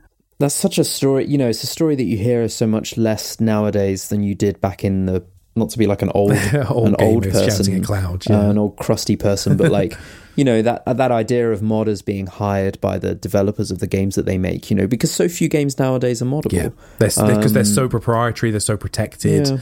That's 0.40 0.54
such 0.54 0.78
a 0.78 0.84
story. 0.84 1.26
You 1.26 1.38
know, 1.38 1.48
it's 1.48 1.62
a 1.62 1.68
story 1.68 1.94
that 1.94 2.04
you 2.04 2.18
hear 2.18 2.46
so 2.48 2.66
much 2.66 2.98
less 2.98 3.40
nowadays 3.40 4.08
than 4.08 4.22
you 4.22 4.34
did 4.34 4.60
back 4.60 4.84
in 4.84 5.06
the. 5.06 5.24
Not 5.56 5.70
to 5.70 5.78
be 5.78 5.86
like 5.86 6.02
an 6.02 6.10
old, 6.14 6.32
Old 6.68 6.88
an 6.88 6.96
old 6.98 7.22
person, 7.24 7.48
shouting 7.48 7.76
at 7.76 7.84
clouds, 7.84 8.28
uh, 8.28 8.34
an 8.34 8.58
old 8.58 8.76
crusty 8.76 9.14
person, 9.14 9.56
but 9.56 9.70
like, 9.70 9.96
you 10.36 10.42
know, 10.44 10.62
that 10.62 10.84
that 10.84 11.12
idea 11.12 11.52
of 11.52 11.60
modders 11.60 12.04
being 12.04 12.26
hired 12.26 12.80
by 12.80 12.98
the 12.98 13.14
developers 13.14 13.70
of 13.70 13.78
the 13.78 13.86
games 13.86 14.16
that 14.16 14.26
they 14.26 14.36
make. 14.36 14.68
You 14.68 14.76
know, 14.76 14.88
because 14.88 15.12
so 15.12 15.28
few 15.28 15.46
games 15.48 15.78
nowadays 15.78 16.20
are 16.20 16.24
moddable. 16.24 16.52
Yeah, 16.54 16.68
because 16.98 17.14
they're, 17.14 17.36
'cause 17.40 17.52
they're 17.52 17.64
so 17.64 17.88
proprietary, 17.88 18.50
they're 18.50 18.58
so 18.58 18.76
protected. 18.76 19.46
Yeah. 19.48 19.58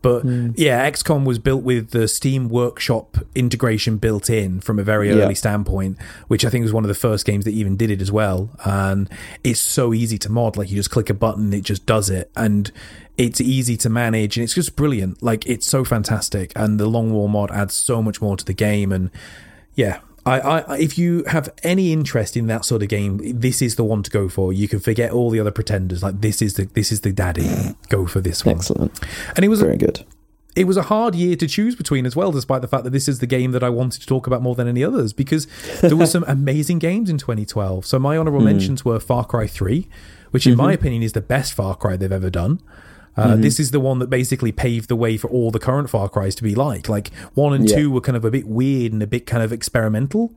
But 0.00 0.24
yeah, 0.56 0.88
XCOM 0.90 1.24
was 1.24 1.38
built 1.38 1.62
with 1.62 1.90
the 1.90 2.08
Steam 2.08 2.48
Workshop 2.48 3.18
integration 3.36 3.98
built 3.98 4.28
in 4.28 4.60
from 4.60 4.80
a 4.80 4.82
very 4.82 5.10
early 5.10 5.20
Yeah. 5.20 5.32
standpoint, 5.34 5.96
which 6.26 6.44
I 6.44 6.50
think 6.50 6.64
was 6.64 6.72
one 6.72 6.82
of 6.84 6.88
the 6.88 6.94
first 6.94 7.24
games 7.24 7.44
that 7.44 7.52
even 7.52 7.76
did 7.76 7.88
it 7.90 8.00
as 8.02 8.10
well. 8.10 8.50
And 8.64 9.08
it's 9.44 9.60
so 9.60 9.92
easy 9.94 10.18
to 10.18 10.28
mod; 10.30 10.56
like 10.56 10.70
you 10.70 10.76
just 10.76 10.90
click 10.90 11.08
a 11.10 11.14
button, 11.14 11.52
it 11.52 11.62
just 11.62 11.86
does 11.86 12.10
it, 12.10 12.30
and 12.36 12.70
it's 13.22 13.40
easy 13.40 13.76
to 13.78 13.88
manage, 13.88 14.36
and 14.36 14.44
it's 14.44 14.54
just 14.54 14.74
brilliant. 14.74 15.22
Like 15.22 15.46
it's 15.46 15.66
so 15.66 15.84
fantastic, 15.84 16.52
and 16.56 16.78
the 16.80 16.86
Long 16.86 17.12
War 17.12 17.28
mod 17.28 17.50
adds 17.52 17.74
so 17.74 18.02
much 18.02 18.20
more 18.20 18.36
to 18.36 18.44
the 18.44 18.52
game, 18.52 18.92
and 18.92 19.10
yeah. 19.74 20.00
I, 20.24 20.38
I, 20.38 20.78
if 20.78 20.98
you 20.98 21.24
have 21.24 21.52
any 21.64 21.92
interest 21.92 22.36
in 22.36 22.46
that 22.46 22.64
sort 22.64 22.80
of 22.84 22.88
game, 22.88 23.18
this 23.40 23.60
is 23.60 23.74
the 23.74 23.82
one 23.82 24.04
to 24.04 24.10
go 24.10 24.28
for. 24.28 24.52
You 24.52 24.68
can 24.68 24.78
forget 24.78 25.10
all 25.10 25.30
the 25.30 25.40
other 25.40 25.50
pretenders. 25.50 26.00
Like 26.00 26.20
this 26.20 26.40
is 26.40 26.54
the 26.54 26.66
this 26.66 26.92
is 26.92 27.00
the 27.00 27.10
daddy. 27.10 27.74
Go 27.88 28.06
for 28.06 28.20
this 28.20 28.44
one. 28.44 28.54
Excellent. 28.54 29.00
And 29.34 29.44
it 29.44 29.48
was 29.48 29.60
a, 29.62 29.64
Very 29.64 29.78
good. 29.78 30.04
it 30.54 30.68
was 30.68 30.76
a 30.76 30.82
hard 30.82 31.16
year 31.16 31.34
to 31.34 31.48
choose 31.48 31.74
between 31.74 32.06
as 32.06 32.14
well, 32.14 32.30
despite 32.30 32.62
the 32.62 32.68
fact 32.68 32.84
that 32.84 32.90
this 32.90 33.08
is 33.08 33.18
the 33.18 33.26
game 33.26 33.50
that 33.50 33.64
I 33.64 33.68
wanted 33.68 34.00
to 34.02 34.06
talk 34.06 34.28
about 34.28 34.42
more 34.42 34.54
than 34.54 34.68
any 34.68 34.84
others, 34.84 35.12
because 35.12 35.48
there 35.80 35.96
were 35.96 36.06
some 36.06 36.24
amazing 36.28 36.78
games 36.78 37.10
in 37.10 37.18
2012. 37.18 37.84
So 37.84 37.98
my 37.98 38.16
honorable 38.16 38.38
hmm. 38.38 38.46
mentions 38.46 38.84
were 38.84 39.00
Far 39.00 39.24
Cry 39.24 39.48
3, 39.48 39.88
which 40.30 40.46
in 40.46 40.56
my 40.56 40.66
mm-hmm. 40.66 40.74
opinion 40.74 41.02
is 41.02 41.14
the 41.14 41.20
best 41.20 41.52
Far 41.52 41.74
Cry 41.74 41.96
they've 41.96 42.12
ever 42.12 42.30
done. 42.30 42.60
Uh, 43.16 43.36
This 43.36 43.60
is 43.60 43.70
the 43.72 43.80
one 43.80 43.98
that 43.98 44.08
basically 44.08 44.52
paved 44.52 44.88
the 44.88 44.96
way 44.96 45.16
for 45.16 45.28
all 45.28 45.50
the 45.50 45.58
current 45.58 45.90
Far 45.90 46.08
Cries 46.08 46.34
to 46.36 46.42
be 46.42 46.54
like. 46.54 46.88
Like 46.88 47.10
one 47.34 47.52
and 47.52 47.68
Yeah. 47.68 47.76
two 47.76 47.90
were 47.90 48.00
kind 48.00 48.16
of 48.16 48.24
a 48.24 48.30
bit 48.30 48.46
weird 48.46 48.92
and 48.92 49.02
a 49.02 49.06
bit 49.06 49.26
kind 49.26 49.42
of 49.42 49.52
experimental. 49.52 50.32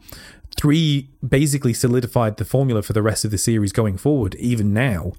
Three 0.58 1.10
basically 1.28 1.74
solidified 1.74 2.38
the 2.38 2.46
formula 2.46 2.82
for 2.82 2.94
the 2.94 3.02
rest 3.02 3.26
of 3.26 3.32
the 3.32 3.38
series 3.38 3.72
going 3.72 3.98
forward, 3.98 4.36
even 4.36 4.74
now 4.74 5.14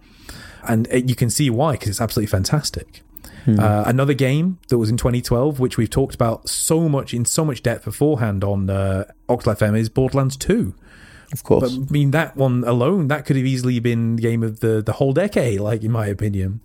and 0.68 0.88
uh, 0.92 0.96
you 0.96 1.14
can 1.14 1.30
see 1.30 1.48
why 1.50 1.72
because 1.72 1.88
it's 1.88 2.00
absolutely 2.00 2.30
fantastic. 2.30 3.02
Uh, 3.48 3.84
another 3.86 4.12
game 4.12 4.58
that 4.70 4.76
was 4.78 4.90
in 4.90 4.96
2012, 4.96 5.60
which 5.60 5.76
we've 5.76 5.88
talked 5.88 6.16
about 6.16 6.48
so 6.48 6.88
much 6.88 7.14
in 7.14 7.24
so 7.24 7.44
much 7.44 7.62
depth 7.62 7.84
beforehand 7.84 8.42
on 8.42 8.68
uh, 8.68 9.04
Octal 9.28 9.54
FM, 9.56 9.78
is 9.78 9.88
Borderlands 9.88 10.36
2. 10.36 10.74
Of 11.32 11.44
course. 11.44 11.76
But 11.76 11.88
I 11.88 11.92
mean, 11.92 12.10
that 12.10 12.36
one 12.36 12.64
alone, 12.66 13.07
that 13.07 13.24
could 13.24 13.36
have 13.36 13.46
easily 13.46 13.78
been 13.78 14.16
the 14.16 14.22
game 14.22 14.42
of 14.42 14.59
the 14.59 14.82
the 14.84 14.94
whole 14.94 15.12
decade, 15.12 15.61
like 15.61 15.84
in 15.84 15.92
my 15.92 16.07
opinion. 16.09 16.59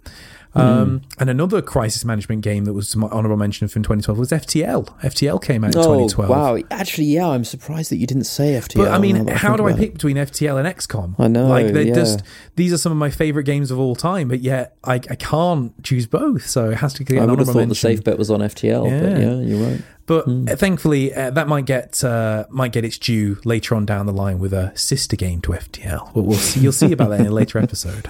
Um, 0.53 1.01
And 1.17 1.29
another 1.29 1.61
crisis 1.61 2.03
management 2.03 2.41
game 2.41 2.65
that 2.65 2.73
was 2.73 2.93
my 2.95 3.07
honorable 3.07 3.37
mention 3.37 3.67
from 3.69 3.83
2012 3.83 4.19
was 4.19 4.31
FTL. 4.31 4.85
FTL 5.01 5.41
came 5.41 5.63
out 5.63 5.73
in 5.75 5.79
Oh 5.79 6.07
2012. 6.09 6.29
wow! 6.29 6.57
Actually, 6.69 7.05
yeah, 7.07 7.27
I'm 7.29 7.45
surprised 7.45 7.89
that 7.91 7.97
you 7.97 8.05
didn't 8.07 8.25
say 8.25 8.53
FTL. 8.53 8.75
But 8.83 8.91
I 8.91 8.97
mean, 8.99 9.27
how 9.27 9.55
do 9.55 9.63
I 9.65 9.69
about 9.71 9.79
it. 9.79 9.81
pick 9.83 9.93
between 9.93 10.17
FTL 10.17 10.57
and 10.57 10.67
XCOM? 10.67 11.15
I 11.17 11.27
know, 11.29 11.47
Like, 11.47 11.71
they 11.73 11.83
yeah. 11.87 11.93
just 11.95 12.23
these 12.57 12.73
are 12.73 12.77
some 12.77 12.91
of 12.91 12.97
my 12.97 13.09
favorite 13.09 13.45
games 13.45 13.71
of 13.71 13.79
all 13.79 13.95
time, 13.95 14.27
but 14.27 14.41
yet 14.41 14.75
I, 14.83 14.95
I 14.95 15.15
can't 15.15 15.71
choose 15.83 16.05
both, 16.05 16.45
so 16.49 16.69
it 16.71 16.77
has 16.79 16.93
to 16.95 17.03
get 17.05 17.19
I 17.21 17.25
would 17.25 17.39
have 17.39 17.47
thought 17.47 17.69
the 17.69 17.75
safe 17.75 18.03
bet 18.03 18.17
was 18.17 18.29
on 18.29 18.41
FTL, 18.41 18.83
but 18.83 19.11
Yeah. 19.11 19.17
yeah, 19.19 19.39
you're 19.39 19.65
right. 19.65 19.81
But 20.05 20.27
uh, 20.27 20.55
thankfully, 20.57 21.13
uh, 21.13 21.29
that 21.29 21.47
might 21.47 21.65
get 21.65 22.03
uh, 22.03 22.43
might 22.49 22.73
get 22.73 22.83
its 22.83 22.97
due 22.97 23.37
later 23.45 23.75
on 23.75 23.85
down 23.85 24.05
the 24.05 24.11
line 24.11 24.39
with 24.39 24.51
a 24.51 24.73
sister 24.75 25.15
game 25.15 25.39
to 25.41 25.53
FTL. 25.53 26.11
But 26.13 26.23
we'll 26.23 26.37
see, 26.37 26.59
you'll 26.59 26.73
see 26.73 26.91
about 26.91 27.11
that 27.11 27.21
in 27.21 27.27
a 27.27 27.31
later 27.31 27.57
episode. 27.63 28.09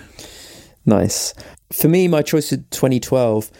Nice. 0.85 1.35
For 1.73 1.87
me, 1.87 2.07
my 2.07 2.21
choice 2.21 2.51
of 2.51 2.69
2012. 2.71 3.51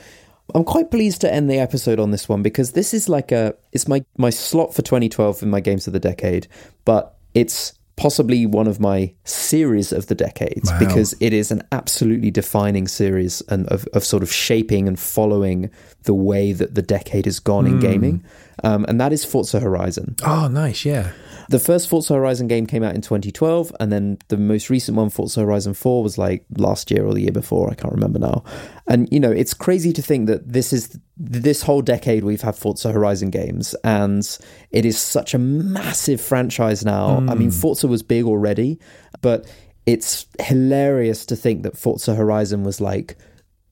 I'm 0.54 0.66
quite 0.66 0.92
pleased 0.92 1.22
to 1.22 1.34
end 1.34 1.50
the 1.50 1.60
episode 1.60 1.98
on 2.00 2.12
this 2.12 2.28
one 2.28 2.42
because 2.44 2.74
this 2.74 2.94
is 2.94 3.08
like 3.08 3.32
a 3.32 3.56
it's 3.72 3.88
my 3.88 4.04
my 4.18 4.30
slot 4.30 4.74
for 4.74 4.82
2012 4.82 5.44
in 5.44 5.50
my 5.50 5.62
games 5.62 5.88
of 5.88 5.94
the 5.94 6.00
decade, 6.00 6.48
but 6.84 7.16
it's 7.34 7.74
possibly 7.96 8.46
one 8.46 8.68
of 8.68 8.80
my 8.80 9.14
series 9.26 9.92
of 9.94 10.08
the 10.08 10.16
decades 10.16 10.72
Wow. 10.72 10.80
because 10.80 11.14
it 11.22 11.34
is 11.34 11.52
an 11.52 11.62
absolutely 11.72 12.32
defining 12.32 12.88
series 12.88 13.42
and 13.48 13.68
of, 13.68 13.86
of 13.94 14.04
sort 14.04 14.24
of 14.24 14.32
shaping 14.32 14.88
and 14.88 15.00
following 15.00 15.70
the 16.04 16.14
way 16.14 16.52
that 16.52 16.74
the 16.74 16.82
decade 16.82 17.26
has 17.26 17.40
gone 17.40 17.68
in 17.68 17.80
gaming, 17.80 18.24
um, 18.64 18.86
and 18.90 19.00
that 19.00 19.14
is 19.14 19.24
Forza 19.24 19.60
Horizon. 19.60 20.16
Oh, 20.26 20.48
nice, 20.48 20.84
yeah. 20.84 21.12
The 21.50 21.60
first 21.60 21.90
Forza 21.90 22.14
Horizon 22.14 22.48
game 22.48 22.66
came 22.66 22.84
out 22.84 22.96
in 22.96 23.02
2012, 23.02 23.76
and 23.80 23.92
then 23.92 24.18
the 24.28 24.38
most 24.38 24.70
recent 24.70 24.98
one, 24.98 25.10
Forza 25.10 25.42
Horizon 25.42 25.74
4, 25.74 26.04
was 26.04 26.18
like 26.18 26.46
last 26.58 26.92
year 26.92 27.06
or 27.06 27.14
the 27.14 27.22
year 27.22 27.32
before. 27.32 27.70
I 27.70 27.76
can't 27.76 27.94
remember 27.94 28.20
now. 28.20 28.44
And 28.88 29.08
you 29.12 29.20
know, 29.20 29.32
it's 29.32 29.54
crazy 29.54 29.94
to 29.94 30.02
think 30.02 30.28
that 30.28 30.52
this 30.52 30.74
is 30.74 30.98
this 31.18 31.62
whole 31.62 31.82
decade 31.82 32.24
we've 32.24 32.42
had 32.42 32.56
Forza 32.56 32.92
Horizon 32.92 33.30
games, 33.30 33.76
and 33.84 34.26
it 34.72 34.86
is 34.86 35.00
such 35.00 35.34
a 35.34 35.40
massive 35.40 36.22
franchise 36.22 36.84
now. 36.86 37.18
I 37.18 37.36
mean, 37.36 37.52
hmm. 37.52 37.60
Forza 37.60 37.88
was 37.88 38.04
big 38.04 38.26
already, 38.26 38.80
but 39.22 39.50
it's 39.86 40.26
hilarious 40.40 41.26
to 41.28 41.36
think 41.36 41.64
that 41.64 41.78
Forza 41.78 42.16
Horizon 42.16 42.64
was 42.64 42.80
like 42.80 43.18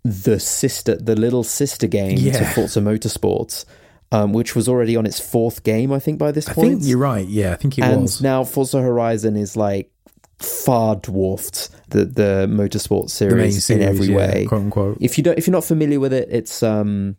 the 0.03 0.39
sister, 0.39 0.95
the 0.95 1.15
little 1.15 1.43
sister 1.43 1.87
game 1.87 2.17
to 2.17 2.45
Forza 2.45 2.79
Motorsports. 2.79 3.65
Um, 4.11 4.33
which 4.33 4.55
was 4.55 4.67
already 4.67 4.95
on 4.95 5.05
its 5.05 5.19
fourth 5.19 5.63
game, 5.63 5.93
I 5.93 5.99
think, 5.99 6.17
by 6.17 6.31
this 6.31 6.45
point. 6.45 6.57
I 6.57 6.71
think 6.71 6.83
you're 6.85 6.97
right. 6.97 7.27
Yeah, 7.27 7.51
I 7.51 7.55
think 7.57 7.77
it 7.77 7.81
was. 7.81 7.91
and 7.91 8.01
was. 8.01 8.21
now 8.21 8.43
Forza 8.43 8.81
Horizon 8.81 9.35
is 9.35 9.55
like 9.55 9.91
far 10.39 10.95
dwarfed 10.95 11.69
the 11.89 12.05
the 12.05 12.47
motorsport 12.49 13.03
the 13.03 13.09
series, 13.09 13.65
series, 13.65 13.69
in 13.69 13.81
every 13.87 14.07
yeah, 14.07 14.17
way. 14.17 14.45
quote 14.47 14.61
unquote. 14.61 14.97
If 14.99 15.17
you 15.17 15.23
don't, 15.23 15.37
if 15.37 15.45
you're 15.45 15.51
not 15.51 15.63
familiar 15.63 15.99
with 15.99 16.13
it, 16.13 16.27
it's 16.31 16.63
um 16.63 17.17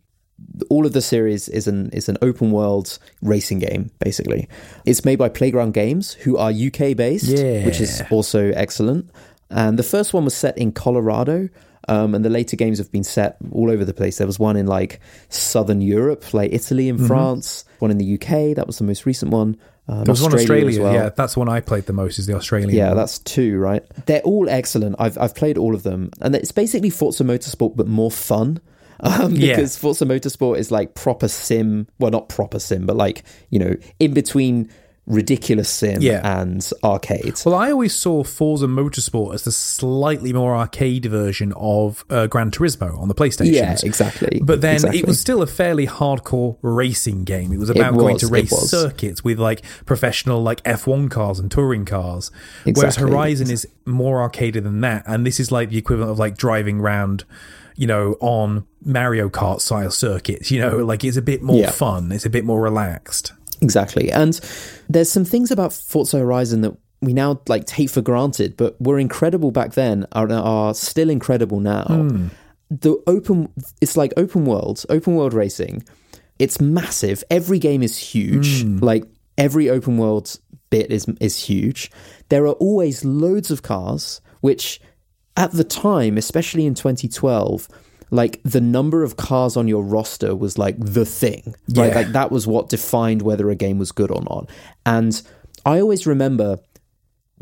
all 0.69 0.87
of 0.87 0.93
the 0.93 1.03
series 1.03 1.49
is 1.49 1.67
an 1.69 1.91
is 1.91 2.09
an 2.09 2.17
open 2.23 2.51
world 2.51 2.99
racing 3.23 3.59
game 3.59 3.91
basically. 3.99 4.49
It's 4.85 5.05
made 5.05 5.17
by 5.17 5.29
Playground 5.29 5.75
Games, 5.75 6.15
who 6.15 6.37
are 6.37 6.51
UK 6.51 6.97
based, 6.97 7.31
which 7.31 7.81
is 7.81 8.03
also 8.11 8.51
excellent. 8.53 9.11
And 9.51 9.79
the 9.79 9.83
first 9.83 10.15
one 10.15 10.25
was 10.25 10.35
set 10.35 10.57
in 10.57 10.73
Colorado. 10.73 11.49
Um, 11.89 12.15
and 12.15 12.25
the 12.25 12.31
later 12.31 12.57
games 12.57 12.79
have 12.79 12.93
been 12.93 13.05
set 13.05 13.37
all 13.53 13.71
over 13.71 13.85
the 13.85 13.95
place. 13.95 14.19
There 14.19 14.27
was 14.27 14.39
one 14.39 14.57
in 14.57 14.67
like 14.67 15.01
southern 15.29 15.81
Europe, 15.81 16.33
like 16.35 16.53
Italy 16.53 16.89
Mm-hmm. 16.89 16.99
and 17.01 17.07
France. 17.09 17.65
One 17.79 17.91
in 17.91 17.99
the 17.99 18.15
UK. 18.15 18.55
That 18.57 18.67
was 18.67 18.79
the 18.79 18.85
most 18.85 19.07
recent 19.07 19.31
one. 19.33 19.57
Um, 19.89 20.05
There 20.05 20.13
was 20.13 20.23
one 20.23 20.35
Australia 20.35 20.67
Australia. 20.67 20.83
well. 20.83 21.05
Yeah, 21.05 21.09
that's 21.17 21.35
the 21.35 21.41
one 21.41 21.49
I 21.49 21.61
played 21.61 21.87
the 21.87 21.93
most. 21.93 22.19
Is 22.19 22.27
the 22.27 22.35
Australian? 22.37 22.71
Yeah, 22.71 22.89
one. 22.89 22.97
that's 22.99 23.19
two, 23.19 23.59
right? 23.59 23.83
They're 24.07 24.21
all 24.23 24.49
excellent. 24.49 24.97
I've 24.99 25.17
I've 25.19 25.35
played 25.35 25.57
all 25.59 25.75
of 25.75 25.83
them, 25.83 26.11
and 26.21 26.35
it's 26.37 26.53
basically 26.53 26.91
Forza 26.91 27.25
Motorsport 27.25 27.77
but 27.77 27.87
more 27.89 28.11
fun. 28.11 28.61
Um, 29.03 29.35
Yeah. 29.35 29.57
because 29.57 29.79
Forza 29.79 30.05
Motorsport 30.05 30.59
is 30.59 30.71
like 30.71 30.95
proper 30.95 31.27
sim. 31.27 31.87
Well, 31.99 32.11
not 32.11 32.29
proper 32.29 32.59
sim, 32.59 32.85
but 32.85 32.97
like 32.97 33.25
you 33.49 33.59
know, 33.59 33.75
in 33.99 34.13
between 34.13 34.69
ridiculous 35.07 35.69
sim 35.69 36.01
Yeah. 36.01 36.41
and 36.41 36.69
arcade. 36.85 37.41
Well, 37.45 37.55
I 37.57 37.73
always 37.73 37.95
saw 37.95 38.23
Forza 38.23 38.67
Motorsport 38.67 39.35
as 39.35 39.43
the 39.43 39.51
slightly 39.51 40.33
more 40.33 40.55
arcade 40.55 41.07
version 41.07 41.53
of 41.57 42.05
uh, 42.11 42.27
Gran 42.29 42.51
Turismo 42.53 42.97
on 42.99 43.09
the 43.09 43.15
PlayStation. 43.15 43.53
Yeah, 43.55 43.77
exactly. 43.83 44.41
But 44.43 44.61
then 44.61 44.75
Exactly. 44.75 45.01
it 45.01 45.07
was 45.07 45.19
still 45.19 45.43
a 45.43 45.47
fairly 45.49 45.87
hardcore 45.87 46.59
racing 46.63 47.25
game. 47.25 47.53
It 47.53 47.59
was 47.59 47.71
about 47.71 47.95
going 47.95 48.15
was, 48.15 48.23
to 48.23 48.29
race 48.29 48.51
circuits 48.71 49.25
with 49.25 49.39
like 49.41 49.63
professional 49.85 50.43
like 50.43 50.63
F1 50.65 51.11
cars 51.11 51.41
and 51.41 51.51
touring 51.51 51.85
cars. 51.85 52.31
Whereas 52.65 52.97
Horizon 52.97 53.51
is 53.51 53.67
more 53.87 54.29
arcaded 54.29 54.63
than 54.63 54.81
that. 54.83 55.03
And 55.07 55.27
this 55.27 55.41
is 55.41 55.51
like 55.51 55.71
the 55.71 55.79
equivalent 55.79 56.13
of 56.13 56.19
like 56.21 56.37
driving 56.37 56.79
around, 56.81 57.25
you 57.75 57.87
know, 57.89 58.17
on 58.21 58.65
Mario 58.85 59.29
Kart 59.29 59.61
style 59.61 59.91
circuits. 59.91 60.51
You 60.53 60.61
know, 60.61 60.77
like 60.85 61.03
it's 61.03 61.17
a 61.17 61.23
bit 61.23 61.43
more 61.43 61.57
Yeah. 61.57 61.71
fun. 61.73 62.13
It's 62.13 62.27
a 62.27 62.31
bit 62.31 62.45
more 62.45 62.61
relaxed. 62.61 63.33
Exactly. 63.63 64.11
And 64.11 64.39
there's 64.89 65.11
some 65.11 65.25
things 65.25 65.51
about 65.51 65.73
Forza 65.73 66.19
Horizon 66.19 66.63
that 66.63 66.77
we 67.03 67.13
now 67.13 67.41
like 67.49 67.67
take 67.67 67.91
for 67.91 68.03
granted, 68.03 68.57
but 68.57 68.81
were 68.81 68.99
incredible 68.99 69.51
back 69.51 69.73
then 69.73 70.07
are, 70.13 70.31
are 70.31 70.75
still 70.75 71.11
incredible 71.11 71.61
now. 71.61 71.85
Hmm. 71.85 72.27
The 72.71 73.03
open 73.07 73.53
it's 73.81 73.97
like 73.97 74.13
open 74.17 74.45
world, 74.45 74.85
open 74.89 75.17
world 75.17 75.35
racing. 75.35 75.83
It's 76.39 76.61
massive. 76.61 77.25
Every 77.31 77.59
game 77.59 77.83
is 77.83 77.99
huge. 77.99 78.63
Hmm. 78.63 78.79
Like 78.79 79.05
every 79.37 79.69
open 79.71 79.99
world 79.99 80.39
bit 80.71 80.91
is 80.91 81.07
is 81.21 81.43
huge. 81.43 81.91
There 82.29 82.47
are 82.47 82.55
always 82.55 83.05
loads 83.05 83.51
of 83.51 83.63
cars 83.63 84.21
which 84.41 84.81
at 85.37 85.53
the 85.53 85.65
time, 85.65 86.19
especially 86.19 86.67
in 86.67 86.75
2012, 86.75 87.69
like 88.11 88.41
the 88.45 88.61
number 88.61 89.03
of 89.05 89.17
cars 89.17 89.57
on 89.57 89.69
your 89.69 89.83
roster 89.83 90.35
was 90.35 90.59
like 90.59 90.77
the 90.79 91.05
thing. 91.05 91.55
Right? 91.75 91.95
Like 91.95 92.09
that 92.13 92.31
was 92.33 92.47
what 92.47 92.69
defined 92.69 93.23
whether 93.23 93.51
a 93.51 93.55
game 93.55 93.79
was 93.79 93.93
good 93.93 94.11
or 94.11 94.23
not. 94.23 94.51
And 94.85 95.21
I 95.65 95.81
always 95.81 96.07
remember 96.07 96.59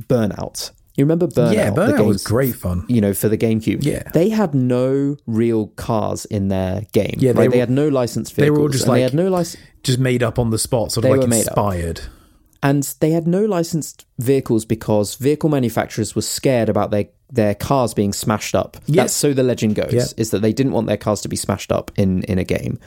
Burnout. 0.03 0.71
You 0.97 1.05
remember 1.05 1.29
Burnout? 1.29 1.55
yeah, 1.55 1.71
Burnout 1.71 2.07
was 2.07 2.25
great 2.25 2.57
fun. 2.57 2.85
You 2.89 3.01
know, 3.01 3.15
for 3.15 3.29
the 3.29 3.39
GameCube, 3.39 3.85
Yeah. 3.85 4.03
they 4.15 4.31
had 4.31 4.53
no 4.55 5.17
real 5.27 5.69
cars 5.69 6.25
in 6.25 6.49
their 6.49 6.83
game. 6.93 7.15
Yeah, 7.19 7.33
they 7.33 7.43
right? 7.43 7.51
they 7.51 7.57
were- 7.59 7.61
had 7.61 7.71
no 7.71 7.89
licensed 7.89 8.35
they 8.37 8.51
were 8.51 8.61
all 8.61 8.69
just 8.69 8.85
and 8.85 8.95
they 8.97 9.03
like- 9.05 9.13
had 9.13 9.15
no 9.15 9.29
license. 9.29 9.63
Just 9.85 9.99
made 10.01 10.23
up 10.25 10.39
on 10.41 10.51
the 10.51 10.59
spot, 10.59 10.91
sort 10.93 11.05
of 11.05 11.13
They 11.13 11.19
like 11.19 11.29
made 11.29 11.49
up. 11.49 11.55
And 12.63 12.83
they 13.01 13.11
had 13.11 13.27
no 13.29 13.45
licensed 13.45 14.05
vehicles 14.19 14.65
because 14.65 15.15
vehicle 15.17 15.49
manufacturers 15.51 16.15
were 16.17 16.23
scared 16.23 16.69
about 16.69 16.91
their 16.91 17.07
their 17.31 17.55
cars 17.55 17.93
being 17.95 18.13
smashed 18.13 18.55
up. 18.55 18.77
Yeah. 18.87 19.03
That's 19.03 19.13
so 19.13 19.35
the 19.35 19.43
legend 19.43 19.75
goes 19.75 19.93
Yeah. 19.93 20.07
is 20.17 20.31
that 20.31 20.41
they 20.41 20.53
didn't 20.53 20.73
want 20.73 20.87
their 20.87 20.97
cars 20.97 21.21
to 21.23 21.29
be 21.29 21.37
smashed 21.37 21.71
up 21.71 21.91
in 21.97 22.23
in 22.25 22.39
a 22.39 22.45
game. 22.45 22.79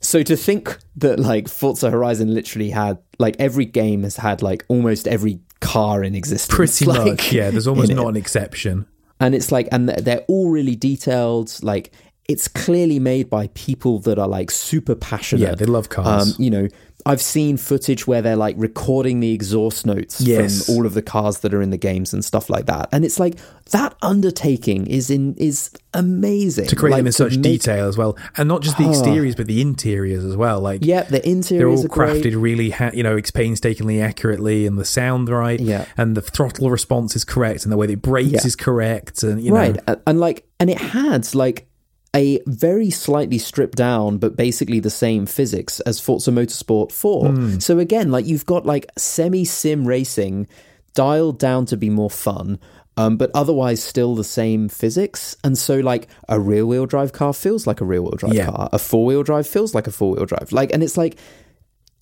So 0.00 0.22
to 0.22 0.36
think 0.36 0.78
that 0.96 1.18
like 1.18 1.48
Forza 1.48 1.90
Horizon 1.90 2.32
literally 2.34 2.70
had 2.70 2.98
like 3.18 3.36
every 3.38 3.64
game 3.64 4.02
has 4.04 4.16
had 4.16 4.42
like 4.42 4.64
almost 4.68 5.08
every 5.08 5.40
car 5.60 6.04
in 6.04 6.14
existence. 6.14 6.54
Pretty 6.56 6.84
like, 6.86 7.04
much, 7.06 7.32
yeah. 7.32 7.50
There's 7.50 7.66
almost 7.66 7.90
in 7.90 7.98
it. 7.98 8.02
not 8.02 8.08
an 8.10 8.16
exception. 8.16 8.86
and 9.20 9.34
it's 9.34 9.50
like 9.52 9.68
and 9.72 9.88
they're- 9.88 10.00
they're 10.00 10.24
all 10.28 10.50
really 10.50 10.76
detailed 10.76 11.52
like 11.62 11.92
it's 12.28 12.46
clearly 12.46 12.98
made 13.00 13.30
by 13.30 13.46
people 13.54 13.98
that 14.00 14.18
are 14.18 14.28
like 14.28 14.50
super 14.50 14.94
passionate 14.94 15.40
Yeah, 15.48 15.54
they 15.54 15.64
love 15.64 15.88
cars. 15.88 16.36
um, 16.36 16.44
you 16.44 16.50
know 16.50 16.68
i've 17.08 17.22
seen 17.22 17.56
footage 17.56 18.06
where 18.06 18.22
they're 18.22 18.36
like 18.36 18.54
recording 18.58 19.20
the 19.20 19.32
exhaust 19.32 19.84
notes 19.86 20.20
Yes. 20.20 20.66
from 20.66 20.74
all 20.76 20.86
of 20.86 20.94
the 20.94 21.02
cars 21.02 21.40
that 21.40 21.52
are 21.54 21.62
in 21.62 21.70
the 21.70 21.76
games 21.76 22.12
and 22.12 22.24
stuff 22.24 22.48
like 22.50 22.66
that 22.66 22.88
and 22.92 23.04
it's 23.04 23.18
like 23.18 23.36
that 23.70 23.94
undertaking 24.02 24.86
is 24.86 25.10
in 25.10 25.34
is 25.36 25.70
amazing 25.94 26.66
to 26.68 26.76
create 26.76 26.92
like, 26.92 27.00
them 27.00 27.06
in 27.06 27.12
such 27.12 27.32
make- 27.34 27.42
detail 27.42 27.86
as 27.86 27.98
well, 27.98 28.16
and 28.38 28.48
not 28.48 28.62
just 28.62 28.78
the 28.78 28.84
ah. 28.84 28.90
exteriors 28.90 29.34
but 29.34 29.46
the 29.46 29.60
interiors 29.60 30.24
as 30.24 30.36
well. 30.36 30.60
Like 30.60 30.84
yeah 30.84 31.02
the 31.02 31.20
they're 31.20 31.68
all 31.68 31.84
are 31.84 31.88
great. 31.88 32.24
crafted 32.24 32.40
really, 32.40 32.70
ha- 32.70 32.92
you 32.94 33.02
know, 33.02 33.20
painstakingly 33.34 34.00
accurately, 34.00 34.66
and 34.66 34.78
the 34.78 34.84
sound 34.86 35.28
right, 35.28 35.60
Yeah. 35.60 35.84
and 35.98 36.16
the 36.16 36.22
throttle 36.22 36.70
response 36.70 37.14
is 37.14 37.24
correct, 37.24 37.64
and 37.64 37.72
the 37.72 37.76
way 37.76 37.86
it 37.88 38.00
brakes 38.00 38.30
Yeah. 38.32 38.46
is 38.46 38.56
correct, 38.56 39.22
and 39.22 39.40
you 39.42 39.50
know, 39.50 39.56
right 39.58 39.76
and, 39.86 40.00
and 40.06 40.18
like 40.20 40.46
and 40.58 40.70
it 40.70 40.78
had 40.78 41.34
like 41.34 41.67
a 42.16 42.40
very 42.46 42.90
slightly 42.90 43.38
stripped 43.38 43.76
down 43.76 44.18
but 44.18 44.36
basically 44.36 44.80
the 44.80 44.90
same 44.90 45.26
physics 45.26 45.80
as 45.80 46.00
Forza 46.00 46.30
Motorsport 46.30 46.90
4 46.92 47.28
Hmm. 47.28 47.58
so 47.58 47.78
again 47.78 48.10
like 48.10 48.26
you've 48.26 48.46
got 48.46 48.64
like 48.66 48.86
semi 48.96 49.44
sim 49.44 49.86
racing 49.86 50.46
dialed 50.94 51.38
down 51.38 51.66
to 51.66 51.76
be 51.76 51.90
more 51.90 52.10
fun 52.10 52.58
um, 52.96 53.16
but 53.16 53.30
otherwise 53.34 53.80
still 53.82 54.14
the 54.16 54.24
same 54.24 54.68
physics 54.68 55.36
and 55.44 55.56
so 55.56 55.78
like 55.78 56.08
a 56.28 56.40
rear 56.40 56.66
wheel 56.66 56.86
drive 56.86 57.12
car 57.12 57.32
feels 57.32 57.66
like 57.66 57.80
a 57.80 57.84
rear 57.84 58.02
wheel 58.02 58.16
drive 58.16 58.34
Yeah. 58.34 58.46
car 58.46 58.68
a 58.72 58.78
four 58.78 59.04
wheel 59.04 59.22
drive 59.22 59.46
feels 59.46 59.74
like 59.74 59.86
a 59.86 59.92
four 59.92 60.14
wheel 60.16 60.24
drive 60.26 60.50
like 60.50 60.72
and 60.72 60.82
it's 60.82 60.96
like 60.96 61.18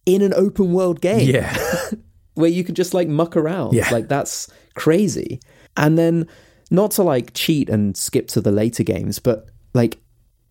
in 0.06 0.22
an 0.22 0.32
open 0.34 0.72
world 0.72 1.00
game 1.00 1.28
yeah, 1.28 1.58
where 2.34 2.48
you 2.48 2.62
can 2.62 2.76
just 2.76 2.94
like 2.94 3.08
muck 3.08 3.36
around. 3.36 3.72
Yeah. 3.74 3.88
Like 3.90 4.06
that's 4.08 4.48
crazy. 4.74 5.40
And 5.76 5.98
then 5.98 6.28
not 6.70 6.92
to 6.92 7.02
like 7.02 7.34
cheat 7.34 7.68
and 7.68 7.96
skip 7.96 8.28
to 8.28 8.40
the 8.40 8.52
later 8.52 8.84
games, 8.84 9.18
but 9.18 9.48
like 9.76 9.98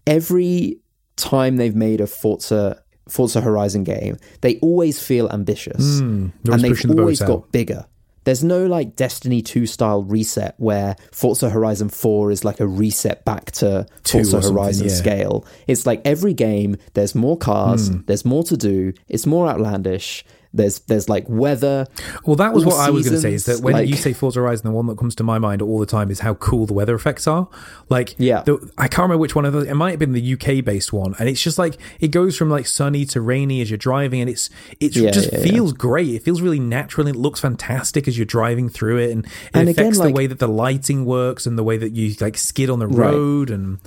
every 0.08 0.80
time 1.16 1.58
they've 1.58 1.76
made 1.76 2.02
a 2.02 2.08
Forza 2.08 2.82
Forza 3.08 3.42
Horizon 3.42 3.84
game, 3.84 4.18
they 4.42 4.58
always 4.60 5.02
feel 5.02 5.30
ambitious. 5.30 6.00
They're 6.00 6.06
and 6.08 6.34
they've 6.46 6.72
pushing 6.72 6.90
the 6.90 6.96
boat 6.96 7.02
always 7.02 7.22
out. 7.22 7.28
got 7.28 7.52
bigger. 7.52 7.86
there's 8.24 8.44
no 8.44 8.66
like 8.66 8.96
Destiny 8.96 9.42
2 9.44 9.68
style 9.68 10.02
reset 10.04 10.56
where 10.58 10.96
Forza 11.12 11.48
Horizon 11.50 11.90
4 11.90 12.32
is 12.32 12.44
like 12.44 12.60
a 12.60 12.66
reset 12.68 13.24
back 13.24 13.52
to 13.52 13.86
Two 14.04 14.24
Forza 14.24 14.50
Horizon 14.52 14.88
yeah. 14.88 14.94
scale. 14.96 15.46
It's 15.68 15.86
like 15.86 16.02
every 16.06 16.34
game, 16.34 16.78
there's 16.96 17.14
more 17.14 17.38
cars, 17.38 17.90
Hmm. 17.90 18.00
there's 18.08 18.26
more 18.26 18.44
to 18.46 18.58
do, 18.58 18.94
it's 19.08 19.28
more 19.28 19.48
outlandish. 19.48 20.26
There's 20.56 20.80
there's 20.80 21.10
like 21.10 21.26
weather. 21.28 21.86
Well, 22.26 22.36
that 22.38 22.54
was 22.54 22.66
what 22.66 22.76
I 22.80 22.90
was 22.90 23.04
going 23.06 23.16
to 23.16 23.22
say. 23.22 23.34
Is 23.34 23.46
that 23.46 23.60
when 23.62 23.74
like- 23.74 23.90
you 23.90 23.96
say 23.96 24.14
Forza 24.14 24.40
Horizon, 24.40 24.66
the 24.66 24.72
one 24.76 24.88
that 24.88 24.98
comes 24.98 25.14
to 25.16 25.24
my 25.24 25.38
mind 25.38 25.62
all 25.62 25.80
the 25.80 25.86
time 25.86 26.10
is 26.10 26.22
how 26.22 26.34
cool 26.36 26.66
the 26.66 26.74
weather 26.74 26.96
effects 26.96 27.28
are. 27.28 27.48
Like, 27.90 28.16
Yeah. 28.18 28.42
the, 28.42 28.58
I 28.78 28.88
can't 28.88 29.04
remember 29.04 29.18
which 29.20 29.36
one 29.36 29.46
of 29.46 29.54
those. 29.54 29.68
It 29.68 29.74
might 29.76 29.92
have 29.92 30.00
been 30.00 30.14
the 30.14 30.34
UK 30.34 30.64
based 30.64 30.94
one, 30.94 31.14
and 31.20 31.28
it's 31.30 31.42
just 31.42 31.58
like 31.58 31.78
it 32.00 32.08
goes 32.10 32.38
from 32.38 32.50
like 32.50 32.68
sunny 32.68 33.06
to 33.06 33.22
rainy 33.22 33.62
as 33.62 33.70
you're 33.70 33.78
driving, 33.78 34.22
and 34.22 34.30
it's 34.30 34.50
it 34.80 34.96
Yeah, 34.96 35.12
just 35.12 35.32
yeah, 35.32 35.40
yeah. 35.40 35.46
feels 35.52 35.74
great. 35.74 36.10
It 36.16 36.24
feels 36.24 36.42
really 36.42 36.60
natural. 36.60 37.06
and 37.08 37.16
It 37.16 37.20
looks 37.20 37.40
fantastic 37.42 38.08
as 38.08 38.18
you're 38.18 38.26
driving 38.26 38.70
through 38.70 38.98
it, 39.00 39.12
and 39.12 39.26
it 39.26 39.32
And 39.54 39.70
again, 39.70 39.86
affects 39.86 40.00
like- 40.00 40.10
the 40.10 40.14
way 40.16 40.28
that 40.28 40.40
the 40.40 40.48
lighting 40.48 41.06
works 41.06 41.46
and 41.46 41.58
the 41.58 41.64
way 41.64 41.78
that 41.78 41.92
you 41.94 42.16
like 42.22 42.38
skid 42.38 42.70
on 42.70 42.80
the 42.80 42.88
Right. 42.88 43.12
road 43.12 43.50
and 43.50 43.78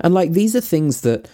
And 0.00 0.12
like 0.12 0.32
these 0.32 0.54
are 0.56 0.60
things 0.60 1.00
that 1.02 1.28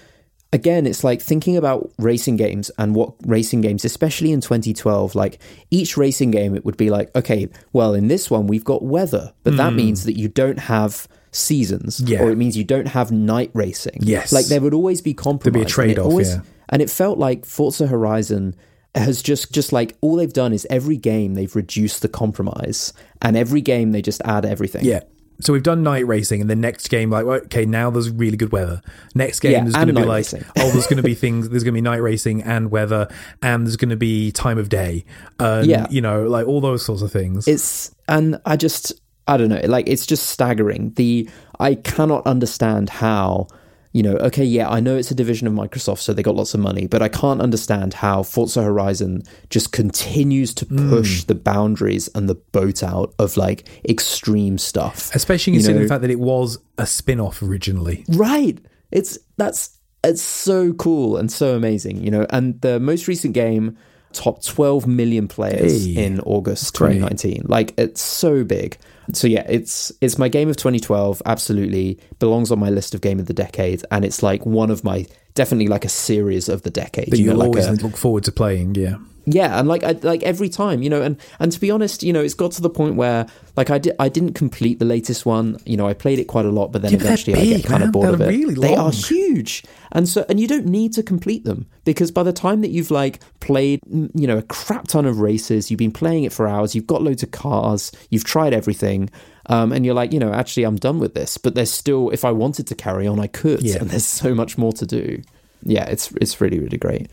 again 0.53 0.87
it's 0.87 1.05
like 1.05 1.21
thinking 1.23 1.57
about 1.57 1.91
racing 1.99 2.37
games 2.37 2.71
and 2.79 2.95
what 2.95 3.13
racing 3.27 3.61
games 3.61 3.85
especially 3.85 4.33
in 4.33 4.41
2012 4.41 5.15
like 5.15 5.39
each 5.71 5.97
racing 5.97 6.31
game 6.31 6.55
it 6.57 6.65
would 6.65 6.77
be 6.77 6.91
like 6.91 7.15
okay 7.15 7.49
well 7.73 7.95
in 7.95 8.09
this 8.09 8.31
one 8.31 8.47
we've 8.47 8.65
got 8.65 8.83
weather 8.83 9.33
but 9.45 9.57
that 9.57 9.73
means 9.73 10.05
that 10.05 10.19
you 10.19 10.29
don't 10.29 10.59
have 10.59 11.07
seasons 11.31 11.99
Hmm. 11.99 12.07
Yeah. 12.09 12.23
or 12.23 12.31
it 12.31 12.37
means 12.37 12.57
you 12.57 12.65
don't 12.65 12.89
have 12.89 13.13
night 13.13 13.51
racing 13.55 13.99
Yes. 14.01 14.33
like 14.33 14.47
there 14.47 14.61
would 14.61 14.75
always 14.75 15.01
be 15.01 15.15
compromise 15.15 15.53
There'd 15.53 15.65
be 15.67 15.71
a 15.71 15.73
trade-off, 15.73 16.07
always- 16.07 16.35
yeah. 16.35 16.41
and 16.71 16.83
it 16.83 16.91
felt 16.91 17.19
like 17.19 17.45
Forza 17.47 17.87
Horizon 17.87 18.57
has 18.97 19.23
just 19.23 19.53
just 19.53 19.73
like 19.73 19.97
all 20.01 20.17
they've 20.17 20.33
done 20.33 20.53
is 20.53 20.67
every 20.69 20.97
game 20.97 21.35
they've 21.35 21.55
reduced 21.55 22.03
the 22.03 22.09
compromise 22.09 22.93
and 23.23 23.37
every 23.37 23.61
game 23.61 23.93
they 23.93 24.03
just 24.03 24.21
add 24.25 24.45
everything 24.45 24.85
yeah. 24.85 25.01
So 25.41 25.53
we've 25.53 25.63
done 25.63 25.83
night 25.83 26.07
racing, 26.07 26.41
and 26.41 26.49
the 26.51 26.57
next 26.57 26.89
game, 26.89 27.11
like, 27.11 27.25
okay, 27.25 27.65
now 27.67 27.91
there's 27.91 28.11
really 28.11 28.37
good 28.37 28.53
weather. 28.53 28.81
Next 29.15 29.41
game, 29.41 29.53
Yeah, 29.53 29.63
there's 29.63 29.75
going 29.75 29.89
to 29.89 29.93
be 29.95 30.05
like, 30.05 30.27
oh, 30.35 30.71
there's 30.71 30.87
going 30.87 30.99
to 30.99 31.03
be 31.03 31.15
things. 31.27 31.49
There's 31.49 31.65
going 31.65 31.73
to 31.75 31.77
be 31.79 31.83
night 31.83 32.03
racing 32.03 32.43
and 32.43 32.71
weather, 32.71 33.09
and 33.43 33.67
there's 33.67 33.77
going 33.77 33.91
to 33.91 33.97
be 33.97 34.33
time 34.33 34.59
of 34.59 34.69
day. 34.69 35.05
And, 35.39 35.67
Yeah. 35.67 35.87
you 35.91 36.01
know, 36.01 36.27
like 36.27 36.47
all 36.47 36.61
those 36.61 36.85
sorts 36.85 37.03
of 37.03 37.11
things. 37.13 37.47
it's 37.49 37.95
and 38.09 38.41
i 38.45 38.57
just 38.57 38.93
i 39.29 39.37
don't 39.37 39.49
know 39.51 39.61
like 39.67 39.89
it's 39.89 40.05
just 40.05 40.29
staggering 40.31 40.93
the 40.95 41.29
i 41.61 41.75
cannot 41.77 42.27
understand 42.27 42.89
how 42.91 43.47
you 43.93 44.03
know 44.03 44.15
okay 44.19 44.45
yeah 44.45 44.69
i 44.71 44.79
know 44.79 44.97
it's 44.97 45.11
a 45.11 45.15
division 45.15 45.47
of 45.49 45.53
microsoft 45.53 45.99
so 45.99 46.13
they 46.13 46.23
got 46.23 46.37
lots 46.37 46.55
of 46.55 46.61
money 46.61 46.87
but 46.87 47.03
i 47.03 47.09
can't 47.09 47.41
understand 47.43 47.93
how 47.95 48.23
forza 48.23 48.63
horizon 48.63 49.23
just 49.49 49.73
continues 49.73 50.55
to 50.55 50.65
Hmm. 50.67 50.89
push 50.91 51.25
the 51.25 51.35
boundaries 51.35 52.09
and 52.15 52.29
the 52.29 52.37
boat 52.37 52.83
out 52.85 53.13
of 53.19 53.37
like 53.37 53.67
extreme 53.89 54.59
stuff 54.59 55.11
Especially 55.15 55.55
considering 55.55 55.83
the 55.83 55.89
fact 55.89 56.03
that 56.03 56.11
it 56.11 56.21
was 56.21 56.59
a 56.79 56.87
spin-off 56.87 57.43
originally. 57.43 58.05
Right. 58.09 58.59
It's 58.93 59.19
that's 59.37 59.77
it's 60.05 60.23
so 60.23 60.73
cool 60.75 61.17
and 61.17 61.31
so 61.31 61.55
amazing, 61.57 62.03
you 62.03 62.11
know. 62.11 62.27
And 62.31 62.61
the 62.63 62.79
most 62.81 63.07
recent 63.09 63.35
game 63.35 63.77
topped 64.13 64.47
12 64.47 64.87
million 64.87 65.29
players 65.29 65.85
Hey, 65.87 66.05
in 66.07 66.21
August 66.21 66.75
great. 66.79 66.95
2019. 67.01 67.43
Like 67.49 67.75
it's 67.77 68.01
so 68.01 68.45
big. 68.45 68.79
So 69.17 69.27
yeah, 69.27 69.47
it's 69.49 69.93
it's 70.01 70.19
my 70.19 70.29
game 70.29 70.49
of 70.49 70.57
2012. 70.57 71.23
Absolutely 71.27 71.99
belongs 72.19 72.51
on 72.51 72.59
my 72.59 72.71
list 72.71 72.95
of 72.95 73.01
game 73.01 73.19
of 73.19 73.27
the 73.27 73.35
decade, 73.35 73.85
and 73.91 74.05
it's 74.05 74.23
like 74.23 74.45
one 74.47 74.71
of 74.71 74.85
my 74.85 75.07
definitely 75.35 75.69
like 75.69 75.85
a 75.85 75.89
series 75.89 76.49
of 76.49 76.63
the 76.63 76.71
decade. 76.71 77.11
That 77.11 77.19
you 77.19 77.27
know, 77.27 77.35
like 77.35 77.47
always 77.47 77.67
a, 77.67 77.73
look 77.73 77.97
forward 77.97 78.25
to 78.25 78.33
playing. 78.33 78.75
Yeah. 78.75 78.97
Yeah, 79.33 79.59
and 79.59 79.69
like 79.69 79.85
I, 79.85 79.93
like 79.93 80.23
every 80.23 80.49
time, 80.49 80.83
you 80.83 80.91
know, 80.91 81.03
and 81.03 81.17
and 81.39 81.53
to 81.53 81.61
be 81.61 81.71
honest, 81.71 82.03
you 82.03 82.13
know, 82.13 82.21
it's 82.21 82.35
got 82.35 82.53
to 82.53 82.63
the 82.63 82.71
point 82.71 82.97
where 82.97 83.27
like 83.57 83.71
I 83.71 83.79
did 83.79 83.95
I 83.99 84.09
didn't 84.09 84.35
complete 84.35 84.79
the 84.79 84.85
latest 84.85 85.27
one. 85.27 85.59
You 85.65 85.77
know, 85.77 85.87
I 85.87 85.95
played 85.95 86.19
it 86.19 86.25
quite 86.27 86.45
a 86.47 86.51
lot, 86.51 86.73
but 86.73 86.83
then 86.83 86.93
Yeah, 86.93 86.99
eventually 86.99 87.37
I 87.37 87.41
big, 87.41 87.57
get 87.63 87.67
kind 87.67 87.81
man. 87.81 87.89
of 87.89 87.93
bored 87.93 88.07
They're 88.07 88.15
of 88.15 88.21
it. 88.23 88.29
really 88.29 88.55
They 88.55 88.75
are 88.75 88.91
huge, 88.91 89.65
and 89.93 90.09
so 90.09 90.25
and 90.29 90.41
you 90.41 90.49
don't 90.49 90.67
need 90.67 90.93
to 90.95 91.03
complete 91.03 91.45
them 91.45 91.67
because 91.85 92.11
by 92.11 92.23
the 92.23 92.33
time 92.33 92.61
that 92.63 92.71
you've 92.71 92.91
like 92.91 93.21
played, 93.41 93.81
you 93.89 94.27
know, 94.27 94.39
a 94.39 94.43
crap 94.43 94.89
ton 94.89 95.07
of 95.07 95.21
races, 95.21 95.71
you've 95.71 95.79
been 95.79 95.93
playing 95.93 96.25
it 96.25 96.33
for 96.33 96.47
hours, 96.49 96.75
you've 96.75 96.87
got 96.87 97.03
loads 97.03 97.23
of 97.23 97.31
cars, 97.31 97.93
you've 98.11 98.25
tried 98.25 98.53
everything. 98.55 99.11
Um, 99.47 99.73
and 99.73 99.85
you're 99.85 99.95
like, 99.95 100.13
you 100.13 100.21
know, 100.21 100.33
actually, 100.33 100.63
I'm 100.63 100.77
done 100.77 101.01
with 101.01 101.15
this. 101.15 101.37
But 101.37 101.57
there's 101.57 101.73
still, 101.73 102.11
if 102.11 102.25
I 102.25 102.31
wanted 102.31 102.69
to 102.69 102.77
carry 102.77 103.09
on, 103.09 103.19
I 103.19 103.27
could. 103.27 103.63
Yeah. 103.63 103.79
And 103.81 103.91
there's 103.91 104.07
so 104.07 104.33
much 104.33 104.57
more 104.57 104.73
to 104.75 104.87
do. 104.87 105.23
Yeah, 105.63 105.85
it's 105.87 106.11
it's 106.21 106.41
really 106.41 106.59
really 106.59 106.79
great 106.79 107.11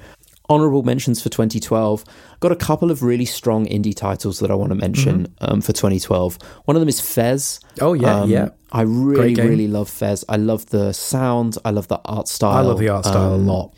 honorable 0.50 0.84
mentions 0.84 1.22
for 1.22 1.30
2012 1.30 2.04
got 2.40 2.52
a 2.52 2.56
couple 2.56 2.90
of 2.92 3.04
really 3.04 3.26
strong 3.26 3.66
indie 3.68 3.96
titles 3.96 4.40
that 4.40 4.50
i 4.50 4.56
want 4.56 4.70
to 4.70 4.76
mention 4.76 5.28
um, 5.42 5.60
for 5.62 5.74
2012 5.74 6.38
one 6.66 6.76
of 6.78 6.80
them 6.82 6.90
is 6.90 7.02
fez 7.02 7.60
Mm-hmm. 7.76 7.86
Oh, 7.86 7.94
yeah, 7.94 8.22
Um, 8.22 8.30
yeah. 8.30 8.50
i 8.72 8.82
really 8.82 9.36
really 9.36 9.68
love 9.68 9.90
fez 9.90 10.24
i 10.30 10.38
love 10.38 10.66
the 10.68 10.94
sound 10.94 11.58
i 11.66 11.70
love 11.72 11.88
the 11.90 12.00
art 12.06 12.28
style 12.28 12.54
I 12.58 12.62
love 12.62 12.80
the 12.80 12.90
art 12.90 13.06
style 13.06 13.34
Um, 13.34 13.48
a 13.48 13.52
lot. 13.54 13.74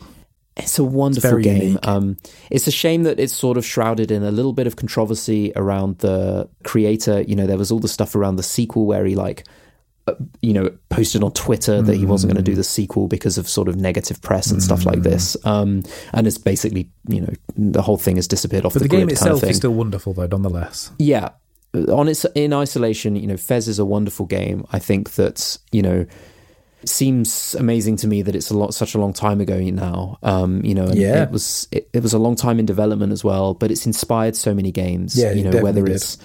it's 0.56 0.78
a 0.78 0.84
wonderful 0.84 1.30
very 1.30 1.42
game. 1.42 1.78
Um, 1.84 2.16
it's 2.50 2.66
a 2.66 2.70
shame 2.70 3.02
that 3.04 3.18
it's 3.18 3.32
sort 3.32 3.56
of 3.56 3.64
shrouded 3.64 4.10
in 4.10 4.22
a 4.22 4.30
little 4.30 4.52
bit 4.52 4.66
of 4.66 4.76
controversy 4.76 5.52
around 5.56 5.98
the 5.98 6.48
creator. 6.64 7.22
You 7.22 7.34
know, 7.36 7.46
there 7.46 7.56
was 7.56 7.70
all 7.72 7.78
the 7.78 7.88
stuff 7.88 8.14
around 8.14 8.36
the 8.36 8.42
sequel 8.42 8.84
where 8.84 9.04
he 9.06 9.14
like, 9.14 9.46
you 10.42 10.52
know, 10.52 10.70
posted 10.88 11.22
on 11.22 11.32
Twitter 11.32 11.80
that 11.82 11.96
he 11.96 12.04
wasn't 12.06 12.32
going 12.32 12.44
to 12.44 12.50
do 12.50 12.56
the 12.56 12.64
sequel 12.64 13.06
because 13.06 13.38
of 13.38 13.48
sort 13.48 13.68
of 13.68 13.76
negative 13.76 14.20
press 14.22 14.50
and 14.50 14.62
stuff 14.62 14.84
like 14.84 15.02
this. 15.02 15.36
Um, 15.44 15.82
and 16.12 16.26
it's 16.26 16.38
basically, 16.38 16.90
you 17.08 17.20
know, 17.20 17.32
the 17.56 17.82
whole 17.82 17.96
thing 17.96 18.16
has 18.16 18.26
disappeared 18.26 18.64
off 18.64 18.72
But 18.72 18.82
the, 18.82 18.88
the 18.88 18.96
game 18.96 19.06
grid 19.06 19.18
kind 19.18 19.28
of 19.30 19.34
itself 19.36 19.40
thing. 19.42 19.50
is 19.50 19.56
still 19.56 19.74
wonderful, 19.74 20.12
though, 20.14 20.26
nonetheless. 20.26 20.90
Yeah. 20.98 21.30
On 21.88 22.08
its 22.08 22.24
in 22.34 22.52
isolation, 22.52 23.14
you 23.14 23.26
know, 23.28 23.36
Fez 23.36 23.68
is 23.68 23.78
a 23.78 23.84
wonderful 23.84 24.26
game. 24.26 24.66
I 24.72 24.78
think 24.80 25.12
that, 25.12 25.56
you 25.70 25.82
know, 25.82 26.06
seems 26.84 27.54
amazing 27.56 27.96
to 27.96 28.06
me 28.08 28.22
that 28.22 28.34
it's 28.34 28.50
a 28.50 28.56
lot 28.56 28.72
such 28.74 28.94
a 28.94 28.98
long 28.98 29.12
time 29.12 29.40
ago 29.40 29.58
now. 29.60 30.18
Um, 30.22 30.64
you 30.64 30.74
know, 30.74 30.84
and 30.86 30.96
Yeah. 30.96 31.22
it 31.24 31.30
was 31.30 31.68
it, 31.70 31.88
it 31.92 32.02
was 32.02 32.12
a 32.14 32.18
long 32.18 32.36
time 32.36 32.58
in 32.58 32.66
development 32.66 33.12
as 33.12 33.22
well, 33.22 33.54
but 33.54 33.70
it's 33.70 33.86
inspired 33.86 34.34
so 34.34 34.54
many 34.54 34.72
games. 34.72 35.16
Yeah, 35.16 35.32
you 35.32 35.44
know, 35.44 35.50
whether 35.62 35.82
definitely 35.82 35.92
it's 35.92 36.18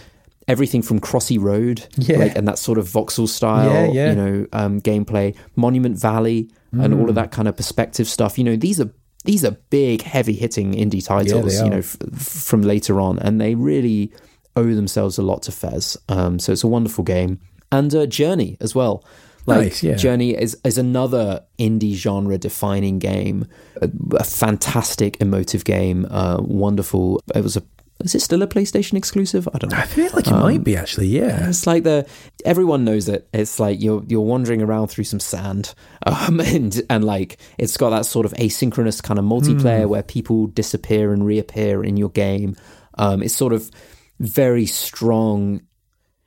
everything 0.48 0.82
from 0.82 1.00
Crossy 1.00 1.40
Road, 1.42 1.88
Yeah. 1.98 2.18
like 2.20 2.36
and 2.38 2.48
that 2.48 2.58
sort 2.60 2.78
of 2.78 2.88
voxel 2.88 3.28
style, 3.28 3.70
Yeah, 3.72 3.92
yeah. 3.92 4.10
you 4.12 4.16
know, 4.16 4.48
um, 4.54 4.80
gameplay, 4.82 5.36
Monument 5.56 6.00
Valley, 6.00 6.50
and 6.72 6.94
all 6.94 7.06
Mm. 7.06 7.10
of 7.10 7.16
that 7.16 7.32
kind 7.32 7.48
of 7.48 7.56
perspective 7.56 8.08
stuff. 8.08 8.38
You 8.38 8.44
know, 8.44 8.56
these 8.56 8.80
are 8.82 8.92
these 9.24 9.44
are 9.44 9.58
big, 9.72 10.04
heavy 10.04 10.34
hitting 10.34 10.74
indie 10.74 11.04
titles. 11.04 11.60
you 11.60 11.70
know, 11.70 11.78
f- 11.78 11.98
from 12.14 12.62
later 12.62 13.00
on, 13.02 13.18
and 13.20 13.42
they 13.42 13.56
really 13.56 14.12
owe 14.56 14.74
themselves 14.76 15.18
a 15.18 15.24
lot 15.24 15.42
to 15.44 15.52
Fez. 15.52 15.98
Um, 16.10 16.38
so 16.38 16.52
it's 16.52 16.64
a 16.64 16.68
wonderful 16.68 17.04
game, 17.04 17.40
and 17.72 17.94
uh, 17.96 18.06
Journey 18.06 18.56
as 18.62 18.76
well. 18.76 19.04
Like 19.48 19.62
Nice, 19.62 19.84
yeah. 19.84 19.96
Journey 19.96 20.32
is 20.32 20.58
is 20.64 20.78
another 20.78 21.42
indie 21.60 21.94
genre 21.94 22.38
defining 22.38 23.00
game, 23.00 23.46
a, 23.82 23.90
a 24.18 24.24
fantastic 24.24 25.18
emotive 25.22 25.64
game, 25.66 26.06
uh, 26.10 26.38
wonderful. 26.42 27.22
It 27.36 27.44
was 27.44 27.56
a 27.58 27.64
is 28.04 28.14
it 28.14 28.22
still 28.22 28.44
a 28.44 28.48
PlayStation 28.48 28.98
exclusive? 28.98 29.48
I 29.54 29.58
don't 29.58 29.72
know. 29.72 29.78
I 29.78 29.86
feel 29.86 30.10
like 30.14 30.28
it 30.28 30.32
might 30.32 30.64
be, 30.64 30.76
actually, 30.76 31.08
yeah. 31.08 31.48
It's 31.48 31.66
like 31.66 31.84
the 31.84 32.08
everyone 32.44 32.84
knows 32.84 33.08
it. 33.08 33.28
It's 33.34 33.60
like 33.60 33.82
you're 33.82 34.04
you're 34.06 34.22
wandering 34.22 34.62
around 34.62 34.88
through 34.88 35.06
some 35.06 35.22
sand, 35.22 35.74
um, 36.06 36.42
and 36.42 36.82
and 36.90 37.04
like 37.06 37.38
it's 37.58 37.78
got 37.78 37.92
that 37.92 38.06
sort 38.06 38.26
of 38.26 38.34
asynchronous 38.34 39.02
kind 39.02 39.18
of 39.18 39.26
multiplayer 39.26 39.88
where 39.88 40.04
people 40.04 40.48
disappear 40.48 41.14
and 41.14 41.26
reappear 41.26 41.84
in 41.84 41.96
your 41.96 42.10
game. 42.10 42.56
Um, 42.98 43.24
it's 43.24 43.34
sort 43.34 43.54
of 43.54 43.72
very 44.20 44.66
strong. 44.66 45.62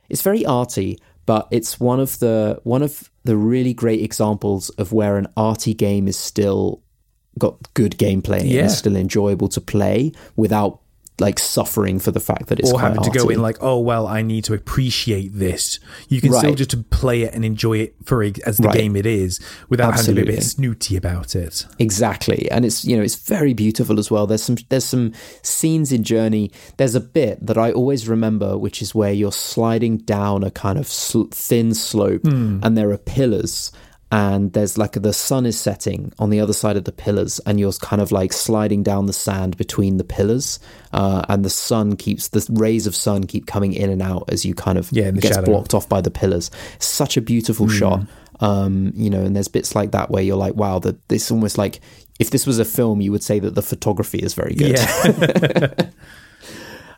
It's 0.09 0.23
very 0.23 0.47
arty, 0.47 0.99
but 1.27 1.49
it's 1.51 1.79
one 1.79 2.01
of 2.01 2.19
the 2.19 2.61
one 2.65 2.83
of 2.83 3.11
the 3.25 3.37
really 3.37 3.75
great 3.75 4.03
examples 4.03 4.71
of 4.71 4.93
where 4.93 5.19
an 5.19 5.27
arty 5.37 5.75
game 5.75 6.09
is 6.09 6.17
still 6.17 6.83
got 7.39 7.73
good 7.75 7.93
gameplay 7.99 8.41
and 8.41 8.51
is 8.51 8.77
still 8.77 8.97
enjoyable 8.97 9.49
to 9.49 9.61
play 9.61 10.13
without 10.35 10.81
like 11.21 11.39
suffering 11.39 11.99
for 11.99 12.11
the 12.11 12.21
fact 12.21 12.47
that 12.47 12.61
it's 12.61 12.73
or 12.73 12.81
having 12.81 13.03
to 13.03 13.11
go 13.11 13.29
in 13.29 13.43
like, 13.43 13.57
oh 13.61 13.79
well, 13.79 14.07
I 14.07 14.23
need 14.23 14.45
to 14.45 14.55
appreciate 14.55 15.31
this. 15.35 15.81
You 16.09 16.21
can 16.21 16.33
still 16.33 16.55
just 16.55 16.91
play 16.91 17.23
it 17.23 17.35
and 17.35 17.45
enjoy 17.45 17.79
it 17.79 17.95
for 18.05 18.23
it 18.23 18.39
as 18.41 18.59
the 18.59 18.69
Right. 18.69 18.77
game 18.79 18.97
it 18.97 19.07
is, 19.07 19.41
without 19.69 19.95
having 19.95 20.15
to 20.15 20.23
be 20.25 20.33
a 20.33 20.35
bit 20.37 20.43
snooty 20.43 20.97
about 20.97 21.35
it. 21.35 21.67
Exactly, 21.79 22.51
and 22.51 22.65
it's 22.65 22.85
you 22.85 22.97
know 22.97 23.03
it's 23.03 23.17
very 23.17 23.55
beautiful 23.55 23.99
as 23.99 24.11
well. 24.11 24.27
There's 24.27 24.43
some 24.43 24.57
there's 24.69 24.85
some 24.85 25.13
scenes 25.43 25.93
in 25.93 26.03
Journey. 26.05 26.51
There's 26.77 26.95
a 26.95 27.01
bit 27.01 27.45
that 27.47 27.59
I 27.59 27.73
always 27.73 28.09
remember, 28.09 28.57
which 28.59 28.83
is 28.83 28.95
where 28.95 29.13
you're 29.13 29.33
sliding 29.33 29.99
down 29.99 30.45
a 30.45 30.51
kind 30.51 30.79
of 30.79 30.87
sl- 30.87 31.25
thin 31.31 31.75
slope, 31.75 32.23
hmm. 32.23 32.61
and 32.63 32.77
there 32.77 32.91
are 32.91 32.99
pillars, 32.99 33.73
and 34.11 34.53
there's 34.55 34.79
like 34.79 34.93
the 34.93 35.13
sun 35.13 35.45
is 35.47 35.61
setting 35.61 36.13
on 36.19 36.31
the 36.31 36.41
other 36.41 36.53
side 36.53 36.77
of 36.77 36.85
the 36.85 36.93
pillars, 36.93 37.41
and 37.47 37.61
you're 37.61 37.73
kind 37.75 38.01
of 38.01 38.11
like 38.11 38.33
sliding 38.33 38.83
down 38.83 39.07
the 39.07 39.13
sand 39.13 39.57
between 39.57 39.97
the 39.99 40.05
pillars, 40.05 40.59
uh, 40.93 41.25
and 41.29 41.45
the 41.45 41.51
sun 41.51 41.97
keeps 41.97 42.29
the 42.29 42.47
rays 42.53 42.87
of 42.87 42.95
sun 42.97 43.25
keep 43.25 43.47
coming 43.47 43.75
in 43.75 43.91
and 43.91 44.01
out 44.03 44.25
as 44.33 44.45
you 44.45 44.55
kind 44.55 44.79
of 44.79 44.91
Yeah, 44.93 45.11
gets 45.11 45.29
shadow. 45.29 45.47
blocked 45.47 45.75
off 45.75 45.89
by 45.89 46.01
the 46.01 46.11
pillars. 46.11 46.51
Such 46.79 47.17
a 47.17 47.21
beautiful 47.21 47.69
shot. 47.69 48.07
Um, 48.41 48.93
you 48.95 49.11
know, 49.11 49.21
and 49.21 49.35
there's 49.35 49.49
bits 49.49 49.75
like 49.75 49.91
that 49.91 50.11
where 50.11 50.23
you're 50.23 50.37
like, 50.37 50.55
wow, 50.55 50.79
that 50.79 51.09
this 51.09 51.31
almost 51.31 51.59
like 51.59 51.81
if 52.19 52.31
this 52.31 52.47
was 52.47 52.59
a 52.59 52.65
film, 52.65 53.01
you 53.01 53.11
would 53.13 53.23
say 53.23 53.39
that 53.41 53.55
the 53.55 53.63
photography 53.63 54.19
is 54.19 54.35
very 54.35 54.55
good. 54.55 54.79
Yeah. 54.79 55.91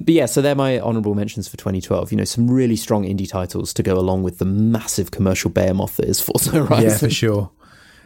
But 0.00 0.14
yeah, 0.14 0.26
so 0.26 0.40
they're 0.40 0.54
my 0.54 0.80
honorable 0.80 1.14
mentions 1.14 1.46
for 1.46 1.56
2012. 1.56 2.10
You 2.10 2.18
know, 2.18 2.24
some 2.24 2.50
really 2.50 2.76
strong 2.76 3.04
indie 3.04 3.28
titles 3.28 3.72
to 3.74 3.82
go 3.82 3.98
along 3.98 4.22
with 4.22 4.38
the 4.38 4.44
massive 4.44 5.10
commercial 5.10 5.50
behemoth 5.50 5.96
that 5.96 6.06
is 6.06 6.20
Forza 6.20 6.50
Horizon. 6.50 6.88
Yeah, 6.88 6.96
for 6.96 7.10
sure. 7.10 7.50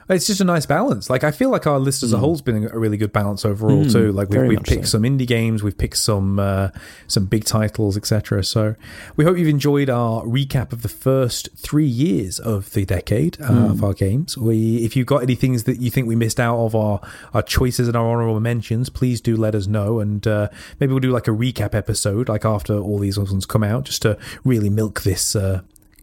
It's 0.09 0.27
just 0.27 0.41
a 0.41 0.45
nice 0.45 0.67
balance. 0.67 1.09
Like 1.09 1.25
I 1.25 1.31
feel 1.31 1.51
like 1.51 1.67
our 1.67 1.79
list 1.79 2.03
as 2.03 2.13
a 2.13 2.19
whole's 2.19 2.43
been 2.43 2.69
a 2.71 2.79
really 2.79 2.97
good 2.97 3.13
balance 3.13 3.45
overall 3.45 3.85
Mm, 3.85 3.93
too. 3.93 4.13
Like 4.13 4.29
we've, 4.29 4.47
we've 4.47 4.63
picked 4.63 4.87
so. 4.87 4.99
some 4.99 5.03
indie 5.03 5.27
games, 5.27 5.63
we've 5.63 5.77
picked 5.79 5.97
some 5.97 6.39
uh, 6.39 6.69
some 7.07 7.25
big 7.27 7.45
titles, 7.45 7.97
etc. 7.97 8.45
So 8.45 8.75
we 9.17 9.25
hope 9.25 9.39
you've 9.39 9.49
enjoyed 9.49 9.89
our 9.89 10.23
recap 10.25 10.73
of 10.73 10.83
the 10.83 10.89
first 10.89 11.49
three 11.57 11.87
years 11.87 12.39
of 12.39 12.71
the 12.73 12.85
decade 12.85 13.41
uh, 13.41 13.49
Mm. 13.51 13.71
of 13.71 13.85
our 13.85 13.95
games. 13.95 14.37
We, 14.37 14.85
if 14.85 14.95
you've 14.97 15.07
got 15.07 15.23
any 15.23 15.35
things 15.37 15.65
that 15.65 15.81
you 15.81 15.91
think 15.91 16.07
we 16.07 16.17
missed 16.17 16.39
out 16.41 16.59
of 16.59 16.75
our 16.75 17.01
our 17.33 17.43
choices 17.43 17.89
and 17.89 17.97
our 17.97 18.07
honorable 18.11 18.41
mentions, 18.41 18.91
please 18.91 19.21
do 19.21 19.37
let 19.37 19.55
us 19.55 19.67
know, 19.67 20.01
and 20.01 20.27
uh, 20.27 20.49
maybe 20.81 20.93
we'll 20.93 21.01
do 21.01 21.11
like 21.13 21.29
a 21.29 21.33
recap 21.33 21.75
episode, 21.75 22.29
like 22.29 22.45
after 22.45 22.75
all 22.79 22.99
these 22.99 23.19
ones 23.19 23.47
come 23.47 23.65
out, 23.65 23.85
just 23.85 24.03
to 24.03 24.19
really 24.45 24.69
milk 24.71 25.03
this. 25.03 25.35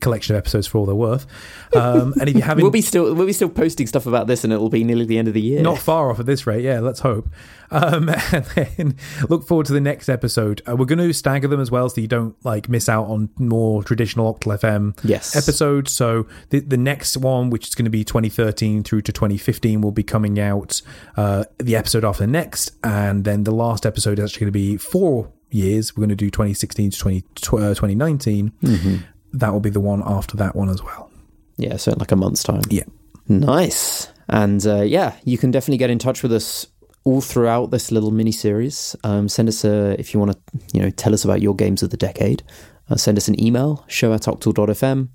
Collection 0.02 0.36
of 0.36 0.39
episodes 0.39 0.68
for 0.68 0.80
all 0.80 0.86
they're 0.86 0.95
worth 0.95 1.26
um, 1.74 2.14
and 2.20 2.28
if 2.28 2.36
you 2.36 2.41
haven't 2.41 2.64
We'll 2.64 2.72
be 2.72 2.82
still 2.82 3.14
we'll 3.16 3.26
be 3.28 3.34
still 3.34 3.47
posting 3.49 3.88
stuff 3.88 4.06
about 4.06 4.28
this, 4.28 4.43
and 4.43 4.52
it'll 4.52 4.70
be 4.70 4.84
nearly 4.84 5.06
the 5.06 5.18
end 5.18 5.28
of 5.30 5.34
the 5.34 5.41
year. 5.41 5.62
not 5.62 5.78
far 5.78 6.10
off 6.12 6.20
at 6.20 6.26
this 6.26 6.45
rate. 6.45 6.64
Yeah, 6.64 6.80
let's 6.82 6.99
hope. 6.99 7.30
Um, 7.72 8.10
and 8.34 8.43
then 8.56 8.95
look 9.30 9.47
forward 9.47 9.68
to 9.68 9.74
the 9.74 9.80
next 9.80 10.10
episode. 10.10 10.62
Uh, 10.68 10.76
we're 10.76 10.86
going 10.86 10.99
to 10.99 11.14
stagger 11.14 11.47
them 11.47 11.62
as 11.62 11.72
well, 11.72 11.88
so 11.88 12.02
you 12.02 12.08
don't 12.08 12.36
like 12.43 12.68
miss 12.68 12.89
out 12.89 13.06
on 13.06 13.30
more 13.38 13.84
traditional 13.84 14.34
Octal 14.34 14.60
FM 14.60 14.99
Yes. 15.06 15.36
episodes. 15.36 15.91
So 15.93 16.28
the 16.49 16.60
the 16.60 16.78
next 16.78 17.16
one, 17.16 17.49
which 17.49 17.68
is 17.70 17.76
going 17.76 17.86
to 17.86 17.91
be 17.91 18.04
2013 18.04 18.84
through 18.84 19.04
to 19.04 19.12
2015, 19.14 19.80
will 19.82 19.91
be 19.91 20.04
coming 20.04 20.39
out 20.39 20.82
uh, 21.16 21.45
the 21.60 21.76
episode 21.78 22.04
after 22.04 22.28
next, 22.28 22.72
and 22.84 23.24
then 23.24 23.43
the 23.45 23.52
last 23.54 23.86
episode 23.86 24.20
is 24.20 24.26
actually 24.26 24.41
going 24.45 24.54
to 24.54 24.60
be 24.60 24.78
four 24.78 25.32
years. 25.49 25.95
We're 25.95 26.02
going 26.02 26.10
to 26.10 26.16
do 26.16 26.30
2016 26.30 26.91
to 26.91 26.97
20, 26.97 27.18
uh, 27.18 27.74
2019. 27.74 28.52
Mm-hmm. 28.64 28.95
That 29.34 29.54
will 29.54 29.60
be 29.60 29.70
the 29.70 29.80
one 29.80 30.04
after 30.06 30.38
that 30.38 30.56
one 30.56 30.70
as 30.70 30.84
well. 30.84 31.10
Yeah, 31.58 31.78
so 31.78 31.92
in 31.92 32.00
like 32.00 32.12
a 32.12 32.16
month's 32.16 32.44
time. 32.44 32.62
Yeah. 32.70 32.84
Nice. 33.28 34.08
And 34.28 34.66
uh, 34.66 34.82
yeah, 34.82 35.16
you 35.24 35.38
can 35.38 35.52
definitely 35.52 35.78
get 35.78 35.90
in 35.90 36.00
touch 36.00 36.24
with 36.24 36.34
us 36.34 36.68
all 37.04 37.22
throughout 37.22 37.72
this 37.72 37.92
little 37.92 38.12
mini 38.12 38.32
series. 38.32 38.96
Um, 39.04 39.28
send 39.28 39.50
us 39.50 39.64
a 39.64 40.00
if 40.00 40.14
you 40.14 40.20
want 40.20 40.34
to, 40.34 40.40
you 40.74 40.82
know, 40.82 40.90
tell 40.90 41.14
us 41.14 41.24
about 41.24 41.42
your 41.42 41.56
games 41.56 41.84
of 41.84 41.90
the 41.90 41.98
decade. 41.98 42.44
Uh, 42.90 42.96
send 42.96 43.18
us 43.18 43.28
an 43.28 43.42
email, 43.42 43.86
show 43.88 44.14
at 44.14 44.22
octal.fm, 44.22 45.10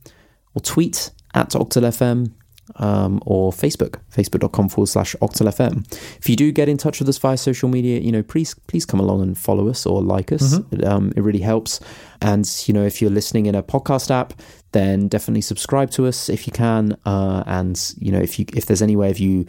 or 0.54 0.60
tweet 0.62 1.10
at 1.34 1.50
octalfm, 1.50 2.32
um, 2.76 3.20
or 3.24 3.52
Facebook, 3.52 4.00
facebook.com 4.14 4.68
forward 4.68 4.88
slash 4.88 5.14
octalfm. 5.22 5.84
If 6.18 6.28
you 6.28 6.36
do 6.36 6.50
get 6.52 6.68
in 6.68 6.76
touch 6.76 6.98
with 6.98 7.08
us 7.08 7.18
via 7.18 7.36
social 7.36 7.68
media, 7.68 8.00
you 8.00 8.12
know, 8.12 8.22
please 8.22 8.54
please 8.66 8.84
come 8.84 9.00
along 9.00 9.22
and 9.22 9.38
follow 9.38 9.68
us 9.68 9.86
or 9.86 10.02
like 10.02 10.32
us. 10.32 10.54
Um, 10.84 11.12
it 11.16 11.20
really 11.22 11.40
helps. 11.40 11.80
And 12.20 12.48
you 12.66 12.74
know, 12.74 12.84
if 12.84 13.00
you're 13.00 13.10
listening 13.10 13.46
in 13.46 13.54
a 13.54 13.62
podcast 13.62 14.10
app, 14.10 14.34
then 14.72 15.08
definitely 15.08 15.42
subscribe 15.42 15.90
to 15.92 16.06
us 16.06 16.28
if 16.28 16.46
you 16.46 16.52
can. 16.52 16.96
Uh, 17.04 17.44
and 17.46 17.94
you 17.98 18.10
know, 18.12 18.18
if 18.20 18.38
you 18.38 18.46
if 18.54 18.66
there's 18.66 18.82
any 18.82 18.96
way 18.96 19.10
of 19.10 19.18
you 19.18 19.46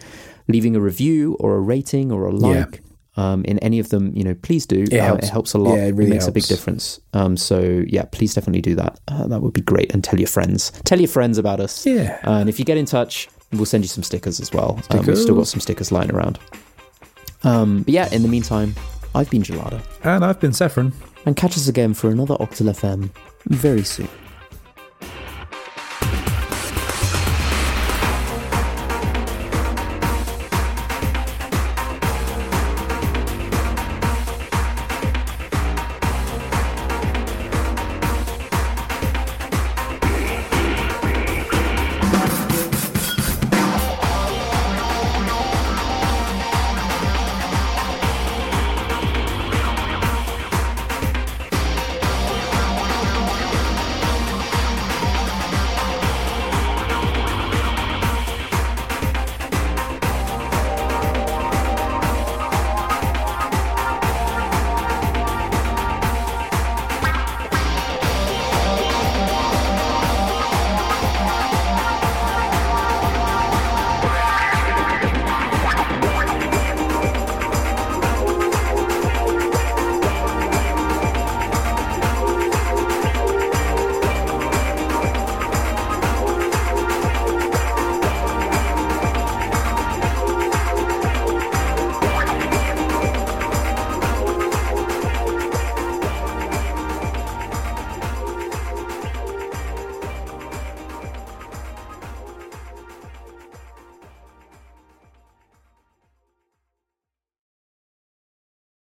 leaving 0.48 0.76
a 0.76 0.80
review 0.80 1.36
or 1.40 1.56
a 1.56 1.60
rating 1.60 2.12
or 2.12 2.28
a 2.28 2.32
Yeah. 2.74 2.80
Um, 3.18 3.44
in 3.46 3.58
any 3.60 3.80
of 3.80 3.90
them, 3.90 4.14
you 4.16 4.24
know, 4.24 4.36
please 4.36 4.66
do. 4.68 4.84
It 4.84 4.94
Uh, 4.94 5.04
helps. 5.04 5.26
it 5.26 5.30
helps 5.32 5.54
a 5.54 5.58
lot. 5.58 5.76
Yeah, 5.76 5.86
it 5.88 5.96
really 5.96 6.12
makes 6.12 6.28
a 6.28 6.32
big 6.32 6.46
difference. 6.46 7.00
Um, 7.14 7.36
so 7.36 7.84
yeah, 7.88 8.04
please 8.12 8.34
definitely 8.36 8.62
do 8.62 8.76
that. 8.76 9.00
Uh, 9.08 9.28
that 9.28 9.42
would 9.42 9.54
be 9.54 9.62
great. 9.62 9.92
And 9.94 10.04
tell 10.04 10.20
your 10.20 10.28
friends. 10.28 10.72
Tell 10.86 11.00
your 11.00 11.08
friends 11.10 11.38
about 11.40 11.60
us. 11.60 11.86
Yeah. 11.86 12.20
Uh, 12.26 12.32
and 12.40 12.48
if 12.50 12.60
you 12.60 12.66
get 12.66 12.78
in 12.78 12.86
touch, 12.86 13.28
we'll 13.54 13.66
send 13.66 13.84
you 13.84 13.88
some 13.88 14.04
stickers 14.04 14.40
as 14.40 14.54
well. 14.54 14.80
Um, 14.92 15.04
we've 15.06 15.18
still 15.18 15.36
got 15.36 15.48
some 15.48 15.60
stickers 15.62 15.92
lying 15.92 16.12
around. 16.12 16.38
Um, 17.44 17.82
but 17.84 17.94
yeah, 17.94 18.08
in 18.14 18.22
the 18.22 18.28
meantime, 18.30 18.76
I've 19.16 19.30
been 19.30 19.42
Gelada. 19.42 19.82
And 20.04 20.24
I've 20.24 20.40
been 20.40 20.54
Saffron. 20.54 20.94
And 21.26 21.36
catch 21.36 21.58
us 21.58 21.68
again 21.68 21.94
for 21.94 22.10
another 22.10 22.36
Octal 22.36 22.70
FM 22.72 23.10
very 23.48 23.84
soon. 23.84 24.08